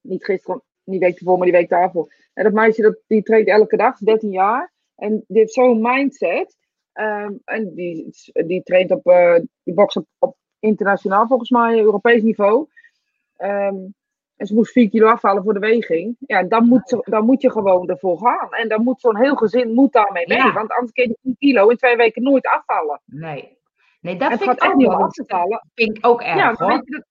Niet 0.00 0.24
gisteren, 0.24 0.62
niet 0.84 1.00
week 1.00 1.18
ervoor, 1.18 1.36
maar 1.36 1.46
die 1.46 1.56
week 1.56 1.68
daarvoor. 1.68 2.12
En 2.34 2.44
dat 2.44 2.52
meisje 2.52 2.82
dat, 2.82 2.98
die 3.06 3.22
traint 3.22 3.48
elke 3.48 3.76
dag, 3.76 3.98
13 3.98 4.30
jaar. 4.30 4.72
En 4.94 5.24
die 5.26 5.38
heeft 5.38 5.52
zo'n 5.52 5.80
mindset. 5.80 6.56
Ehm, 6.92 7.32
en 7.44 7.74
die, 7.74 8.10
die 8.46 8.62
traint 8.62 8.90
op, 8.90 9.06
eh, 9.06 9.40
die 9.62 9.74
bokst 9.74 9.96
op, 9.96 10.06
op 10.18 10.36
internationaal 10.58 11.26
volgens 11.26 11.50
mij, 11.50 11.78
Europees 11.78 12.22
niveau. 12.22 12.68
Ehm, 13.36 13.76
en 14.44 14.50
ze 14.50 14.54
moest 14.54 14.72
4 14.72 14.88
kilo 14.90 15.06
afvallen 15.06 15.42
voor 15.42 15.52
de 15.54 15.58
weging. 15.58 16.16
Ja, 16.18 16.42
dan 16.42 16.68
moet, 16.68 17.02
dan 17.04 17.24
moet 17.24 17.42
je 17.42 17.50
gewoon 17.50 17.88
ervoor 17.88 18.18
gaan. 18.18 18.48
En 18.50 18.68
dan 18.68 18.82
moet 18.82 19.00
zo'n 19.00 19.16
heel 19.16 19.34
gezin 19.34 19.72
moet 19.74 19.92
daarmee 19.92 20.26
mee. 20.26 20.38
Ja. 20.38 20.52
Want 20.52 20.70
anders 20.72 20.92
kun 20.92 21.02
je 21.02 21.08
die 21.08 21.18
10 21.22 21.36
kilo 21.38 21.68
in 21.68 21.76
twee 21.76 21.96
weken 21.96 22.22
nooit 22.22 22.46
afvallen. 22.46 23.00
Nee. 23.04 23.58
Nee, 24.00 24.16
dat 24.16 24.30
en 24.30 24.38
vind 24.38 24.50
gaat 24.50 24.62
ik 24.62 24.70
ook 24.70 24.76
niet 24.76 24.86
om 24.86 24.92
wel. 24.96 25.02
af 25.02 25.12
te 25.12 25.24
vallen. 25.26 25.68
vind 25.74 25.96
ik 25.96 26.06
ook 26.06 26.22
erg 26.22 26.36
Ja, 26.36 26.54
hoor. 26.56 26.68
dat, 26.68 27.04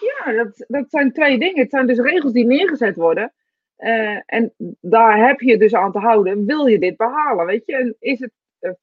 ja 0.00 0.32
dat, 0.32 0.64
dat 0.68 0.84
zijn 0.88 1.12
twee 1.12 1.38
dingen. 1.38 1.62
Het 1.62 1.70
zijn 1.70 1.86
dus 1.86 1.98
regels 1.98 2.32
die 2.32 2.46
neergezet 2.46 2.96
worden. 2.96 3.32
Eh, 3.76 4.18
en 4.26 4.52
daar 4.80 5.26
heb 5.26 5.40
je 5.40 5.58
dus 5.58 5.74
aan 5.74 5.92
te 5.92 5.98
houden. 5.98 6.46
Wil 6.46 6.66
je 6.66 6.78
dit 6.78 6.96
behalen? 6.96 7.46
Weet 7.46 7.66
je? 7.66 7.76
En 7.76 7.96
is 7.98 8.20
het, 8.20 8.30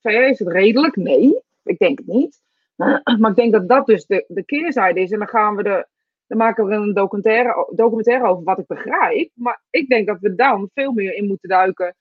ver? 0.01 0.27
Is 0.29 0.39
het 0.39 0.47
redelijk? 0.47 0.95
Nee, 0.95 1.41
ik 1.63 1.77
denk 1.77 1.97
het 1.97 2.07
niet. 2.07 2.41
Maar 3.19 3.29
ik 3.29 3.35
denk 3.35 3.51
dat 3.51 3.69
dat 3.69 3.85
dus 3.85 4.05
de, 4.05 4.25
de 4.27 4.43
keerzijde 4.43 4.99
is. 4.99 5.11
En 5.11 5.19
dan 5.19 5.27
gaan 5.27 5.55
we 5.55 5.63
de, 5.63 5.87
dan 6.31 6.39
maken 6.39 6.65
we 6.65 6.73
een 6.73 6.93
documentaire, 6.93 7.67
documentaire 7.75 8.27
over 8.27 8.43
wat 8.43 8.59
ik 8.59 8.67
begrijp. 8.67 9.29
Maar 9.33 9.61
ik 9.69 9.87
denk 9.87 10.07
dat 10.07 10.19
we 10.19 10.35
dan 10.35 10.69
veel 10.73 10.91
meer 10.91 11.13
in 11.13 11.27
moeten 11.27 11.49
duiken 11.49 11.95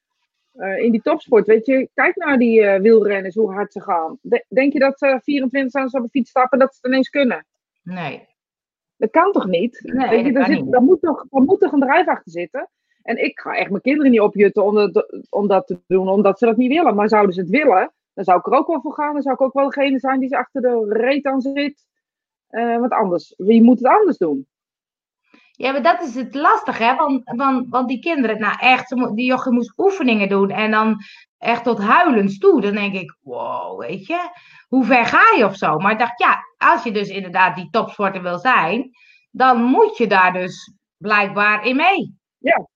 uh, 0.55 0.79
in 0.79 0.91
die 0.91 1.03
topsport. 1.03 1.47
Weet 1.47 1.67
je, 1.67 1.89
kijk 1.95 2.17
naar 2.17 2.39
die 2.39 2.61
uh, 2.61 2.77
wielrenners, 2.77 3.35
hoe 3.35 3.53
hard 3.53 3.73
ze 3.73 3.81
gaan. 3.81 4.19
De, 4.21 4.45
denk 4.49 4.73
je 4.73 4.79
dat 4.79 4.99
ze 4.99 5.21
24 5.23 5.81
aan 5.81 5.87
op 5.93 6.03
de 6.03 6.09
fiets 6.09 6.31
stappen 6.31 6.59
dat 6.59 6.71
ze 6.75 6.79
het 6.81 6.91
ineens 6.91 7.09
kunnen? 7.09 7.47
Nee. 7.83 8.29
Dat 8.97 9.11
kan 9.11 9.33
toch 9.33 9.47
niet? 9.47 9.81
Nee, 9.83 10.09
weet 10.09 10.27
je, 10.27 10.33
daar, 10.33 10.47
zit, 10.47 10.61
niet. 10.63 10.73
daar, 10.73 10.83
moet 10.83 11.01
toch, 11.01 11.27
daar 11.31 11.43
moet 11.43 11.61
toch 11.61 11.73
een 11.73 11.81
drijf 11.81 12.09
achter 12.09 12.33
zitten? 12.33 12.69
En 13.03 13.25
ik 13.25 13.41
ga 13.41 13.57
echt 13.57 13.71
mijn 13.71 13.83
kinderen 13.83 14.11
niet 14.11 14.21
opjutten 14.21 14.65
om 14.65 14.75
dat, 14.75 15.25
om 15.31 15.49
dat 15.49 15.67
te 15.67 15.79
doen, 15.87 16.09
omdat 16.09 16.39
ze 16.39 16.47
dat 16.47 16.57
niet 16.57 16.73
willen. 16.73 16.95
Maar 16.95 17.09
zouden 17.09 17.35
ze 17.35 17.41
het 17.41 17.51
willen, 17.51 17.93
dan 18.15 18.25
zou 18.25 18.39
ik 18.39 18.47
er 18.47 18.53
ook 18.53 18.67
wel 18.67 18.81
voor 18.81 18.93
gaan. 18.93 19.13
Dan 19.13 19.23
zou 19.23 19.35
ik 19.35 19.41
ook 19.41 19.53
wel 19.53 19.71
degene 19.71 19.99
zijn 19.99 20.21
die 20.21 20.29
ze 20.29 20.39
achter 20.39 20.63
de 20.63 20.87
reet 20.89 21.27
aan 21.27 21.41
zit. 21.41 21.89
Uh, 22.51 22.79
want 22.79 22.93
anders, 22.93 23.35
wie 23.37 23.63
moet 23.63 23.79
het 23.79 23.89
anders 23.89 24.17
doen? 24.17 24.47
Ja, 25.51 25.73
maar 25.73 25.83
dat 25.83 26.03
is 26.03 26.15
het 26.15 26.35
lastige, 26.35 26.83
hè? 26.83 26.95
Want, 26.95 27.23
want, 27.25 27.69
want 27.69 27.89
die 27.89 28.01
kinderen, 28.01 28.41
nou 28.41 28.55
echt, 28.59 28.89
die 29.15 29.27
jochie 29.27 29.53
moest 29.53 29.73
oefeningen 29.77 30.29
doen 30.29 30.51
en 30.51 30.71
dan 30.71 30.97
echt 31.39 31.65
tot 31.65 31.79
huilens 31.79 32.39
toe. 32.39 32.61
Dan 32.61 32.75
denk 32.75 32.95
ik, 32.95 33.17
wow, 33.21 33.81
weet 33.81 34.07
je, 34.07 34.31
hoe 34.69 34.85
ver 34.85 35.07
ga 35.07 35.37
je 35.37 35.45
of 35.45 35.57
zo? 35.57 35.79
Maar 35.79 35.93
ik 35.93 35.99
dacht, 35.99 36.19
ja, 36.19 36.39
als 36.57 36.83
je 36.83 36.93
dus 36.93 37.09
inderdaad 37.09 37.57
die 37.57 37.71
topsporter 37.71 38.23
wil 38.23 38.39
zijn, 38.39 38.91
dan 39.31 39.63
moet 39.63 39.97
je 39.97 40.07
daar 40.07 40.33
dus 40.33 40.73
blijkbaar 40.97 41.67
in 41.67 41.77
mee. 41.77 42.19
Ja, 42.39 42.69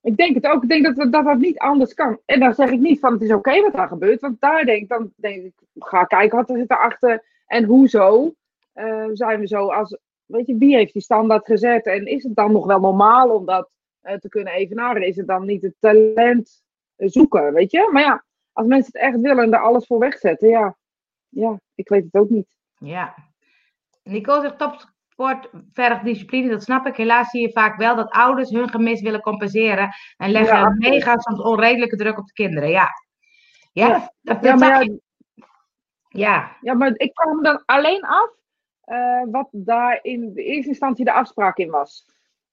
ik 0.00 0.16
denk 0.16 0.34
het 0.34 0.46
ook. 0.46 0.62
Ik 0.62 0.68
denk 0.68 0.84
dat 0.84 0.96
dat, 0.96 1.12
dat, 1.12 1.24
dat 1.24 1.38
niet 1.38 1.58
anders 1.58 1.94
kan. 1.94 2.18
En 2.24 2.40
dan 2.40 2.54
zeg 2.54 2.70
ik 2.70 2.80
niet 2.80 3.00
van 3.00 3.12
het 3.12 3.22
is 3.22 3.28
oké 3.28 3.38
okay 3.38 3.62
wat 3.62 3.72
daar 3.72 3.88
gebeurt. 3.88 4.20
Want 4.20 4.40
daar 4.40 4.64
denk, 4.64 4.88
dan 4.88 5.12
denk 5.16 5.44
ik, 5.44 5.52
ga 5.74 6.04
kijken 6.04 6.38
wat 6.38 6.50
er 6.50 6.56
zit 6.56 6.70
erachter. 6.70 7.24
En 7.46 7.64
hoezo 7.64 8.32
uh, 8.74 9.08
zijn 9.12 9.40
we 9.40 9.46
zo 9.46 9.68
als, 9.68 9.98
weet 10.26 10.46
je, 10.46 10.56
wie 10.56 10.76
heeft 10.76 10.92
die 10.92 11.02
standaard 11.02 11.46
gezet? 11.46 11.86
En 11.86 12.06
is 12.06 12.22
het 12.22 12.34
dan 12.34 12.52
nog 12.52 12.66
wel 12.66 12.80
normaal 12.80 13.34
om 13.34 13.46
dat 13.46 13.76
uh, 14.02 14.14
te 14.14 14.28
kunnen 14.28 14.52
evenaren? 14.52 15.06
Is 15.06 15.16
het 15.16 15.26
dan 15.26 15.46
niet 15.46 15.62
het 15.62 15.74
talent 15.78 16.62
zoeken, 16.96 17.52
weet 17.52 17.70
je? 17.70 17.88
Maar 17.92 18.02
ja, 18.02 18.24
als 18.52 18.66
mensen 18.66 18.92
het 18.92 19.02
echt 19.02 19.20
willen 19.20 19.44
en 19.44 19.52
er 19.52 19.62
alles 19.62 19.86
voor 19.86 19.98
wegzetten, 19.98 20.48
ja, 20.48 20.76
ja 21.28 21.60
ik 21.74 21.88
weet 21.88 22.04
het 22.04 22.14
ook 22.14 22.30
niet. 22.30 22.56
Ja. 22.78 23.14
Nicole 24.02 24.40
zegt 24.40 24.58
topsport 24.58 25.50
vergt 25.72 26.04
discipline, 26.04 26.48
dat 26.48 26.62
snap 26.62 26.86
ik. 26.86 26.96
Helaas 26.96 27.30
zie 27.30 27.40
je 27.40 27.52
vaak 27.52 27.76
wel 27.76 27.96
dat 27.96 28.10
ouders 28.10 28.50
hun 28.50 28.68
gemis 28.68 29.00
willen 29.00 29.20
compenseren 29.20 29.90
en 30.16 30.30
leggen 30.30 30.56
Ja, 30.56 30.74
mega, 30.78 31.18
soms 31.18 31.40
onredelijke 31.40 31.96
druk 31.96 32.18
op 32.18 32.26
de 32.26 32.32
kinderen. 32.32 32.70
Ja. 32.70 32.88
Ja, 33.72 33.88
Ja. 33.88 34.12
dat, 34.20 34.42
dat 34.42 34.44
Ja, 34.44 34.54
maar 34.54 34.84
ja. 34.84 34.96
Ja, 36.08 36.56
Ja, 36.60 36.74
maar 36.74 36.92
ik 36.94 37.14
kwam 37.14 37.42
dan 37.42 37.62
alleen 37.64 38.02
af 38.02 38.30
eh, 38.84 39.22
wat 39.30 39.48
daar 39.50 39.98
in 40.02 40.32
de 40.34 40.42
eerste 40.44 40.68
instantie 40.68 41.04
de 41.04 41.12
afspraak 41.12 41.56
in 41.58 41.70
was. 41.70 42.06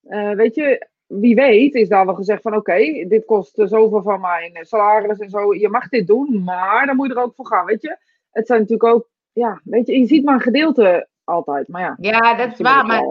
Eh, 0.04 0.32
weet 0.32 0.56
je, 0.56 0.88
wie 1.06 1.36
weet 1.36 1.76
is 1.76 1.90
daar 1.90 2.06
wel 2.06 2.16
gezegd 2.16 2.42
van 2.42 2.56
oké, 2.56 3.06
dit 3.08 3.26
kost 3.26 3.58
eh, 3.60 3.68
zoveel 3.68 4.02
van 4.02 4.22
mijn 4.22 4.58
salaris 4.62 5.20
en 5.20 5.30
zo. 5.30 5.54
Je 5.54 5.70
mag 5.70 5.90
dit 5.90 6.08
doen, 6.08 6.44
maar 6.44 6.86
dan 6.86 6.96
moet 6.96 7.08
je 7.08 7.14
er 7.14 7.22
ook 7.24 7.36
voor 7.36 7.48
gaan, 7.48 7.66
weet 7.66 7.82
je. 7.82 7.98
Het 8.32 8.48
zijn 8.48 8.60
natuurlijk 8.60 8.94
ook, 8.94 9.10
ja, 9.32 9.62
weet 9.64 9.88
je, 9.88 10.00
je 10.00 10.06
ziet 10.06 10.24
maar 10.24 10.34
een 10.34 10.42
gedeelte 10.42 11.08
altijd. 11.24 11.68
Maar 11.68 11.82
ja, 11.82 11.96
ja, 12.00 12.36
dat 12.36 12.52
is 12.52 12.60
waar. 12.60 12.86
maar- 12.86 13.04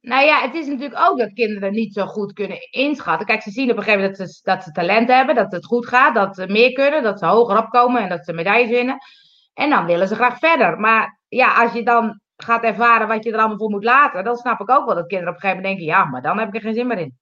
Nou 0.00 0.24
ja, 0.24 0.40
het 0.40 0.54
is 0.54 0.66
natuurlijk 0.66 1.00
ook 1.10 1.18
dat 1.18 1.32
kinderen 1.32 1.72
niet 1.72 1.92
zo 1.92 2.06
goed 2.06 2.32
kunnen 2.32 2.58
inschatten. 2.70 3.26
Kijk, 3.26 3.42
ze 3.42 3.50
zien 3.50 3.70
op 3.70 3.76
een 3.76 3.82
gegeven 3.82 4.00
moment 4.00 4.18
dat 4.18 4.30
ze, 4.30 4.40
dat 4.42 4.62
ze 4.62 4.72
talent 4.72 5.08
hebben, 5.08 5.34
dat 5.34 5.52
het 5.52 5.64
goed 5.64 5.86
gaat, 5.86 6.14
dat 6.14 6.34
ze 6.34 6.46
meer 6.46 6.72
kunnen, 6.72 7.02
dat 7.02 7.18
ze 7.18 7.26
hoger 7.26 7.58
opkomen 7.58 8.02
en 8.02 8.08
dat 8.08 8.24
ze 8.24 8.32
medailles 8.32 8.70
winnen. 8.70 8.98
En 9.54 9.70
dan 9.70 9.86
willen 9.86 10.08
ze 10.08 10.14
graag 10.14 10.38
verder. 10.38 10.78
Maar 10.80 11.17
ja, 11.28 11.62
als 11.62 11.72
je 11.72 11.82
dan 11.82 12.20
gaat 12.36 12.64
ervaren 12.64 13.08
wat 13.08 13.24
je 13.24 13.32
er 13.32 13.38
allemaal 13.38 13.58
voor 13.58 13.70
moet 13.70 13.84
laten, 13.84 14.24
dan 14.24 14.36
snap 14.36 14.60
ik 14.60 14.70
ook 14.70 14.86
wel 14.86 14.94
dat 14.94 15.06
kinderen 15.06 15.28
op 15.28 15.34
een 15.34 15.40
gegeven 15.40 15.62
moment 15.62 15.78
denken, 15.78 15.96
ja, 15.96 16.04
maar 16.04 16.22
dan 16.22 16.38
heb 16.38 16.48
ik 16.48 16.54
er 16.54 16.60
geen 16.60 16.74
zin 16.74 16.86
meer 16.86 16.98
in. 16.98 17.18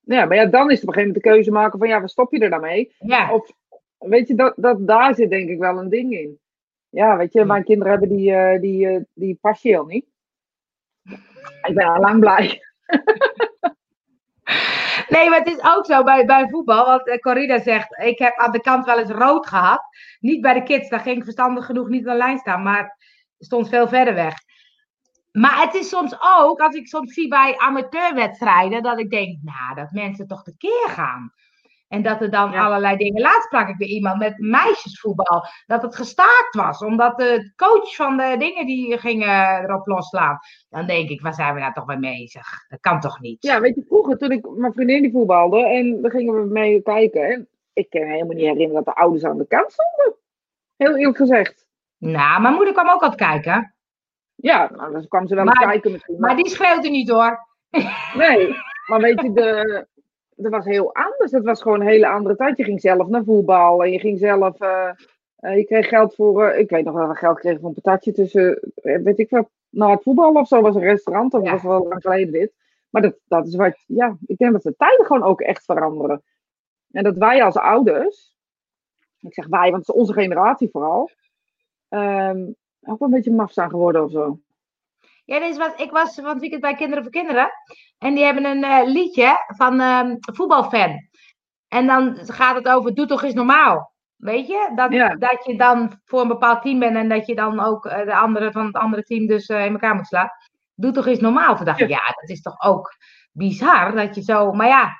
Ja, 0.00 0.24
maar 0.24 0.36
ja, 0.36 0.46
dan 0.46 0.70
is 0.70 0.80
het 0.80 0.82
op 0.82 0.88
een 0.88 0.94
gegeven 0.94 1.06
moment 1.06 1.24
de 1.24 1.30
keuze 1.30 1.50
maken 1.50 1.78
van 1.78 1.88
ja, 1.88 1.98
waar 1.98 2.08
stop 2.08 2.32
je 2.32 2.38
er 2.38 2.50
dan 2.50 2.60
mee? 2.60 2.94
Ja, 2.98 3.32
Of 3.32 3.52
weet 3.98 4.28
je, 4.28 4.34
dat, 4.34 4.52
dat, 4.56 4.86
daar 4.86 5.14
zit 5.14 5.30
denk 5.30 5.48
ik 5.48 5.58
wel 5.58 5.78
een 5.78 5.88
ding 5.88 6.12
in. 6.12 6.38
Ja, 6.88 7.16
weet 7.16 7.32
je, 7.32 7.44
mijn 7.44 7.64
kinderen 7.64 7.92
hebben 7.92 8.16
die, 8.16 8.34
eh, 8.34 8.60
die, 8.60 8.88
eh, 8.88 9.00
die 9.14 9.38
niet. 9.86 10.06
Ik 11.62 11.74
ben 11.74 11.86
al 11.86 12.00
lang 12.00 12.20
blij. 12.20 12.60
Nee, 15.08 15.28
maar 15.28 15.38
het 15.38 15.48
is 15.48 15.62
ook 15.64 15.86
zo 15.86 16.02
bij, 16.02 16.24
bij 16.24 16.48
voetbal. 16.48 16.86
Want 16.86 17.08
eh, 17.08 17.18
Corrida 17.18 17.58
zegt, 17.58 17.98
ik 18.02 18.18
heb 18.18 18.36
aan 18.36 18.52
de 18.52 18.60
kant 18.60 18.84
wel 18.84 18.98
eens 18.98 19.10
rood 19.10 19.46
gehad. 19.46 19.82
Niet 20.20 20.40
bij 20.40 20.54
de 20.54 20.62
kids, 20.62 20.88
daar 20.88 21.00
ging 21.00 21.16
ik 21.16 21.24
verstandig 21.24 21.66
genoeg 21.66 21.88
niet 21.88 22.06
aan 22.06 22.12
de 22.12 22.18
lijn 22.18 22.38
staan. 22.38 22.62
Maar 22.62 22.96
stond 23.44 23.68
veel 23.68 23.88
verder 23.88 24.14
weg. 24.14 24.34
Maar 25.32 25.60
het 25.60 25.74
is 25.74 25.88
soms 25.88 26.16
ook, 26.40 26.60
als 26.60 26.74
ik 26.74 26.86
soms 26.88 27.14
zie 27.14 27.28
bij 27.28 27.58
amateurwedstrijden, 27.58 28.82
dat 28.82 28.98
ik 28.98 29.10
denk, 29.10 29.38
nou, 29.42 29.74
dat 29.74 29.90
mensen 29.90 30.26
toch 30.26 30.42
tekeer 30.42 30.88
gaan. 30.88 31.32
En 31.88 32.02
dat 32.02 32.20
er 32.20 32.30
dan 32.30 32.52
Ja. 32.52 32.64
allerlei 32.64 32.96
dingen. 32.96 33.22
Laatst 33.22 33.42
sprak 33.42 33.68
ik 33.68 33.76
weer 33.76 33.88
iemand 33.88 34.18
met 34.18 34.38
meisjesvoetbal. 34.38 35.46
Dat 35.66 35.82
het 35.82 35.96
gestaakt 35.96 36.54
was. 36.54 36.78
Omdat 36.82 37.18
de 37.18 37.52
coach 37.56 37.94
van 37.94 38.16
de 38.16 38.34
dingen 38.38 38.66
die 38.66 38.98
gingen 38.98 39.62
erop 39.62 39.86
losslaan. 39.86 40.38
Dan 40.68 40.86
denk 40.86 41.08
ik, 41.08 41.20
waar 41.20 41.34
zijn 41.34 41.54
we 41.54 41.60
nou 41.60 41.72
toch 41.72 41.86
mee 41.86 41.98
bezig? 41.98 42.64
Dat 42.68 42.80
kan 42.80 43.00
toch 43.00 43.20
niet? 43.20 43.42
Ja, 43.42 43.60
weet 43.60 43.74
je, 43.74 43.84
vroeger 43.86 44.18
toen 44.18 44.30
ik 44.30 44.50
mijn 44.56 44.72
vriendin 44.72 45.02
die 45.02 45.12
voetbalde 45.12 45.66
en 45.66 46.02
dan 46.02 46.10
gingen 46.10 46.34
we 46.34 46.44
mee 46.52 46.82
kijken. 46.82 47.30
En 47.30 47.48
ik 47.72 47.90
kan 47.90 48.00
me 48.00 48.06
helemaal 48.06 48.36
niet 48.36 48.46
herinneren 48.46 48.84
dat 48.84 48.94
de 48.94 49.00
ouders 49.00 49.24
aan 49.24 49.38
de 49.38 49.46
kant 49.46 49.72
stonden. 49.72 50.20
Heel 50.76 50.96
eerlijk 50.96 51.16
gezegd. 51.16 51.66
Nou, 52.10 52.42
mijn 52.42 52.54
moeder 52.54 52.72
kwam 52.72 52.88
ook 52.88 53.02
altijd 53.02 53.20
kijken. 53.30 53.74
Ja, 54.34 54.70
nou, 54.76 54.92
dan 54.92 55.08
kwam 55.08 55.26
ze 55.26 55.34
wel 55.34 55.44
eens 55.46 55.58
kijken 55.58 55.92
misschien. 55.92 56.20
Maar 56.20 56.36
die 56.36 56.48
schreeuwde 56.48 56.88
niet 56.88 57.08
hoor. 57.10 57.46
Nee, 58.14 58.54
maar 58.88 59.00
weet 59.00 59.20
je, 59.20 59.32
de, 59.32 59.86
dat 60.36 60.50
was 60.52 60.64
heel 60.64 60.94
anders. 60.94 61.32
Het 61.32 61.44
was 61.44 61.62
gewoon 61.62 61.80
een 61.80 61.86
hele 61.86 62.08
andere 62.08 62.36
tijd. 62.36 62.56
Je 62.56 62.64
ging 62.64 62.80
zelf 62.80 63.06
naar 63.08 63.24
voetbal 63.24 63.84
en 63.84 63.90
je 63.92 63.98
ging 63.98 64.18
zelf. 64.18 64.60
eh, 64.60 64.88
eh, 65.36 65.56
je 65.56 65.64
kreeg 65.64 65.88
geld 65.88 66.14
voor. 66.14 66.44
eh, 66.44 66.58
ik 66.58 66.70
weet 66.70 66.84
nog 66.84 66.94
wel 66.94 67.02
dat 67.06 67.12
we 67.12 67.18
geld 67.18 67.38
kregen 67.38 67.60
voor 67.60 67.68
een 67.68 67.80
patatje 67.82 68.12
tussen. 68.12 68.72
weet 68.82 69.18
ik 69.18 69.30
wat. 69.30 69.48
Na 69.68 69.90
het 69.90 70.02
voetbal 70.02 70.32
of 70.32 70.48
zo 70.48 70.60
was 70.60 70.74
een 70.74 70.80
restaurant. 70.82 71.32
Dat 71.32 71.44
Ja. 71.44 71.50
was 71.52 71.62
wel 71.62 71.88
lang 71.88 72.02
geleden 72.02 72.32
dit. 72.32 72.52
Maar 72.90 73.02
dat, 73.02 73.16
dat 73.24 73.46
is 73.46 73.54
wat. 73.56 73.84
Ja, 73.86 74.16
ik 74.26 74.36
denk 74.38 74.52
dat 74.52 74.62
de 74.62 74.74
tijden 74.76 75.06
gewoon 75.06 75.22
ook 75.22 75.40
echt 75.40 75.64
veranderen. 75.64 76.22
En 76.90 77.04
dat 77.04 77.16
wij 77.16 77.42
als 77.42 77.56
ouders. 77.56 78.36
Ik 79.20 79.34
zeg 79.34 79.46
wij, 79.46 79.70
want 79.70 79.86
het 79.86 79.94
is 79.94 80.00
onze 80.00 80.12
generatie 80.12 80.68
vooral. 80.70 81.10
Ehm, 81.92 82.38
ook 82.80 82.98
wel 82.98 83.08
een 83.08 83.14
beetje 83.14 83.32
maf 83.32 83.52
zijn 83.52 83.70
geworden 83.70 84.04
of 84.04 84.10
zo. 84.10 84.38
Ja, 85.24 85.38
dit 85.38 85.50
is 85.50 85.56
wat, 85.56 85.80
ik 85.80 85.90
was 85.90 86.14
van 86.14 86.24
het 86.24 86.40
weekend 86.40 86.60
bij 86.60 86.74
Kinderen 86.74 87.02
voor 87.02 87.12
Kinderen. 87.12 87.50
En 87.98 88.14
die 88.14 88.24
hebben 88.24 88.44
een 88.44 88.64
eh, 88.64 88.86
liedje 88.86 89.36
van 89.46 89.80
ehm 89.80 90.16
voetbalfan. 90.18 91.08
En 91.68 91.86
dan 91.86 92.16
gaat 92.22 92.54
het 92.56 92.68
over, 92.68 92.94
doe 92.94 93.06
toch 93.06 93.22
eens 93.22 93.34
normaal. 93.34 93.92
Weet 94.16 94.46
je? 94.46 94.72
Dat, 94.74 94.92
Ja. 94.92 95.14
dat 95.14 95.44
je 95.44 95.56
dan 95.56 96.00
voor 96.04 96.20
een 96.20 96.28
bepaald 96.28 96.62
team 96.62 96.78
bent 96.78 96.96
en 96.96 97.08
dat 97.08 97.26
je 97.26 97.34
dan 97.34 97.60
ook 97.60 97.86
eh, 97.86 98.04
de 98.04 98.14
andere 98.14 98.52
van 98.52 98.66
het 98.66 98.76
andere 98.76 99.02
team 99.02 99.26
dus 99.26 99.46
eh, 99.46 99.64
in 99.64 99.72
elkaar 99.72 99.94
moet 99.94 100.06
slaan. 100.06 100.30
Doe 100.74 100.92
toch 100.92 101.06
eens 101.06 101.20
normaal. 101.20 101.56
Toen 101.56 101.64
dacht 101.64 101.80
ik, 101.80 101.88
ja, 101.88 102.04
dat 102.20 102.28
is 102.28 102.42
toch 102.42 102.60
ook 102.62 102.96
bizar 103.32 103.94
dat 103.94 104.14
je 104.14 104.22
zo... 104.22 104.52
Maar 104.52 104.66
ja, 104.66 104.90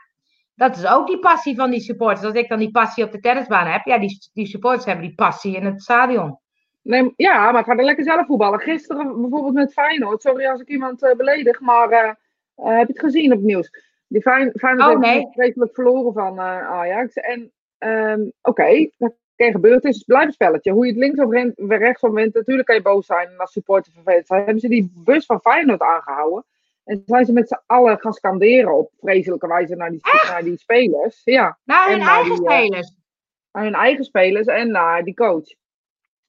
dat 0.54 0.76
is 0.76 0.86
ook 0.86 1.06
die 1.06 1.18
passie 1.18 1.56
van 1.56 1.70
die 1.70 1.80
supporters. 1.80 2.26
Als 2.26 2.34
ik 2.34 2.48
dan 2.48 2.58
die 2.58 2.70
passie 2.70 3.04
op 3.04 3.12
de 3.12 3.20
tennisbaan 3.20 3.66
heb, 3.66 3.84
ja, 3.84 3.98
die, 3.98 4.28
die 4.32 4.46
supporters 4.46 4.84
hebben 4.84 5.06
die 5.06 5.14
passie 5.14 5.56
in 5.56 5.64
het 5.64 5.82
stadion. 5.82 6.38
Nee, 6.82 7.12
ja, 7.16 7.52
maar 7.52 7.64
ga 7.64 7.76
er 7.76 7.84
lekker 7.84 8.04
zelf 8.04 8.26
voetballen. 8.26 8.60
Gisteren 8.60 9.20
bijvoorbeeld 9.20 9.54
met 9.54 9.72
Feyenoord. 9.72 10.22
Sorry 10.22 10.46
als 10.46 10.60
ik 10.60 10.68
iemand 10.68 11.02
eh, 11.02 11.14
beledig, 11.16 11.60
maar 11.60 11.90
eh, 11.90 12.08
eh, 12.54 12.78
heb 12.78 12.86
je 12.86 12.92
het 12.92 12.98
gezien 13.02 13.30
op 13.32 13.38
het 13.38 13.46
nieuws? 13.46 13.70
Die 14.08 14.20
Fey- 14.22 14.52
Feyenoord 14.54 14.94
Oh, 14.96 15.02
heeft 15.02 15.14
nee. 15.14 15.28
vreselijk 15.32 15.74
verloren 15.74 16.12
van 16.12 16.40
Ajax. 16.40 17.14
En 17.14 17.52
ehm, 17.78 18.20
oké, 18.42 18.88
dat 18.98 19.12
kan 19.36 19.50
gebeuren. 19.50 19.80
Het 19.80 19.88
is 19.90 19.96
het 19.96 20.06
blijft 20.06 20.26
een 20.26 20.32
spelletje. 20.32 20.72
Hoe 20.72 20.86
je 20.86 20.92
het 20.92 21.00
links 21.00 21.18
of 21.20 21.30
rechts 21.78 22.02
of 22.02 22.12
wint, 22.12 22.34
natuurlijk 22.34 22.66
kan 22.66 22.76
je 22.76 22.82
boos 22.82 23.06
zijn 23.06 23.28
en 23.28 23.36
als 23.38 23.52
supporter 23.52 23.92
vervelend 23.92 24.26
zijn. 24.26 24.42
Hebben 24.42 24.60
ze 24.60 24.68
die 24.68 24.92
bus 24.94 25.26
van 25.26 25.40
Feyenoord 25.40 25.80
aangehouden. 25.80 26.44
En 26.84 27.02
zijn 27.06 27.24
ze 27.24 27.32
met 27.32 27.48
z'n 27.48 27.60
allen 27.66 27.98
gaan 28.00 28.12
scanderen 28.12 28.74
op 28.74 28.90
vreselijke 29.00 29.46
wijze 29.46 29.74
naar 29.76 29.90
die, 29.90 30.00
naar 30.28 30.42
die 30.42 30.56
spelers. 30.58 31.20
Ja 31.24 31.58
Nou, 31.64 31.90
hun 31.90 32.00
En 32.00 32.04
naar 32.06 32.14
eigen 32.14 32.34
die, 32.36 32.50
spelers. 32.50 32.94
aan 33.50 33.62
hun 33.64 33.74
eigen 33.74 34.04
spelers 34.04 34.46
en 34.46 34.70
naar 34.70 35.04
die 35.04 35.14
coach. 35.14 35.54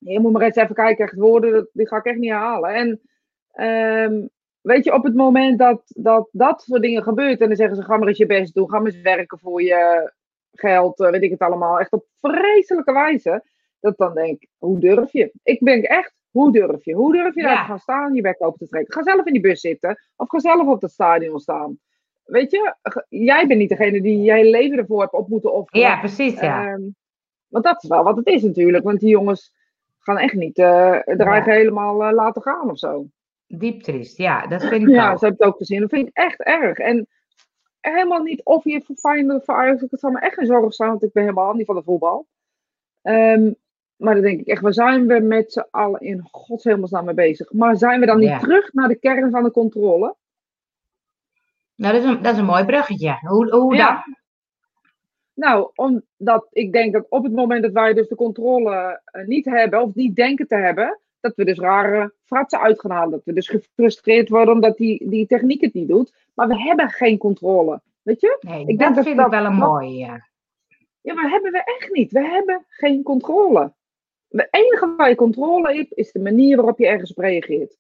Je 0.06 0.20
moet 0.20 0.32
maar 0.32 0.41
eens 0.41 0.56
even 0.56 0.76
kijken, 0.76 1.06
echt 1.06 1.16
woorden, 1.16 1.51
dat- 1.51 1.70
die 1.74 1.88
ga 1.88 1.97
ik 1.97 2.06
echt 2.06 2.18
niet 2.18 2.32
halen. 2.32 2.74
En 2.74 3.01
ehm, 3.51 4.28
weet 4.62 4.84
je, 4.84 4.93
op 4.93 5.04
het 5.04 5.16
moment 5.16 5.60
dat, 5.60 5.82
dat 5.88 6.30
dat 6.32 6.62
soort 6.62 6.82
dingen 6.82 7.04
gebeurt, 7.04 7.41
en 7.41 7.47
dan 7.47 7.56
zeggen 7.58 7.76
ze: 7.76 7.84
ga 7.84 7.97
maar 7.97 8.08
eens 8.08 8.18
je 8.18 8.26
best 8.26 8.54
doen, 8.54 8.70
ga 8.70 8.78
maar 8.80 8.91
eens 8.91 9.01
werken 9.01 9.39
voor 9.39 9.62
je 9.64 10.12
geld, 10.51 10.99
eh, 10.99 11.10
weet 11.10 11.22
ik 11.24 11.32
het 11.32 11.39
allemaal, 11.39 11.80
echt 11.80 11.91
op 11.91 12.06
vreselijke 12.22 12.93
wijze. 12.93 13.43
Dat 13.80 13.97
dan 13.97 14.14
denk 14.14 14.41
ik: 14.41 14.49
hoe 14.58 14.80
durf 14.80 15.12
je? 15.12 15.32
Ik 15.43 15.60
denk 15.60 15.84
echt: 15.84 16.14
hoe 16.30 16.51
durf 16.51 16.86
je? 16.86 16.93
Hoe 16.93 17.14
durf 17.14 17.36
je 17.36 17.41
daar 17.41 17.51
Ja. 17.51 17.60
te 17.62 17.68
gaan 17.68 17.80
staan, 17.80 18.14
je 18.14 18.22
bek 18.22 18.36
open 18.43 18.60
te 18.60 18.68
trekken? 18.68 18.93
Ga 18.93 19.04
zelf 19.04 19.26
in 19.26 19.34
die 19.34 19.41
bus 19.41 19.60
zitten, 19.62 19.97
of 20.16 20.30
ga 20.30 20.39
zelf 20.39 20.68
op 20.68 20.82
het 20.82 20.91
stadion 20.91 21.39
staan. 21.39 21.80
Weet 22.24 22.51
je, 22.51 22.76
jij 23.10 23.47
bent 23.47 23.60
niet 23.60 23.70
degene 23.70 24.01
die 24.01 24.22
je 24.22 24.32
hele 24.34 24.49
leven 24.49 24.78
ervoor 24.78 25.01
hebt 25.01 25.14
op 25.14 25.28
moeten 25.28 25.54
offeren. 25.54 25.82
Ja, 25.82 25.99
precies, 25.99 26.39
ja. 26.39 26.68
Ehm, 26.68 26.82
Want 27.47 27.66
dat 27.66 27.84
is 27.84 27.89
wel 27.89 28.04
wat 28.04 28.18
het 28.18 28.28
is 28.28 28.43
natuurlijk. 28.43 28.84
Want 28.84 28.99
die 28.99 29.10
jongens 29.10 29.54
gaan 30.04 30.18
echt 30.18 30.34
niet 30.34 30.56
dreigen 30.56 31.54
helemaal 31.54 32.04
uh, 32.08 32.12
laten 32.14 32.41
gaan 32.41 32.70
of 32.70 32.78
zo. 32.78 33.06
Diep 33.47 33.82
triest, 33.82 34.18
ja, 34.18 34.47
dat 34.47 34.64
vind 34.66 34.82
ik 34.88 34.89
Ja, 34.89 35.12
ook. 35.12 35.22
heb 35.22 35.32
ik 35.34 35.38
het 35.39 35.47
ook 35.47 35.58
gezien. 35.58 35.80
Dat 35.82 35.89
vind 35.89 36.08
ik 36.08 36.16
echt 36.16 36.39
erg. 36.41 36.78
En 36.78 37.08
helemaal 37.80 38.22
niet 38.22 38.43
of 38.43 38.64
je 38.64 38.82
voor 38.86 38.95
Feyenoord 38.95 39.45
voor 39.45 39.56
Ajax, 39.56 39.82
het 39.82 39.99
zal 39.99 40.12
me 40.12 40.20
echt 40.20 40.34
geen 40.34 40.45
zorgen 40.45 40.72
staan, 40.72 40.88
want 40.89 41.04
ik 41.04 41.12
ben 41.14 41.24
helemaal 41.24 41.54
niet 41.54 41.66
van 41.66 41.76
de 41.76 41.84
voetbal. 41.84 42.28
Ehm, 43.01 43.51
maar 43.95 44.14
dan 44.14 44.24
denk 44.24 44.39
ik 44.39 44.47
echt, 44.47 44.62
waar 44.62 44.74
zijn 44.74 45.08
we 45.08 45.20
met 45.20 45.51
z'n 45.54 45.66
allen 45.72 45.99
in 45.99 46.28
godshemelsnaam 46.32 47.06
mee 47.06 47.14
bezig? 47.14 47.51
Maar 47.51 47.78
zijn 47.78 47.99
we 47.99 48.06
dan 48.06 48.20
niet 48.20 48.30
Ja. 48.30 48.39
terug 48.39 48.74
naar 48.74 48.88
de 48.88 48.95
kern 48.95 49.32
van 49.32 49.43
de 49.43 49.51
controle? 49.51 50.16
Nou, 51.76 51.93
dat 51.93 52.04
is 52.04 52.10
een, 52.10 52.22
dat 52.22 52.34
is 52.34 52.39
een 52.39 52.45
mooi 52.45 52.66
bruggetje. 52.66 53.18
Hoe, 53.22 53.49
hoe 53.56 53.76
Ja. 53.76 53.91
dan? 54.06 54.16
Nou, 55.34 55.70
omdat 55.76 56.48
ik 56.52 56.72
denk 56.72 56.94
dat 56.94 57.06
op 57.10 57.24
het 57.24 57.34
moment 57.34 57.64
dat 57.64 57.72
wij 57.72 57.94
dus 57.94 58.08
de 58.08 58.16
controle 58.16 59.02
eh, 59.06 59.26
niet 59.26 59.46
hebben, 59.46 59.82
of 59.82 59.96
niet 59.96 60.16
denken 60.16 60.48
te 60.48 60.56
hebben, 60.56 61.00
dat 61.20 61.36
we 61.36 61.46
dus 61.46 61.60
rare 61.60 62.14
fratsen 62.24 62.60
uit 62.60 62.80
gaan 62.80 62.92
halen. 62.92 63.12
Dat 63.12 63.24
we 63.26 63.34
dus 63.34 63.48
gefrustreerd 63.50 64.30
worden 64.30 64.54
omdat 64.54 64.78
die, 64.78 65.10
die 65.10 65.28
techniek 65.28 65.62
het 65.62 65.74
niet 65.74 65.88
doet. 65.88 66.14
Maar 66.34 66.48
we 66.48 66.58
hebben 66.58 66.90
geen 66.90 67.18
controle. 67.18 67.82
Weet 68.02 68.22
je? 68.22 68.38
Nee, 68.40 68.60
Ik 68.62 68.68
dat 68.68 68.78
denk 68.78 68.96
dat 68.96 69.04
vind 69.04 69.18
dat- 69.18 69.26
ik 69.26 69.32
wel 69.32 69.46
een 69.46 69.56
mooie, 69.56 69.98
ja. 69.98 70.28
Ja, 71.02 71.14
maar 71.14 71.30
hebben 71.30 71.52
we 71.52 71.64
echt 71.64 71.92
niet. 71.92 72.12
We 72.12 72.22
hebben 72.28 72.66
geen 72.70 73.04
controle. 73.04 73.74
Het 74.30 74.48
enige 74.52 74.94
waar 74.98 75.10
je 75.10 75.16
controle 75.16 75.74
hebt, 75.76 75.94
is 75.94 76.12
de 76.12 76.20
manier 76.20 76.56
waarop 76.56 76.78
je 76.78 76.88
ergens 76.88 77.12
op 77.12 77.18
reageert. 77.18 77.78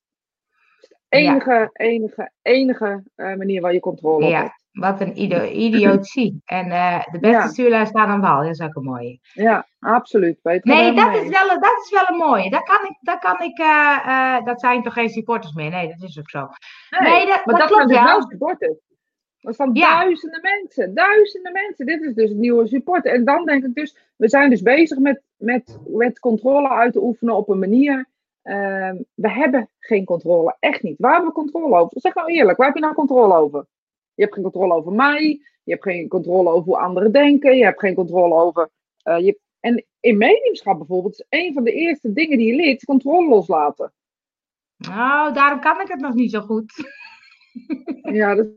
Het 0.49 0.81
is 0.81 0.87
de 0.87 0.95
enige, 1.09 1.69
enige, 1.73 2.31
enige 2.41 3.03
eh, 3.15 3.35
manier 3.35 3.61
waar 3.61 3.73
je 3.73 3.79
controle 3.79 4.25
op 4.25 4.31
Ja, 4.31 4.41
hebt. 4.41 4.62
Wat 4.73 5.01
een 5.01 5.17
ido 5.21 5.43
idiotie. 5.43 6.41
En 6.45 6.71
eh, 6.71 7.03
de 7.11 7.19
beste 7.19 7.37
Ja. 7.37 7.47
stuurlui 7.47 7.85
staan 7.85 8.07
aan 8.07 8.21
wal. 8.21 8.41
Dat 8.41 8.49
is 8.49 8.61
ook 8.61 8.75
een 8.75 8.83
mooie. 8.83 9.19
Ja, 9.33 9.65
absoluut. 9.79 10.39
Nee, 10.43 10.59
dat 10.93 11.11
mee 11.11 11.21
is, 11.21 11.29
wel, 11.29 11.47
dat 11.59 11.81
is 11.83 11.89
wel 11.91 12.09
een 12.09 12.17
mooie. 12.27 12.49
Dat 12.49 12.63
kan 12.63 12.85
ik, 12.89 12.97
dat 13.01 13.19
kan 13.19 13.41
ik, 13.41 13.57
eh, 13.59 13.97
eh, 14.05 14.45
dat 14.45 14.59
zijn 14.59 14.83
toch 14.83 14.93
geen 14.93 15.09
supporters 15.09 15.53
meer? 15.53 15.69
Nee, 15.69 15.87
dat 15.87 16.09
is 16.09 16.19
ook 16.19 16.29
zo. 16.29 16.47
Nee, 16.99 17.11
Nee, 17.11 17.25
dat- 17.27 17.45
maar 17.45 17.57
dat 17.59 17.67
klopt, 17.67 17.73
zijn 17.73 17.87
dus 17.87 17.97
ja. 17.97 18.05
wel 18.05 18.21
supporters. 18.29 18.77
Dat 19.39 19.55
zijn 19.55 19.69
Ja. 19.73 19.99
duizenden 19.99 20.41
mensen. 20.41 20.93
Duizenden 20.93 21.51
mensen. 21.51 21.85
Dit 21.85 22.01
is 22.01 22.13
dus 22.13 22.29
het 22.29 22.37
nieuwe 22.37 22.67
support. 22.67 23.05
En 23.05 23.25
dan 23.25 23.45
denk 23.45 23.63
ik 23.65 23.73
dus, 23.73 23.97
we 24.15 24.29
zijn 24.29 24.49
dus 24.49 24.61
bezig 24.61 24.97
met, 24.97 25.21
met, 25.37 25.79
met 25.87 26.19
controle 26.19 26.69
uit 26.69 26.93
te 26.93 27.03
oefenen 27.03 27.35
op 27.35 27.49
een 27.49 27.59
manier. 27.59 28.11
ehm, 28.43 28.95
we 29.13 29.29
hebben 29.31 29.69
geen 29.79 30.05
controle. 30.05 30.55
Echt 30.59 30.83
niet. 30.83 30.95
Waar 30.97 31.11
hebben 31.11 31.29
we 31.29 31.35
controle 31.35 31.75
over? 31.77 31.99
Zeg 31.99 32.13
nou 32.15 32.27
eerlijk, 32.31 32.57
waar 32.57 32.67
heb 32.67 32.75
je 32.75 32.81
nou 32.81 32.93
controle 32.93 33.33
over? 33.35 33.65
Je 34.15 34.21
hebt 34.23 34.33
geen 34.33 34.43
controle 34.43 34.73
over 34.73 34.91
mij. 34.91 35.41
Je 35.63 35.71
hebt 35.71 35.83
geen 35.83 36.07
controle 36.07 36.49
over 36.49 36.63
hoe 36.63 36.77
anderen 36.77 37.11
denken. 37.11 37.57
Je 37.57 37.63
hebt 37.63 37.79
geen 37.79 37.95
controle 37.95 38.33
over. 38.35 38.69
eh, 39.03 39.19
je, 39.19 39.39
en 39.59 39.85
in 39.99 40.17
mediumschap 40.17 40.77
bijvoorbeeld, 40.77 41.13
is 41.19 41.25
een 41.29 41.53
van 41.53 41.63
de 41.63 41.71
eerste 41.71 42.13
dingen 42.13 42.37
die 42.37 42.47
je 42.47 42.55
leert, 42.55 42.83
controle 42.85 43.27
loslaten. 43.29 43.93
Nou, 44.77 45.33
daarom 45.33 45.59
kan 45.59 45.81
ik 45.81 45.87
het 45.87 45.99
nog 45.99 46.13
niet 46.13 46.31
zo 46.31 46.41
goed. 46.41 46.73
Ja, 48.01 48.35
dat, 48.35 48.47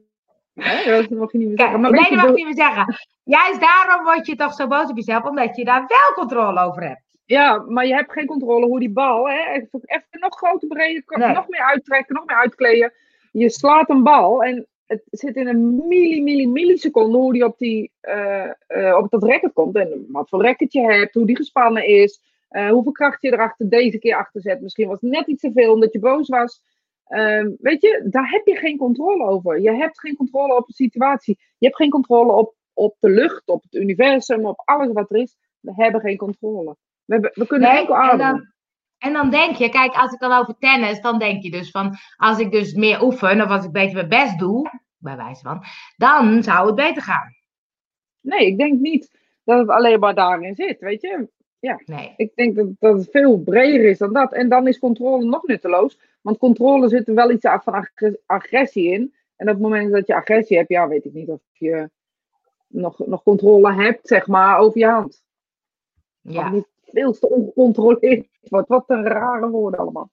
hè, 0.55 0.85
dat 1.01 1.11
mag 1.11 1.33
je 1.33 1.39
niet 1.39 1.49
meer 1.49 1.59
zeggen. 1.59 1.81
Maar 1.81 1.91
nee, 1.91 2.01
je, 2.03 2.09
dat 2.09 2.19
mag 2.19 2.29
ik 2.29 2.35
niet 2.37 2.45
meer 2.45 2.65
zeggen. 2.67 2.95
Juist 3.25 3.61
daarom 3.61 4.05
word 4.05 4.27
je 4.27 4.37
toch 4.37 4.55
zo 4.55 4.67
boos 4.67 4.91
op 4.91 4.97
jezelf, 4.97 5.25
omdat 5.25 5.57
je 5.57 5.65
daar 5.65 5.85
wel 5.87 6.15
controle 6.15 6.61
over 6.61 6.83
hebt. 6.89 7.03
Ja, 7.25 7.65
maar 7.69 7.87
je 7.87 7.95
hebt 7.95 8.13
geen 8.13 8.27
controle 8.27 8.67
hoe 8.67 8.79
die 8.79 8.91
bal, 8.91 9.29
hè, 9.29 9.51
even, 9.53 9.81
even 9.83 10.07
nog 10.11 10.37
groter 10.37 10.69
breder, 10.69 11.03
Nee. 11.07 11.33
nog 11.33 11.49
meer 11.49 11.63
uittrekken, 11.65 12.15
nog 12.15 12.25
meer 12.27 12.37
uitkleden. 12.37 12.93
Je 13.33 13.51
slaat 13.51 13.91
een 13.91 14.03
bal 14.03 14.43
en 14.43 14.67
het 14.87 15.03
zit 15.11 15.37
in 15.37 15.47
een 15.47 15.87
milli, 15.89 16.23
milli, 16.23 16.49
milliseconde 16.49 17.17
hoe 17.17 17.33
die 17.33 17.45
op, 17.45 17.59
die, 17.59 17.93
eh, 18.01 18.51
eh, 18.67 18.97
op 18.97 19.11
dat 19.11 19.23
racket 19.23 19.53
komt. 19.53 19.77
En 19.77 20.07
wat 20.09 20.29
voor 20.29 20.43
racket 20.43 20.73
je 20.73 20.81
hebt, 20.81 21.15
hoe 21.15 21.27
die 21.27 21.37
gespannen 21.37 21.87
is, 21.87 22.21
eh, 22.49 22.71
hoeveel 22.71 22.93
kracht 22.93 23.23
je 23.23 23.33
erachter 23.33 23.69
deze 23.69 23.99
keer 23.99 24.17
achter 24.17 24.41
zet. 24.41 24.61
Misschien 24.61 24.89
was 24.89 25.01
het 25.01 25.11
net 25.11 25.27
iets 25.27 25.43
te 25.43 25.53
veel 25.55 25.73
omdat 25.73 25.93
je 25.93 25.99
boos 25.99 26.29
was. 26.29 26.63
Ehm, 27.07 27.51
weet 27.59 27.83
je, 27.83 28.07
daar 28.11 28.31
heb 28.31 28.47
je 28.47 28.57
geen 28.57 28.77
controle 28.77 29.25
over. 29.25 29.61
Je 29.61 29.73
hebt 29.73 30.01
geen 30.01 30.17
controle 30.17 30.57
op 30.57 30.67
de 30.67 30.73
situatie. 30.73 31.39
Je 31.59 31.67
hebt 31.67 31.77
geen 31.77 31.91
controle 31.91 32.33
op, 32.33 32.55
op 32.73 32.97
de 32.99 33.11
lucht, 33.11 33.49
op 33.49 33.63
het 33.63 33.75
universum, 33.75 34.47
op 34.47 34.63
alles 34.65 34.93
wat 34.93 35.11
er 35.11 35.17
is. 35.17 35.37
We 35.61 35.73
hebben 35.75 36.01
geen 36.01 36.17
controle. 36.17 36.77
We, 37.05 37.13
hebben, 37.13 37.31
we 37.35 37.47
kunnen 37.47 37.69
Nee, 37.69 37.79
enkel 37.79 37.95
en 37.95 38.01
ademen. 38.01 38.55
En 38.99 39.13
dan 39.13 39.31
denk 39.31 39.57
je, 39.57 39.69
kijk, 39.69 39.95
als 39.95 40.13
ik 40.13 40.19
dan 40.21 40.33
over 40.33 40.59
tennis, 40.59 41.01
dan 41.01 41.19
denk 41.19 41.43
je 41.43 41.51
dus 41.51 41.71
van, 41.71 41.97
als 42.17 42.39
ik 42.39 42.51
dus 42.51 42.75
meer 42.75 43.03
oefen, 43.03 43.43
of 43.43 43.49
als 43.49 43.65
ik 43.65 43.73
beter 43.73 43.95
mijn 43.95 44.09
best 44.09 44.39
doe, 44.39 44.71
bij 44.99 45.17
wijze 45.17 45.43
van, 45.43 45.65
dan 45.97 46.43
zou 46.43 46.67
het 46.67 46.75
beter 46.75 47.03
gaan. 47.03 47.35
Nee, 48.21 48.47
ik 48.47 48.59
denk 48.59 48.81
niet 48.81 49.11
dat 49.45 49.59
het 49.59 49.69
alleen 49.69 50.01
maar 50.01 50.15
daarin 50.15 50.55
zit, 50.55 50.81
weet 50.81 51.01
je. 51.01 51.29
Nee. 51.85 52.15
Ik 52.17 52.35
denk 52.35 52.57
dat, 52.57 52.67
dat 52.79 52.99
het 52.99 53.11
veel 53.11 53.39
breder 53.39 53.85
is 53.89 53.99
dan 53.99 54.13
dat. 54.13 54.33
En 54.33 54.49
dan 54.49 54.67
is 54.69 54.79
controle 54.79 55.25
nog 55.25 55.43
nutteloos. 55.47 55.99
Want 56.21 56.39
controle 56.39 56.89
zit 56.89 57.09
er 57.09 57.15
wel 57.15 57.31
iets 57.31 57.47
van 57.63 57.73
ag- 57.73 57.91
agressie 58.27 58.93
in. 58.93 59.15
En 59.37 59.47
op 59.49 59.53
het 59.55 59.63
moment 59.63 59.93
dat 59.93 60.07
je 60.07 60.15
agressie 60.15 60.57
hebt, 60.57 60.69
ja, 60.69 60.89
weet 60.89 61.05
ik 61.05 61.13
niet 61.13 61.29
of 61.29 61.41
je 61.53 61.91
nog, 62.67 63.07
nog 63.07 63.23
controle 63.23 63.73
hebt, 63.73 64.09
zeg 64.09 64.27
maar, 64.27 64.59
over 64.59 64.79
je 64.79 64.87
hand. 64.87 65.23
Of 66.25 66.33
Ja. 66.33 66.51
niet 66.51 66.67
veel 66.85 67.13
te 67.13 67.29
ongecontroleerd 67.29 68.27
wordt. 68.49 68.69
Wat 68.69 68.85
een 68.87 69.07
rare 69.07 69.49
woorden 69.49 69.81
allemaal. 69.81 70.11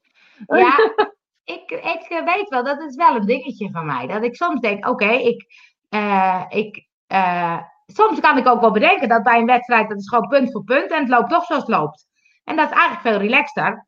Ja, 0.47 0.75
ik, 1.55 1.71
ik 1.71 2.05
eh, 2.09 2.25
weet 2.25 2.49
wel, 2.49 2.63
dat 2.63 2.81
is 2.81 2.95
wel 2.95 3.15
een 3.15 3.25
dingetje 3.25 3.71
van 3.71 3.85
mij. 3.85 4.07
Dat 4.07 4.23
ik 4.23 4.35
soms 4.35 4.59
denk, 4.59 4.87
oké, 4.87 5.09
ik, 5.09 5.45
eh, 5.89 6.43
ik, 6.49 6.87
eh, 7.07 7.59
soms 7.85 8.19
kan 8.19 8.37
ik 8.37 8.47
ook 8.47 8.61
wel 8.61 8.71
bedenken 8.71 9.09
dat 9.09 9.23
bij 9.23 9.39
een 9.39 9.45
wedstrijd, 9.45 9.89
dat 9.89 9.97
is 9.97 10.09
gewoon 10.09 10.27
punt 10.27 10.51
voor 10.51 10.63
punt 10.63 10.91
en 10.91 10.99
het 10.99 11.09
loopt 11.09 11.29
toch 11.29 11.45
zoals 11.45 11.65
het 11.65 11.75
loopt. 11.75 12.07
En 12.43 12.55
dat 12.55 12.69
is 12.69 12.77
eigenlijk 12.77 13.07
veel 13.07 13.27
relaxter. 13.27 13.87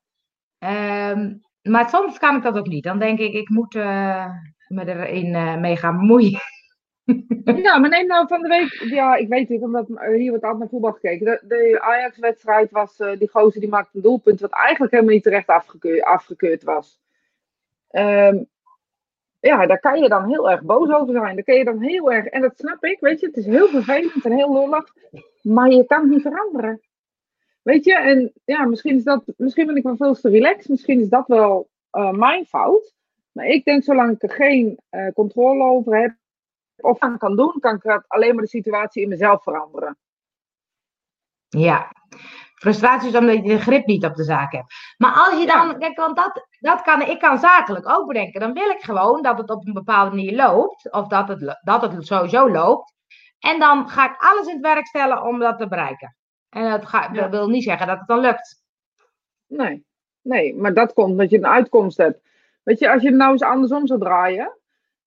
Ehm, 0.59 1.33
maar 1.61 1.89
soms 1.89 2.17
kan 2.17 2.35
ik 2.35 2.43
dat 2.43 2.57
ook 2.57 2.67
niet. 2.67 2.83
Dan 2.83 2.99
denk 2.99 3.19
ik, 3.19 3.33
ik 3.33 3.49
moet 3.49 3.75
me 4.67 4.85
erin 4.85 5.35
eh, 5.35 5.55
mee 5.55 5.77
gaan 5.77 5.97
bemoeien. 5.97 6.39
Ja, 7.63 7.77
maar 7.77 7.89
neem 7.89 8.07
nou 8.07 8.27
van 8.27 8.41
de 8.41 8.47
week. 8.47 8.89
Ja, 8.89 9.15
ik 9.15 9.27
weet 9.27 9.49
het, 9.49 9.61
omdat 9.61 9.87
hier 9.87 10.29
wordt 10.29 10.43
altijd 10.43 10.59
naar 10.59 10.69
voetbal 10.69 10.91
gekeken. 10.91 11.25
De, 11.25 11.41
de 11.47 11.81
Ajax-wedstrijd 11.81 12.71
was. 12.71 12.99
eh, 12.99 13.17
die 13.17 13.29
gozer 13.29 13.59
die 13.59 13.69
maakte 13.69 13.97
een 13.97 14.01
doelpunt. 14.03 14.39
wat 14.39 14.51
eigenlijk 14.51 14.91
helemaal 14.91 15.13
niet 15.13 15.23
terecht 15.23 15.49
afgekeurd, 16.03 16.63
was. 16.63 16.99
Ehm, 17.89 18.43
ja, 19.39 19.65
daar 19.65 19.79
kan 19.79 20.01
je 20.01 20.09
dan 20.09 20.27
heel 20.29 20.51
erg 20.51 20.61
boos 20.61 20.89
over 20.89 21.13
zijn. 21.13 21.35
Daar 21.35 21.43
kan 21.43 21.55
je 21.55 21.63
dan 21.63 21.81
heel 21.81 22.11
erg. 22.11 22.25
En 22.25 22.41
dat 22.41 22.57
snap 22.57 22.83
ik, 22.83 22.99
weet 22.99 23.19
je. 23.19 23.25
Het 23.25 23.37
is 23.37 23.45
heel 23.45 23.67
vervelend 23.67 24.25
en 24.25 24.31
heel 24.31 24.53
lullig. 24.53 24.93
Maar 25.41 25.69
je 25.69 25.85
kan 25.85 26.01
het 26.01 26.09
niet 26.09 26.21
veranderen. 26.21 26.81
Weet 27.61 27.85
je, 27.85 27.95
en 27.95 28.33
ja, 28.45 28.65
misschien 28.65 28.95
is 28.95 29.03
dat. 29.03 29.23
Misschien 29.37 29.65
ben 29.65 29.75
ik 29.75 29.83
wel 29.83 29.95
veel 29.95 30.13
te 30.13 30.29
relaxed. 30.29 30.69
Misschien 30.69 30.99
is 30.99 31.09
dat 31.09 31.27
wel 31.27 31.69
eh, 31.89 32.11
mijn 32.11 32.45
fout. 32.45 32.93
Maar 33.31 33.45
ik 33.45 33.65
denk, 33.65 33.83
zolang 33.83 34.11
ik 34.11 34.23
er 34.23 34.29
geen 34.29 34.79
eh, 34.89 35.07
controle 35.13 35.63
over 35.63 36.01
heb 36.01 36.15
of 36.77 36.99
aan 36.99 37.17
kan 37.17 37.35
doen, 37.35 37.59
kan 37.59 37.75
ik 37.75 38.03
alleen 38.07 38.33
maar 38.33 38.43
de 38.43 38.49
situatie 38.49 39.03
in 39.03 39.09
mezelf 39.09 39.43
veranderen. 39.43 39.97
Ja. 41.49 41.91
Frustratie 42.55 43.09
is 43.09 43.15
omdat 43.15 43.35
je 43.35 43.41
de 43.41 43.59
grip 43.59 43.85
niet 43.85 44.05
op 44.05 44.15
de 44.15 44.23
zaak 44.23 44.51
hebt. 44.51 44.73
Maar 44.97 45.13
als 45.13 45.39
je 45.39 45.45
dan, 45.45 45.79
kijk, 45.79 45.97
want 45.97 46.15
dat, 46.15 46.47
dat 46.59 46.81
kan 46.81 47.01
ik 47.01 47.19
kan 47.19 47.39
zakelijk 47.39 47.89
ook 47.89 48.07
bedenken. 48.07 48.39
Dan 48.39 48.53
wil 48.53 48.69
ik 48.69 48.81
gewoon 48.81 49.21
dat 49.21 49.37
het 49.37 49.49
op 49.49 49.67
een 49.67 49.73
bepaalde 49.73 50.15
manier 50.15 50.35
loopt. 50.35 50.91
Of 50.91 51.07
dat 51.07 51.27
het, 51.27 51.59
dat 51.61 51.81
het 51.81 52.07
sowieso 52.07 52.49
loopt. 52.49 52.93
En 53.39 53.59
dan 53.59 53.89
ga 53.89 54.09
ik 54.09 54.21
alles 54.21 54.47
in 54.47 54.53
het 54.53 54.61
werk 54.61 54.85
stellen 54.85 55.23
om 55.23 55.39
dat 55.39 55.57
te 55.57 55.67
bereiken. 55.67 56.15
En 56.49 56.69
dat, 56.69 56.85
ga, 56.85 57.07
dat 57.07 57.29
wil 57.29 57.47
niet 57.47 57.63
zeggen 57.63 57.87
dat 57.87 57.97
het 57.97 58.07
dan 58.07 58.19
lukt. 58.19 58.63
Nee, 59.47 59.85
nee, 60.21 60.55
maar 60.55 60.73
dat 60.73 60.93
komt 60.93 61.11
omdat 61.11 61.29
je 61.29 61.37
een 61.37 61.47
uitkomst 61.47 61.97
hebt. 61.97 62.19
Weet 62.63 62.79
je, 62.79 62.91
als 62.91 63.01
je 63.01 63.07
het 63.07 63.17
nou 63.17 63.31
eens 63.31 63.41
andersom 63.41 63.87
zou 63.87 63.99
draaien, 63.99 64.57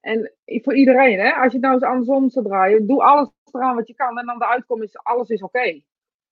en 0.08 0.32
voor 0.44 0.76
iedereen, 0.76 1.18
hè, 1.18 1.32
als 1.32 1.52
je 1.52 1.58
het 1.58 1.60
nou 1.60 1.74
eens 1.74 1.82
andersom 1.82 2.30
zou 2.30 2.44
draaien, 2.44 2.86
doe 2.86 3.02
alles 3.02 3.28
eraan 3.52 3.74
wat 3.74 3.88
je 3.88 3.94
kan 3.94 4.18
en 4.18 4.26
dan 4.26 4.38
de 4.38 4.46
uitkomst 4.46 4.84
is, 4.84 4.98
alles 4.98 5.28
is 5.28 5.42
oké. 5.42 5.80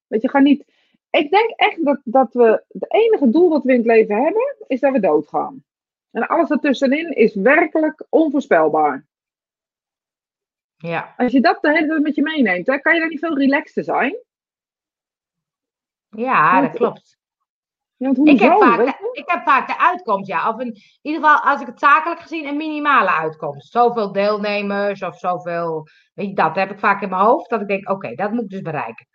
Weet 0.07 0.21
je, 0.21 0.29
ga 0.29 0.39
niet. 0.39 0.65
Ik 1.09 1.29
denk 1.29 1.49
echt 1.49 1.85
dat, 1.85 1.99
dat 2.03 2.33
we, 2.33 2.63
het 2.67 2.93
enige 2.93 3.29
doel 3.29 3.49
wat 3.49 3.63
we 3.63 3.71
in 3.71 3.77
het 3.77 3.87
leven 3.87 4.23
hebben, 4.23 4.55
is 4.67 4.79
dat 4.79 4.91
we 4.91 4.99
doodgaan. 4.99 5.63
En 6.11 6.27
alles 6.27 6.49
ertussenin 6.49 7.15
is 7.15 7.35
werkelijk 7.35 8.05
onvoorspelbaar. 8.09 9.05
Ja. 10.77 11.13
Als 11.17 11.31
je 11.31 11.41
dat 11.41 11.61
de 11.61 11.71
hele 11.71 11.87
tijd 11.87 12.01
met 12.01 12.15
je 12.15 12.21
meeneemt, 12.21 12.67
hè, 12.67 12.79
kan 12.79 12.93
je 12.93 12.99
dan 12.99 13.09
niet 13.09 13.19
veel 13.19 13.37
relaxter 13.37 13.83
zijn? 13.83 14.17
Ja, 16.09 16.61
dat 16.61 16.73
klopt. 16.73 17.19
Ja, 17.97 18.09
Ik 18.23 18.39
heb, 18.39 18.57
vaak 18.57 18.77
de, 18.77 19.09
ik 19.11 19.29
heb 19.29 19.43
vaak 19.43 19.67
de 19.67 19.79
uitkomst, 19.79 20.27
ja. 20.27 20.49
Of 20.49 20.59
in 20.59 20.77
ieder 21.01 21.21
geval, 21.21 21.39
als 21.51 21.61
ik 21.61 21.67
het 21.67 21.79
zakelijk 21.79 22.19
gezien, 22.21 22.47
een 22.47 22.57
minimale 22.57 23.09
uitkomst. 23.09 23.71
Zoveel 23.71 24.11
deelnemers 24.11 25.03
of 25.03 25.17
zoveel. 25.17 25.87
Weet 26.13 26.27
je, 26.27 26.33
dat 26.35 26.55
heb 26.55 26.71
ik 26.71 26.79
vaak 26.79 27.01
in 27.01 27.09
mijn 27.09 27.21
hoofd. 27.21 27.49
Dat 27.49 27.61
ik 27.61 27.67
denk, 27.67 27.89
oké, 27.89 28.13
dat 28.15 28.31
moet 28.31 28.43
ik 28.43 28.49
dus 28.49 28.61
bereiken. 28.61 29.07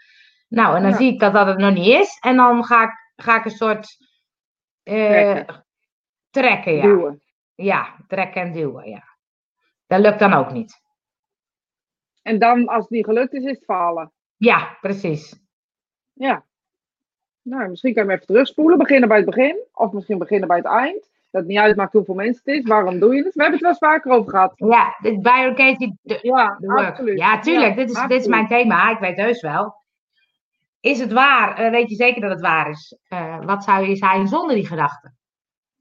Nou, 0.49 0.77
en 0.77 0.83
dan 0.83 0.91
Ja. 0.91 0.97
zie 0.97 1.13
ik 1.13 1.21
dat 1.21 1.33
dat 1.33 1.47
het 1.47 1.59
nog 1.59 1.75
niet 1.75 1.87
is. 1.87 2.19
En 2.21 2.37
dan 2.37 2.65
ga 2.65 2.83
ik, 2.83 3.13
ga 3.17 3.37
ik 3.39 3.45
een 3.45 3.51
soort. 3.51 3.97
eh, 4.83 5.07
Trekken. 5.07 5.67
trekken, 6.31 6.73
ja. 6.75 6.83
Duwen. 6.83 7.23
Ja, 7.55 7.97
trekken 8.07 8.43
en 8.43 8.53
duwen, 8.53 8.89
ja. 8.89 9.03
Dat 9.87 10.01
lukt 10.01 10.19
dan 10.19 10.33
ook 10.33 10.53
niet. 10.53 10.81
En 12.23 12.39
dan, 12.39 12.67
als 12.69 12.81
het 12.81 12.91
niet 12.91 13.05
gelukt 13.05 13.33
is, 13.33 13.45
is 13.45 13.51
het 13.51 13.65
falen. 13.65 14.13
Ja, 14.37 14.77
precies. 14.81 15.41
Ja, 16.13 16.45
Nou, 17.43 17.69
misschien 17.69 17.95
kan 17.95 18.03
je 18.03 18.09
hem 18.09 18.19
even 18.19 18.33
terugspoelen. 18.33 18.79
Beginnen 18.79 19.09
bij 19.09 19.17
het 19.17 19.27
begin. 19.27 19.57
Of 19.75 19.93
misschien 19.93 20.19
beginnen 20.19 20.49
bij 20.49 20.57
het 20.57 20.67
eind. 20.67 21.11
Dat 21.31 21.41
het 21.41 21.47
niet 21.51 21.59
uitmaakt 21.59 21.93
hoeveel 21.93 22.15
mensen 22.15 22.43
het 22.45 22.55
is. 22.55 22.69
Waarom 22.69 22.99
doe 22.99 23.15
je 23.15 23.23
het? 23.25 23.35
We 23.35 23.43
hebben 23.43 23.53
het 23.53 23.61
wel 23.61 23.71
eens 23.71 23.79
vaker 23.79 24.11
over 24.13 24.31
gehad. 24.31 24.53
Ja, 24.57 24.97
dit 25.01 25.23
biolocatie. 25.23 25.99
Ja, 26.03 26.59
absoluut. 26.87 27.19
Ja, 27.19 27.39
tuurlijk. 27.41 27.69
Ja, 27.69 27.75
dit, 27.75 27.91
is, 27.91 28.03
dit 28.09 28.21
is 28.21 28.27
mijn 28.27 28.47
thema. 28.47 28.91
Ik 28.91 28.99
weet 28.99 29.17
heus 29.17 29.41
wel. 29.41 29.75
Is 30.81 30.99
het 31.01 31.13
waar? 31.13 31.57
Eh, 31.57 31.71
weet 31.71 31.89
je 31.91 31.95
zeker 31.95 32.21
dat 32.21 32.31
het 32.31 32.41
waar 32.41 32.71
is? 32.71 32.97
Eh, 33.09 33.45
wat 33.45 33.65
zou 33.65 33.89
je 33.89 33.97
zijn 33.97 34.29
zonder 34.29 34.55
die 34.55 34.67
gedachte? 34.67 35.11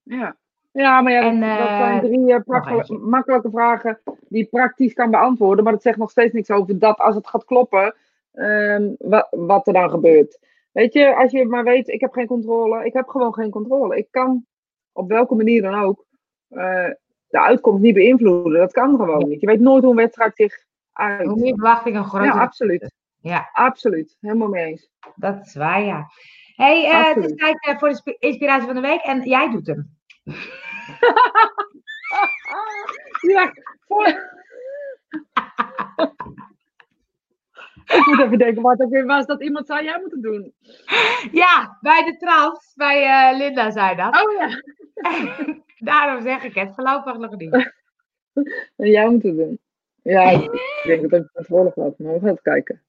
Ja. 0.03 0.36
Ja, 0.72 1.01
maar 1.01 1.12
ja, 1.12 1.22
En, 1.22 1.39
dat, 1.39 1.57
dat 1.57 1.68
eh, 1.68 1.78
zijn 1.78 2.01
drie 2.01 2.41
prakkel- 2.43 2.99
makkelijke 2.99 3.49
vragen 3.49 3.99
die 4.30 4.43
ik 4.43 4.49
praktisch 4.49 4.93
kan 4.93 5.12
beantwoorden. 5.12 5.64
Maar 5.64 5.74
het 5.74 5.82
zegt 5.82 5.97
nog 5.97 6.12
steeds 6.12 6.34
niks 6.34 6.49
over 6.51 6.80
dat 6.80 6.97
als 6.97 7.16
het 7.16 7.28
gaat 7.28 7.45
kloppen, 7.45 7.95
ehm, 8.34 8.89
wa- 8.99 9.28
wat 9.32 9.68
er 9.68 9.74
dan 9.74 9.89
gebeurt. 9.89 10.39
Weet 10.72 10.93
je, 10.93 11.15
als 11.15 11.32
je 11.32 11.45
maar 11.45 11.63
weet, 11.63 11.88
ik 11.88 12.01
heb 12.01 12.13
geen 12.13 12.28
controle. 12.28 12.86
Ik 12.86 12.93
heb 12.93 13.07
gewoon 13.07 13.34
geen 13.34 13.49
controle. 13.49 13.97
Ik 13.97 14.07
kan 14.11 14.45
op 14.91 15.09
welke 15.09 15.36
manier 15.36 15.61
dan 15.61 15.82
ook 15.82 16.05
eh, 16.47 16.89
de 17.28 17.39
uitkomst 17.39 17.82
niet 17.82 17.93
beïnvloeden. 17.93 18.59
Dat 18.59 18.72
kan 18.72 18.95
gewoon 18.95 19.30
niet. 19.30 19.41
Je 19.41 19.47
weet 19.47 19.59
nooit 19.59 19.82
hoe 19.82 19.91
een 19.91 19.97
wedstrijd 19.97 20.36
zich 20.36 20.65
uit. 20.91 21.28
Hoe 21.28 21.39
meer 21.39 21.53
verwachting, 21.53 21.95
een 21.95 22.03
grotere. 22.05 22.34
Ja, 22.34 22.41
absoluut. 22.41 22.91
Ja, 23.22 23.49
Absoluut. 23.53 24.17
Helemaal 24.19 24.47
mee 24.47 24.65
eens. 24.65 24.89
dat 25.15 25.45
is 25.45 25.55
waar, 25.55 25.84
ja. 25.84 26.05
hey, 26.55 26.86
eh, 26.89 27.15
het 27.15 27.26
is 27.26 27.36
tijd 27.36 27.65
eh, 27.65 27.78
voor 27.78 27.89
de 27.89 27.95
sp- 27.95 28.15
inspiratie 28.19 28.65
van 28.65 28.76
de 28.76 28.82
week. 28.82 29.01
En 29.01 29.22
jij 29.22 29.49
doet 29.51 29.67
hem. 29.67 29.97
Ja, 33.22 33.51
voor... 33.88 34.05
ik 37.97 38.05
moet 38.05 38.19
even 38.19 38.37
denken 38.37 38.61
wat 38.61 38.81
ook 38.81 38.89
weer 38.89 39.05
was 39.05 39.25
dat 39.25 39.43
iemand 39.43 39.67
zei, 39.67 39.83
jij 39.83 39.99
moet 40.01 40.11
het 40.11 40.21
doen. 40.21 40.53
Ja, 41.31 41.77
bij 41.81 42.03
de 42.03 42.17
trans. 42.17 42.73
Bij 42.75 43.03
eh, 43.03 43.37
Linda 43.37 43.71
zei 43.71 43.95
dat. 43.95 44.23
Oh 44.23 44.31
ja. 44.31 44.49
Daarom 45.91 46.21
zeg 46.21 46.43
ik 46.43 46.55
het. 46.55 46.73
Voorlopig 46.75 47.17
nog 47.17 47.37
niet. 47.37 47.71
En 48.75 48.89
jij 48.89 49.09
moet 49.09 49.23
het 49.23 49.37
doen. 49.37 49.59
Ja, 50.03 50.29
ik 50.29 50.83
denk 50.83 51.01
dat 51.01 51.11
het 51.11 51.29
verantwoordelijk 51.31 51.75
was, 51.75 51.97
maar 51.97 52.13
we 52.13 52.19
gaan 52.19 52.29
het 52.29 52.41
kijken. 52.41 52.81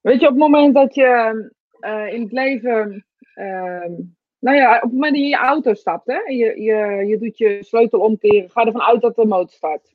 Weet 0.00 0.20
je, 0.20 0.26
op 0.26 0.32
het 0.32 0.42
moment 0.42 0.74
dat 0.74 0.94
je 0.94 1.50
eh, 1.80 2.12
in 2.12 2.22
het 2.22 2.32
leven, 2.32 3.06
ehm, 3.34 3.92
nou 4.38 4.56
ja, 4.56 4.76
op 4.76 4.82
het 4.82 4.92
moment 4.92 5.10
dat 5.10 5.20
je 5.20 5.24
in 5.24 5.28
je 5.28 5.36
auto 5.36 5.74
stapt, 5.74 6.06
hè, 6.06 6.18
en 6.18 6.36
je, 6.36 6.62
je, 6.62 7.06
je 7.06 7.18
doet 7.18 7.38
je 7.38 7.64
sleutel 7.64 8.00
omkeren, 8.00 8.50
ga 8.50 8.64
ervan 8.64 8.82
uit 8.82 9.00
dat 9.00 9.16
de 9.16 9.26
motor 9.26 9.50
start. 9.50 9.94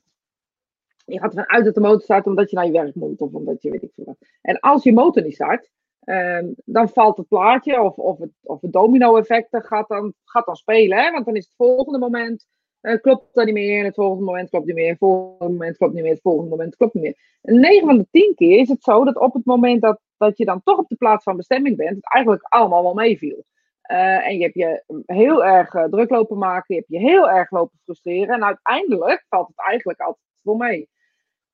Je 1.08 1.18
gaat 1.18 1.30
ervan 1.30 1.48
uit 1.48 1.64
dat 1.64 1.74
de 1.74 1.80
motor 1.80 2.00
start 2.00 2.26
omdat 2.26 2.50
je 2.50 2.56
naar 2.56 2.66
je 2.66 2.72
werk 2.72 2.94
moet 2.94 3.20
of 3.20 3.32
omdat 3.32 3.62
je 3.62 3.70
weet 3.70 3.82
ik 3.82 3.92
veel 3.94 4.04
wat. 4.04 4.16
En 4.40 4.60
als 4.60 4.82
je 4.82 4.92
motor 4.92 5.22
niet 5.22 5.34
start, 5.34 5.70
ehm, 6.00 6.46
dan 6.64 6.88
valt 6.88 7.16
het 7.16 7.28
plaatje 7.28 7.82
of, 7.82 7.96
of 7.96 8.18
het, 8.18 8.30
of 8.42 8.60
domino-effect 8.60 9.48
gaat 9.50 9.88
dan, 9.88 10.14
gaat 10.24 10.46
dan 10.46 10.56
spelen. 10.56 10.98
Hè? 10.98 11.10
Want 11.10 11.24
dan 11.24 11.36
is 11.36 11.44
het 11.44 11.54
volgende 11.56 11.98
moment 11.98 12.46
eh, 12.80 13.00
klopt 13.00 13.34
dat 13.34 13.44
niet 13.44 13.54
meer. 13.54 13.84
Het 13.84 13.94
volgende 13.94 14.24
moment 14.24 14.50
klopt 14.50 14.66
niet 14.66 14.74
meer. 14.74 14.88
Het 14.88 14.98
volgende 14.98 15.52
moment 15.52 15.76
klopt 15.76 15.94
niet 15.94 16.02
meer. 16.02 16.12
Het 16.12 16.20
volgende 16.20 16.50
moment 16.50 16.76
klopt 16.76 16.94
niet 16.94 17.02
meer. 17.02 17.16
En 17.42 17.60
9 17.60 17.86
van 17.86 17.98
de 17.98 18.06
10 18.10 18.34
keer 18.34 18.58
is 18.58 18.68
het 18.68 18.82
zo 18.82 19.04
dat 19.04 19.18
op 19.18 19.34
het 19.34 19.44
moment 19.44 19.82
dat, 19.82 20.00
dat 20.16 20.38
je 20.38 20.44
dan 20.44 20.62
toch 20.62 20.78
op 20.78 20.88
de 20.88 20.96
plaats 20.96 21.22
van 21.24 21.36
bestemming 21.36 21.76
bent, 21.76 21.96
het 21.96 22.12
eigenlijk 22.12 22.42
allemaal 22.42 22.82
wel 22.82 22.94
meeviel. 22.94 23.44
Eh, 23.80 24.26
en 24.26 24.36
je 24.36 24.42
hebt 24.42 24.54
je 24.54 24.82
heel 25.06 25.44
erg 25.44 25.74
eh, 25.74 25.84
druk 25.84 26.10
lopen 26.10 26.38
maken, 26.38 26.74
je 26.74 26.80
hebt 26.80 27.02
je 27.02 27.10
heel 27.10 27.30
erg 27.30 27.50
lopen 27.50 27.78
frustreren. 27.82 28.34
En 28.34 28.44
uiteindelijk 28.44 29.24
valt 29.28 29.48
het 29.48 29.58
eigenlijk 29.66 30.00
altijd 30.00 30.26
wel 30.40 30.56
mee. 30.56 30.88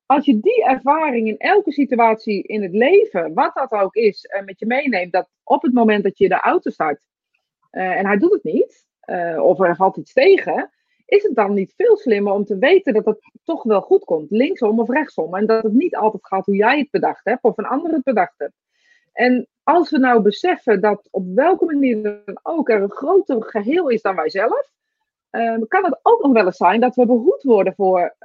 Als 0.05 0.25
je 0.25 0.39
die 0.39 0.63
ervaring 0.65 1.27
in 1.27 1.37
elke 1.37 1.71
situatie 1.71 2.43
in 2.43 2.61
het 2.61 2.73
leven, 2.73 3.33
wat 3.33 3.53
dat 3.53 3.71
ook 3.71 3.95
is, 3.95 4.25
eh, 4.25 4.43
met 4.43 4.59
je 4.59 4.65
meeneemt, 4.65 5.11
dat 5.11 5.29
op 5.43 5.61
het 5.61 5.73
moment 5.73 6.03
dat 6.03 6.17
je 6.17 6.27
de 6.27 6.39
auto 6.39 6.69
start 6.69 7.07
eh, 7.69 7.97
en 7.97 8.05
hij 8.05 8.17
doet 8.17 8.31
het 8.31 8.43
niet, 8.43 8.87
eh, 8.99 9.43
of 9.43 9.59
er 9.59 9.75
valt 9.75 9.97
iets 9.97 10.13
tegen, 10.13 10.69
is 11.05 11.23
het 11.23 11.35
dan 11.35 11.53
niet 11.53 11.73
veel 11.77 11.97
slimmer 11.97 12.33
om 12.33 12.45
te 12.45 12.57
weten 12.57 12.93
dat 12.93 13.05
het 13.05 13.31
toch 13.43 13.63
wel 13.63 13.81
goed 13.81 14.03
komt, 14.03 14.31
linksom 14.31 14.79
of 14.79 14.89
rechtsom, 14.89 15.35
en 15.35 15.45
dat 15.45 15.63
het 15.63 15.73
niet 15.73 15.95
altijd 15.95 16.27
gaat 16.27 16.45
hoe 16.45 16.55
jij 16.55 16.79
het 16.79 16.91
bedacht 16.91 17.25
hebt 17.25 17.43
of 17.43 17.57
een 17.57 17.65
ander 17.65 17.91
het 17.91 18.03
bedacht 18.03 18.33
hebt. 18.37 18.53
En 19.13 19.47
als 19.63 19.89
we 19.89 19.97
nou 19.97 20.21
beseffen 20.21 20.81
dat 20.81 21.07
op 21.11 21.25
welke 21.35 21.65
manier 21.65 22.01
dan 22.01 22.39
ook 22.43 22.69
er 22.69 22.81
een 22.81 22.91
groter 22.91 23.43
geheel 23.43 23.89
is 23.89 24.01
dan 24.01 24.15
wij 24.15 24.29
zelf, 24.29 24.71
kan 25.67 25.83
het 25.83 25.99
ook 26.01 26.23
nog 26.23 26.31
wel 26.31 26.45
eens 26.45 26.57
zijn 26.57 26.79
dat 26.79 26.95
we 26.95 27.05
behoed 27.05 27.43
worden 27.43 27.73
voor 27.75 28.15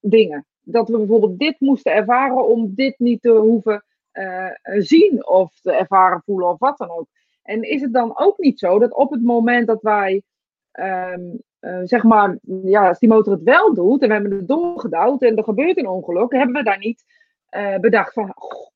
dingen. 0.00 0.46
Dat 0.60 0.88
we 0.88 0.96
bijvoorbeeld 0.96 1.38
dit 1.38 1.60
moesten 1.60 1.92
ervaren 1.92 2.46
om 2.46 2.72
dit 2.74 2.98
niet 2.98 3.22
te 3.22 3.30
hoeven 3.30 3.84
eh, 4.10 4.50
zien 4.62 5.26
of 5.26 5.60
te 5.60 5.72
ervaren, 5.72 6.22
voelen 6.24 6.48
of 6.48 6.58
wat 6.58 6.78
dan 6.78 6.90
ook. 6.90 7.06
En 7.42 7.62
is 7.62 7.80
het 7.80 7.92
dan 7.92 8.18
ook 8.18 8.38
niet 8.38 8.58
zo 8.58 8.78
dat 8.78 8.94
op 8.94 9.10
het 9.10 9.22
moment 9.22 9.66
dat 9.66 9.82
wij, 9.82 10.22
ehm, 10.70 11.20
eh, 11.58 11.80
zeg 11.84 12.02
maar, 12.02 12.38
ja, 12.62 12.88
als 12.88 12.98
die 12.98 13.08
motor 13.08 13.32
het 13.32 13.42
wel 13.42 13.74
doet 13.74 14.02
en 14.02 14.08
we 14.08 14.14
hebben 14.14 14.32
het 14.32 14.48
doorgedouwd 14.48 15.22
en 15.22 15.36
er 15.36 15.44
gebeurt 15.44 15.78
een 15.78 15.88
ongeluk, 15.88 16.32
hebben 16.32 16.56
we 16.56 16.62
daar 16.62 16.78
niet 16.78 17.04
eh, 17.48 17.78
bedacht 17.78 18.12
van, 18.12 18.34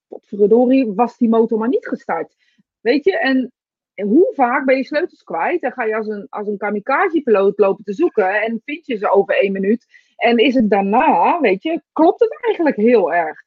verdorie, 0.08 0.92
was 0.92 1.16
die 1.16 1.28
motor 1.28 1.58
maar 1.58 1.68
niet 1.68 1.86
gestart. 1.86 2.34
Weet 2.80 3.04
je, 3.04 3.18
en 3.18 3.52
en 3.94 4.06
hoe 4.06 4.32
vaak 4.34 4.64
ben 4.64 4.76
je 4.76 4.84
sleutels 4.84 5.22
kwijt 5.22 5.62
en 5.62 5.72
ga 5.72 5.84
je 5.84 5.96
als 5.96 6.06
een, 6.06 6.26
als 6.30 6.48
een 6.48 6.56
kamikaze-piloot 6.56 7.58
lopen 7.58 7.84
te 7.84 7.92
zoeken 7.92 8.42
en 8.42 8.62
vind 8.64 8.86
je 8.86 8.96
ze 8.96 9.10
over 9.10 9.40
één 9.40 9.52
minuut. 9.52 9.86
En 10.16 10.38
is 10.38 10.54
het 10.54 10.70
daarna, 10.70 11.40
weet 11.40 11.62
je, 11.62 11.82
klopt 11.92 12.20
het 12.20 12.38
eigenlijk 12.40 12.76
heel 12.76 13.12
erg. 13.12 13.42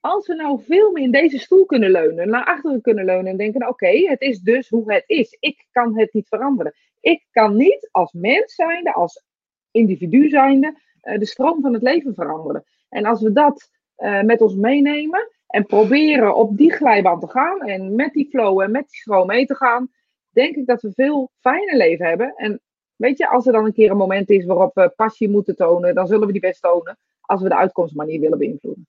Als 0.00 0.26
we 0.26 0.34
nou 0.34 0.62
veel 0.62 0.92
meer 0.92 1.02
in 1.02 1.10
deze 1.10 1.38
stoel 1.38 1.64
kunnen 1.66 1.90
leunen, 1.90 2.28
naar 2.28 2.44
achteren 2.44 2.80
kunnen 2.80 3.04
leunen 3.04 3.26
en 3.26 3.36
denken, 3.36 3.68
oké, 3.68 4.08
het 4.08 4.20
is 4.20 4.40
dus 4.40 4.68
hoe 4.68 4.92
het 4.92 5.04
is. 5.06 5.36
Ik 5.40 5.66
kan 5.70 5.98
het 5.98 6.12
niet 6.12 6.28
veranderen. 6.28 6.74
Ik 7.00 7.26
kan 7.30 7.56
niet 7.56 7.88
als 7.90 8.12
mens 8.12 8.54
zijnde, 8.54 8.92
als 8.92 9.24
individu 9.70 10.28
zijnde, 10.28 10.78
eh, 11.00 11.18
de 11.18 11.26
stroom 11.26 11.60
van 11.60 11.72
het 11.72 11.82
leven 11.82 12.14
veranderen. 12.14 12.64
En 12.88 13.04
als 13.04 13.22
we 13.22 13.32
dat 13.32 13.70
eh, 13.96 14.22
met 14.22 14.40
ons 14.40 14.54
meenemen 14.54 15.28
en 15.46 15.66
proberen 15.66 16.34
op 16.34 16.56
die 16.56 16.72
glijbaan 16.72 17.20
te 17.20 17.28
gaan 17.28 17.60
en 17.60 17.94
met 17.94 18.12
die 18.12 18.28
flow 18.28 18.60
en 18.60 18.70
met 18.70 18.88
die 18.88 19.00
stroom 19.00 19.26
mee 19.26 19.46
te 19.46 19.54
gaan, 19.54 19.90
denk 20.30 20.56
ik 20.56 20.66
dat 20.66 20.82
we 20.82 20.92
veel 20.92 21.30
fijner 21.40 21.76
leven 21.76 22.06
hebben. 22.06 22.34
En 22.36 22.60
weet 23.00 23.18
je, 23.18 23.28
als 23.28 23.46
er 23.46 23.52
dan 23.52 23.64
een 23.64 23.72
keer 23.72 23.90
een 23.90 23.96
moment 23.96 24.30
is 24.30 24.44
waarop 24.44 24.74
we 24.74 24.92
passie 24.96 25.30
moeten 25.30 25.56
tonen, 25.56 25.94
dan 25.94 26.06
zullen 26.06 26.26
we 26.26 26.32
die 26.32 26.40
best 26.40 26.62
tonen 26.62 26.98
als 27.20 27.42
we 27.42 27.48
de 27.48 27.56
uitkomst 27.56 27.94
maar 27.94 28.06
niet 28.06 28.20
willen 28.20 28.38
beïnvloeden. 28.38 28.86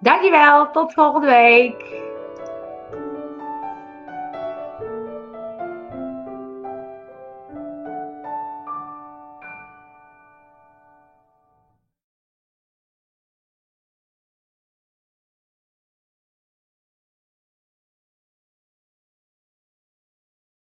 Dankjewel. 0.00 0.70
Tot 0.70 0.92
volgende 0.92 1.26
week. 1.26 2.05